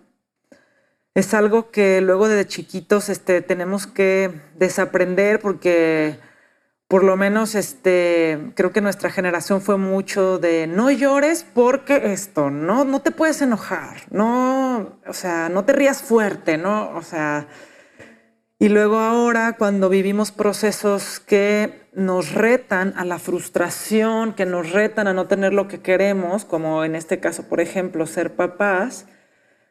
Es 1.13 1.33
algo 1.33 1.71
que 1.71 2.01
luego 2.01 2.27
de 2.27 2.47
chiquitos 2.47 3.09
este, 3.09 3.41
tenemos 3.41 3.85
que 3.85 4.31
desaprender 4.55 5.39
porque 5.39 6.17
por 6.89 7.03
lo 7.03 7.15
menos 7.17 7.53
este, 7.53 8.51
creo 8.55 8.71
que 8.71 8.81
nuestra 8.81 9.11
generación 9.11 9.61
fue 9.61 9.77
mucho 9.77 10.39
de 10.39 10.65
no 10.65 10.89
llores 10.89 11.45
porque 11.53 12.11
esto, 12.11 12.49
no, 12.49 12.83
no 12.83 13.01
te 13.01 13.11
puedes 13.11 13.43
enojar, 13.43 13.97
no, 14.09 14.99
o 15.05 15.13
sea, 15.13 15.49
no 15.49 15.65
te 15.65 15.73
rías 15.73 16.01
fuerte, 16.01 16.57
¿no? 16.57 16.89
O 16.95 17.03
sea, 17.03 17.47
y 18.57 18.69
luego 18.69 18.97
ahora 18.97 19.55
cuando 19.55 19.87
vivimos 19.87 20.31
procesos 20.31 21.19
que 21.19 21.87
nos 21.93 22.33
retan 22.33 22.95
a 22.97 23.05
la 23.05 23.19
frustración, 23.19 24.33
que 24.33 24.47
nos 24.47 24.71
retan 24.71 25.07
a 25.07 25.13
no 25.13 25.27
tener 25.27 25.53
lo 25.53 25.67
que 25.67 25.81
queremos, 25.81 26.43
como 26.43 26.83
en 26.83 26.95
este 26.95 27.19
caso, 27.19 27.47
por 27.47 27.61
ejemplo, 27.61 28.07
ser 28.07 28.35
papás, 28.35 29.05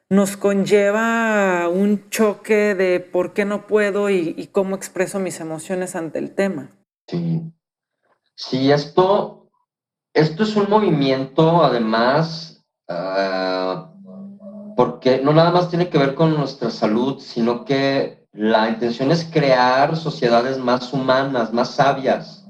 nos 0.09 0.37
conlleva 0.37 1.69
un 1.69 2.11
choque 2.11 2.77
de 2.77 3.01
por 3.01 3.33
qué 3.33 3.45
no 3.45 3.67
puedo 3.67 4.09
y, 4.09 4.35
y 4.39 4.47
cómo 4.47 4.77
expreso 4.77 5.19
mis 5.19 5.41
emociones 5.41 5.97
ante 5.97 6.21
el 6.21 6.31
tema. 6.31 6.78
Sí. 7.09 7.43
Sí, 8.37 8.71
esto, 8.71 9.51
esto 10.15 10.43
es 10.45 10.55
un 10.55 10.71
movimiento, 10.71 11.65
además, 11.65 12.65
ah, 12.89 13.93
porque 14.77 15.21
no 15.21 15.33
nada 15.33 15.51
más 15.51 15.69
tiene 15.71 15.89
que 15.89 15.99
ver 15.99 16.15
con 16.15 16.37
nuestra 16.37 16.71
salud, 16.71 17.19
sino 17.19 17.65
que 17.65 18.27
la 18.33 18.69
intención 18.69 19.11
es 19.11 19.25
crear 19.25 19.97
sociedades 19.97 20.59
más 20.59 20.93
humanas, 20.93 21.53
más 21.53 21.71
sabias, 21.75 22.47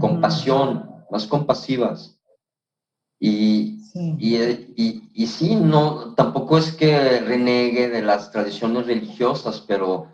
con 0.00 0.20
pasión, 0.20 0.88
más 1.10 1.26
compasivas. 1.26 2.16
Y, 3.18 3.80
Y, 4.76 5.10
y, 5.14 5.26
sí, 5.26 5.54
no, 5.56 6.14
tampoco 6.14 6.58
es 6.58 6.72
que 6.72 7.20
renegue 7.20 7.88
de 7.88 8.02
las 8.02 8.30
tradiciones 8.30 8.86
religiosas, 8.86 9.60
pero 9.66 10.08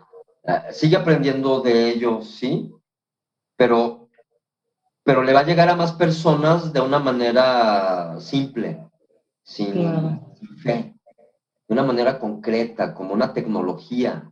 ah, 0.47 0.65
sigue 0.71 0.97
aprendiendo 0.97 1.61
de 1.61 1.89
ellos, 1.89 2.27
¿sí? 2.29 2.71
Pero, 3.61 4.09
pero 5.03 5.21
le 5.21 5.33
va 5.33 5.41
a 5.41 5.45
llegar 5.45 5.69
a 5.69 5.75
más 5.75 5.91
personas 5.91 6.73
de 6.73 6.81
una 6.81 6.97
manera 6.97 8.19
simple, 8.19 8.89
sin, 9.43 10.19
fe, 10.63 10.95
de 11.67 11.73
una 11.75 11.83
manera 11.83 12.17
concreta, 12.17 12.95
como 12.95 13.13
una 13.13 13.33
tecnología, 13.33 14.31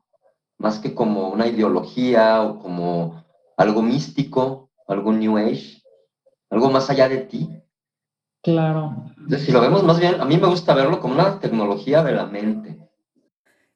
más 0.58 0.80
que 0.80 0.96
como 0.96 1.30
una 1.30 1.46
ideología 1.46 2.42
o 2.42 2.58
como 2.58 3.24
algo 3.56 3.84
místico, 3.84 4.72
algo 4.88 5.14
New 5.14 5.38
Age, 5.38 5.84
algo 6.50 6.72
más 6.72 6.90
allá 6.90 7.08
de 7.08 7.18
ti. 7.20 7.50
Claro. 8.42 8.96
Entonces, 9.16 9.46
si 9.46 9.52
lo 9.52 9.62
vemos 9.62 9.84
más 9.84 10.00
bien, 10.00 10.20
a 10.20 10.26
mí 10.26 10.38
me 10.38 10.48
gusta 10.48 10.74
verlo 10.74 11.00
como 11.00 11.14
una 11.14 11.40
tecnología 11.40 12.02
de 12.02 12.14
la 12.14 12.26
mente. 12.26 12.80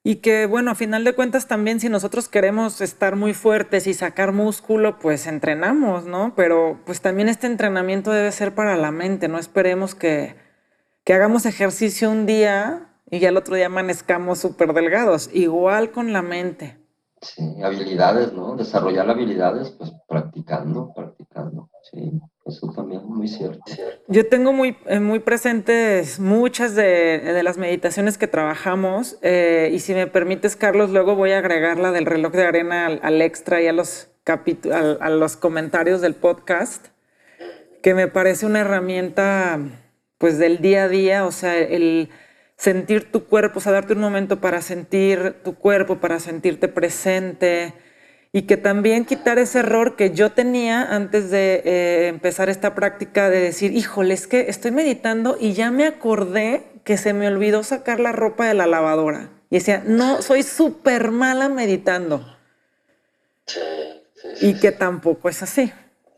Y 0.06 0.18
que, 0.18 0.48
bueno, 0.48 0.72
a 0.72 0.76
final 0.76 1.06
de 1.06 1.16
cuentas 1.16 1.48
también 1.48 1.80
si 1.80 1.88
nosotros 1.88 2.28
queremos 2.28 2.82
estar 2.82 3.16
muy 3.16 3.34
fuertes 3.34 3.88
y 3.88 3.94
sacar 3.94 4.34
músculo, 4.34 5.00
pues 5.00 5.28
entrenamos, 5.28 6.06
¿no? 6.06 6.34
Pero 6.36 6.82
pues 6.86 7.00
también 7.00 7.30
este 7.30 7.48
entrenamiento 7.48 8.12
debe 8.12 8.32
ser 8.34 8.54
para 8.54 8.76
la 8.76 8.92
mente, 8.92 9.30
no 9.30 9.40
esperemos 9.40 9.96
que, 9.96 10.36
que 11.06 11.14
hagamos 11.14 11.46
ejercicio 11.46 12.12
un 12.12 12.26
día 12.26 12.90
y 13.10 13.20
ya 13.20 13.30
el 13.30 13.38
otro 13.38 13.56
día 13.56 13.68
amanezcamos 13.68 14.40
súper 14.40 14.74
delgados, 14.74 15.30
igual 15.34 15.92
con 15.92 16.12
la 16.12 16.22
mente. 16.22 16.78
Sí, 17.22 17.64
habilidades, 17.64 18.34
¿no? 18.34 18.58
Desarrollar 18.58 19.10
habilidades, 19.10 19.72
pues 19.72 19.94
practicando, 20.10 20.92
practicando, 20.94 21.70
sí. 21.90 22.20
Eso 22.46 22.72
también 22.76 23.02
es 23.02 23.08
muy 23.08 23.28
cierto. 23.28 23.62
Yo 24.08 24.28
tengo 24.28 24.52
muy, 24.52 24.76
eh, 24.88 25.00
muy 25.00 25.20
presentes 25.20 26.20
muchas 26.20 26.76
de, 26.76 27.42
las 27.42 27.58
meditaciones 27.58 28.18
que 28.18 28.28
trabajamos 28.28 29.18
eh, 29.22 29.72
y 29.74 29.80
si 29.80 29.94
me 29.94 30.08
permites, 30.08 30.58
Carlos, 30.58 30.90
luego 30.90 31.16
voy 31.16 31.32
a 31.32 31.40
agregar 31.40 31.80
la 31.80 31.92
del 31.92 32.06
reloj 32.06 32.34
de 32.34 32.46
arena 32.46 32.88
al, 32.88 33.22
extra 33.22 33.62
y 33.62 33.68
a 33.68 33.74
los, 33.74 34.10
a 34.26 35.10
los 35.10 35.38
comentarios 35.38 36.02
del 36.02 36.16
podcast, 36.16 36.88
que 37.82 37.94
me 37.94 38.10
parece 38.10 38.46
una 38.46 38.60
herramienta 38.60 39.60
pues 40.18 40.38
del 40.38 40.60
día 40.60 40.84
a 40.84 40.90
día, 40.90 41.26
o 41.26 41.32
sea, 41.32 41.58
el 41.58 42.10
sentir 42.58 43.12
tu 43.12 43.26
cuerpo, 43.26 43.60
o 43.60 43.62
sea, 43.62 43.72
darte 43.72 43.94
un 43.94 44.00
momento 44.00 44.40
para 44.40 44.62
sentir 44.62 45.36
tu 45.44 45.56
cuerpo, 45.56 46.00
para 46.00 46.20
sentirte 46.20 46.68
presente, 46.68 47.74
y 48.36 48.42
que 48.42 48.58
también 48.58 49.06
quitar 49.06 49.38
ese 49.38 49.60
error 49.60 49.96
que 49.96 50.12
yo 50.12 50.32
tenía 50.32 50.96
antes 50.96 51.30
de 51.30 51.62
eh, 51.66 52.08
empezar 52.08 52.50
esta 52.50 52.74
práctica 52.74 53.30
de 53.30 53.40
decir, 53.40 53.78
híjole, 53.78 54.16
es 54.16 54.26
que 54.26 54.50
estoy 54.50 54.72
meditando 54.72 55.38
y 55.40 55.54
ya 55.54 55.70
me 55.70 55.86
acordé 55.86 56.82
que 56.84 56.98
se 56.98 57.14
me 57.14 57.28
olvidó 57.28 57.62
sacar 57.62 58.00
la 58.00 58.12
ropa 58.12 58.48
de 58.48 58.56
la 58.56 58.66
lavadora. 58.66 59.30
Y 59.52 59.58
decía, 59.58 59.84
no, 59.86 60.24
soy 60.24 60.42
súper 60.42 61.12
mala 61.12 61.48
meditando. 61.48 62.26
y 64.42 64.56
que 64.56 64.72
tampoco 64.72 65.30
es 65.30 65.44
así. 65.44 65.72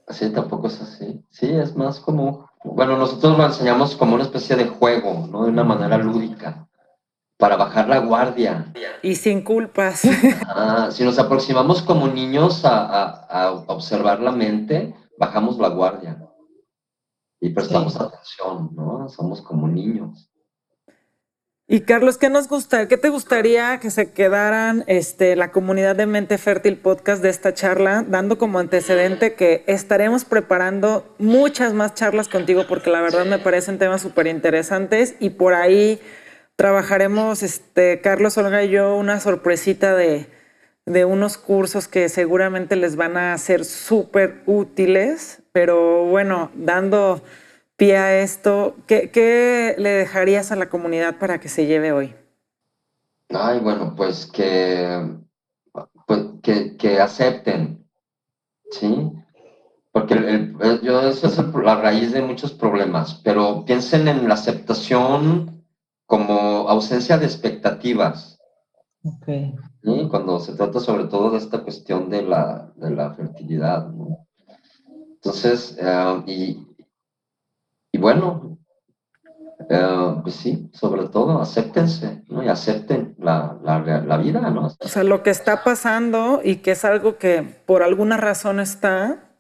Sí, 0.07 0.30
tampoco 0.32 0.68
es 0.68 0.80
así. 0.82 1.22
Sí, 1.32 1.51
es 1.51 1.76
más 1.76 1.99
como, 1.99 2.49
bueno, 2.63 2.95
nosotros 2.95 3.38
lo 3.38 3.45
enseñamos 3.45 3.97
como 3.97 4.16
una 4.16 4.24
especie 4.24 4.55
de 4.55 4.68
juego, 4.68 5.28
¿no? 5.30 5.43
De 5.43 5.49
una 5.49 5.66
manera 5.66 5.97
lúdica 5.97 6.66
para 7.38 7.56
bajar 7.58 7.90
la 7.90 8.00
guardia. 8.00 8.74
Y 9.02 9.16
sin 9.16 9.42
culpas. 9.42 10.02
Ah, 10.48 10.90
si 10.92 11.04
nos 11.04 11.20
aproximamos 11.20 11.82
como 11.82 12.08
niños 12.08 12.62
a, 12.64 13.64
observar 13.68 14.20
la 14.22 14.32
mente, 14.32 14.96
bajamos 15.18 15.58
la 15.58 15.70
guardia. 15.70 16.18
Y 17.42 17.50
prestamos 17.50 17.96
atención, 18.00 18.72
¿no? 18.74 19.10
Somos 19.10 19.42
como 19.42 19.68
niños. 19.68 20.30
Y 21.68 21.82
Carlos, 21.82 22.18
¿qué 22.18 22.30
nos 22.30 22.48
gusta? 22.48 22.88
¿Qué 22.88 22.96
te 22.96 23.10
gustaría 23.10 23.80
que 23.80 23.90
se 23.90 24.12
quedaran 24.12 24.84
este, 24.86 25.36
la 25.36 25.52
comunidad 25.52 25.96
de 25.96 26.06
Mente 26.06 26.38
Fértil 26.38 26.78
Podcast 26.78 27.24
de 27.24 27.30
esta 27.30 27.56
charla, 27.56 28.06
dando 28.08 28.38
como 28.38 28.60
antecedente 28.60 29.34
que 29.34 29.64
estaremos 29.66 30.26
preparando 30.26 31.16
muchas 31.18 31.74
más 31.74 31.96
charlas 31.96 32.28
contigo 32.28 32.66
porque 32.70 32.92
la 32.92 33.02
verdad 33.02 33.26
me 33.26 33.40
parecen 33.40 33.80
temas 33.80 34.02
súper 34.02 34.28
interesantes 34.28 35.16
y 35.20 35.32
por 35.32 35.56
ahí 35.56 36.00
trabajaremos, 36.56 37.43
este, 37.43 38.01
Carlos, 38.01 38.38
Olga 38.38 38.64
y 38.64 38.70
yo, 38.70 38.95
una 38.95 39.20
sorpresita 39.20 39.95
de, 39.95 40.28
unos 41.06 41.38
cursos 41.38 41.88
que 41.88 42.10
seguramente 42.10 42.76
les 42.76 42.95
van 42.95 43.18
a 43.18 43.38
ser 43.38 43.66
súper 43.66 44.43
útiles, 44.45 45.41
pero 45.51 46.06
bueno, 46.06 46.51
dando 46.53 47.22
pie 47.76 47.97
a 47.97 48.22
esto, 48.22 48.76
¿qué, 48.88 49.76
le 49.78 49.89
dejarías 49.89 50.51
a 50.51 50.56
la 50.56 50.70
comunidad 50.70 51.18
para 51.18 51.39
que 51.39 51.49
se 51.49 51.66
lleve 51.66 51.91
hoy? 51.91 52.16
Ay, 53.30 53.60
bueno, 53.60 53.95
pues 53.97 54.28
que, 54.28 55.10
pues 56.06 56.22
que, 56.43 56.99
acepten, 57.01 57.84
¿sí? 58.72 59.12
Porque 59.91 60.14
el, 60.14 60.82
yo, 60.84 61.01
eso 61.10 61.28
es 61.28 61.38
la 61.38 61.82
raíz 61.82 62.12
de 62.12 62.22
muchos 62.22 62.53
problemas, 62.53 63.20
pero 63.24 63.66
piensen 63.66 64.08
en 64.08 64.28
la 64.28 64.36
aceptación 64.36 65.64
como 66.06 66.70
ausencia 66.70 67.18
de 67.18 67.26
expectativas. 67.26 68.39
Okay. 69.03 69.53
Cuando 70.10 70.39
se 70.39 70.53
trata 70.53 70.80
sobre 70.80 71.06
todo 71.06 71.32
de 71.32 71.38
esta 71.38 71.62
cuestión 71.62 72.10
de 72.10 72.24
la, 72.24 72.72
de 72.76 72.89
la 72.89 73.14
fertilidad. 73.14 73.91
Entonces, 75.14 75.78
eh, 75.80 76.24
y, 76.26 76.68
y, 77.91 77.97
bueno, 77.97 78.58
eh, 79.70 80.16
pues 80.24 80.36
sí, 80.36 80.70
sobre 80.74 81.08
todo, 81.10 81.39
acéptense 81.39 82.24
¿no? 82.28 82.43
y 82.43 82.47
acepten 82.47 83.16
la, 83.20 83.58
la, 83.64 83.80
la, 83.80 84.18
vida. 84.18 84.41
¿no? 84.49 84.68
O 84.68 84.88
sea, 84.88 85.03
lo 85.03 85.22
que 85.22 85.30
está 85.30 85.64
pasando 85.64 86.41
y 86.43 86.58
que 86.58 86.72
es 86.72 86.84
algo 86.84 87.18
que 87.18 87.43
por 87.66 87.84
alguna 87.84 88.18
razón 88.18 88.60
está, 88.60 89.35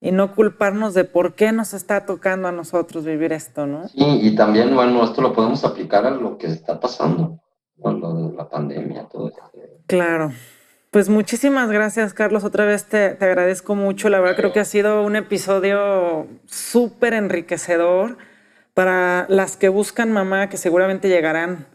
y 0.00 0.12
no 0.12 0.34
culparnos 0.34 0.94
de 0.94 1.04
por 1.04 1.34
qué 1.34 1.52
nos 1.52 1.74
está 1.74 2.04
tocando 2.04 2.48
a 2.48 2.52
nosotros 2.52 3.04
vivir 3.04 3.32
esto, 3.32 3.66
¿no? 3.66 3.88
Sí, 3.88 4.04
y 4.22 4.34
también, 4.34 4.74
bueno, 4.74 5.02
esto 5.04 5.22
lo 5.22 5.32
podemos 5.32 5.64
aplicar 5.64 6.06
a 6.06 6.10
lo 6.10 6.36
que 6.36 6.48
está 6.48 6.78
pasando, 6.78 7.40
con 7.80 8.00
lo 8.00 8.14
de 8.14 8.36
la 8.36 8.48
pandemia, 8.48 9.08
todo 9.08 9.28
esto. 9.28 9.42
Claro. 9.86 10.32
Pues 10.90 11.08
muchísimas 11.08 11.70
gracias, 11.70 12.14
Carlos. 12.14 12.44
Otra 12.44 12.64
vez 12.64 12.84
te, 12.84 13.10
te 13.10 13.24
agradezco 13.24 13.74
mucho. 13.74 14.08
La 14.08 14.20
verdad 14.20 14.36
creo 14.36 14.52
que 14.52 14.60
ha 14.60 14.64
sido 14.64 15.02
un 15.02 15.16
episodio 15.16 16.26
súper 16.46 17.12
enriquecedor 17.12 18.16
para 18.72 19.26
las 19.28 19.56
que 19.56 19.68
buscan 19.68 20.12
mamá, 20.12 20.48
que 20.48 20.56
seguramente 20.56 21.08
llegarán 21.08 21.66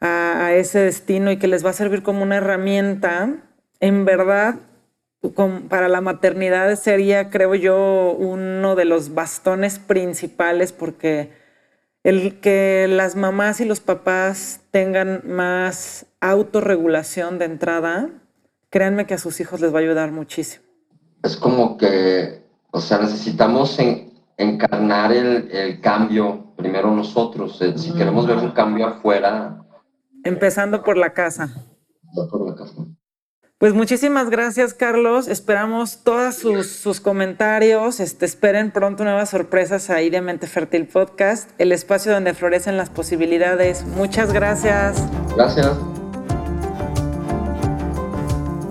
a, 0.00 0.46
a 0.46 0.54
ese 0.54 0.80
destino 0.80 1.30
y 1.32 1.38
que 1.38 1.48
les 1.48 1.64
va 1.64 1.70
a 1.70 1.74
servir 1.74 2.02
como 2.02 2.22
una 2.22 2.36
herramienta. 2.36 3.30
En 3.80 4.04
verdad, 4.04 4.56
para 5.68 5.88
la 5.88 6.00
maternidad 6.00 6.74
sería, 6.76 7.30
creo 7.30 7.54
yo, 7.54 8.12
uno 8.18 8.74
de 8.74 8.84
los 8.84 9.14
bastones 9.14 9.78
principales 9.78 10.72
porque 10.72 11.30
el 12.02 12.40
que 12.40 12.86
las 12.88 13.14
mamás 13.14 13.60
y 13.60 13.64
los 13.64 13.80
papás 13.80 14.60
tengan 14.72 15.22
más 15.24 16.06
autorregulación 16.20 17.38
de 17.38 17.44
entrada, 17.44 18.10
créanme 18.70 19.06
que 19.06 19.14
a 19.14 19.18
sus 19.18 19.40
hijos 19.40 19.60
les 19.60 19.72
va 19.72 19.78
a 19.78 19.82
ayudar 19.82 20.10
muchísimo. 20.10 20.64
Es 21.22 21.36
como 21.36 21.76
que, 21.78 22.42
o 22.72 22.80
sea, 22.80 22.98
necesitamos 22.98 23.78
encarnar 24.36 25.12
el, 25.12 25.80
cambio 25.80 26.52
primero 26.56 26.90
nosotros. 26.90 27.60
Eh, 27.62 27.78
si 27.78 27.92
queremos 27.94 28.26
ver 28.26 28.38
un 28.38 28.50
cambio 28.50 28.88
afuera. 28.88 29.64
Empezando 30.24 30.82
por 30.82 30.96
la 30.96 31.12
casa. 31.12 31.48
Por 32.12 32.48
la 32.48 32.56
casa. 32.56 32.84
Pues 33.62 33.74
muchísimas 33.74 34.28
gracias, 34.28 34.74
Carlos. 34.74 35.28
Esperamos 35.28 36.00
todos 36.02 36.34
sus, 36.34 36.98
comentarios. 36.98 38.00
Este, 38.00 38.26
esperen 38.26 38.72
pronto 38.72 39.04
nuevas 39.04 39.30
sorpresas 39.30 39.88
ahí 39.88 40.10
de 40.10 40.20
Mente 40.20 40.48
Fértil 40.48 40.88
Podcast, 40.88 41.48
el 41.58 41.70
espacio 41.70 42.10
donde 42.10 42.34
florecen 42.34 42.76
las 42.76 42.90
posibilidades. 42.90 43.84
Muchas 43.84 44.32
gracias. 44.32 44.96
Gracias. 45.36 45.76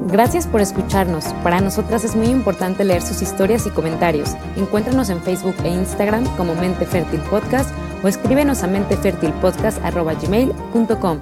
Gracias 0.08 0.46
por 0.46 0.60
escucharnos. 0.60 1.24
Para 1.42 1.62
nosotras 1.62 2.04
es 2.04 2.18
muy 2.18 2.28
importante 2.28 2.84
leer 2.84 3.02
sus 3.02 3.22
historias 3.22 3.66
y 3.66 3.70
comentarios. 3.70 4.32
Encuéntranos 4.58 5.10
en 5.10 5.22
Facebook 5.22 5.56
e 5.64 5.70
Instagram 5.70 6.26
como 6.36 6.54
Mente 6.54 6.86
Fértil 6.86 7.22
Podcast 7.30 7.70
o 8.04 8.10
escríbenos 8.10 8.62
a 8.64 8.68
mentefertilpodcast.gmail.com. 8.68 11.20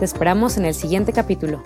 Te 0.00 0.04
esperamos 0.04 0.56
en 0.56 0.64
el 0.64 0.74
siguiente 0.74 1.12
capítulo. 1.12 1.62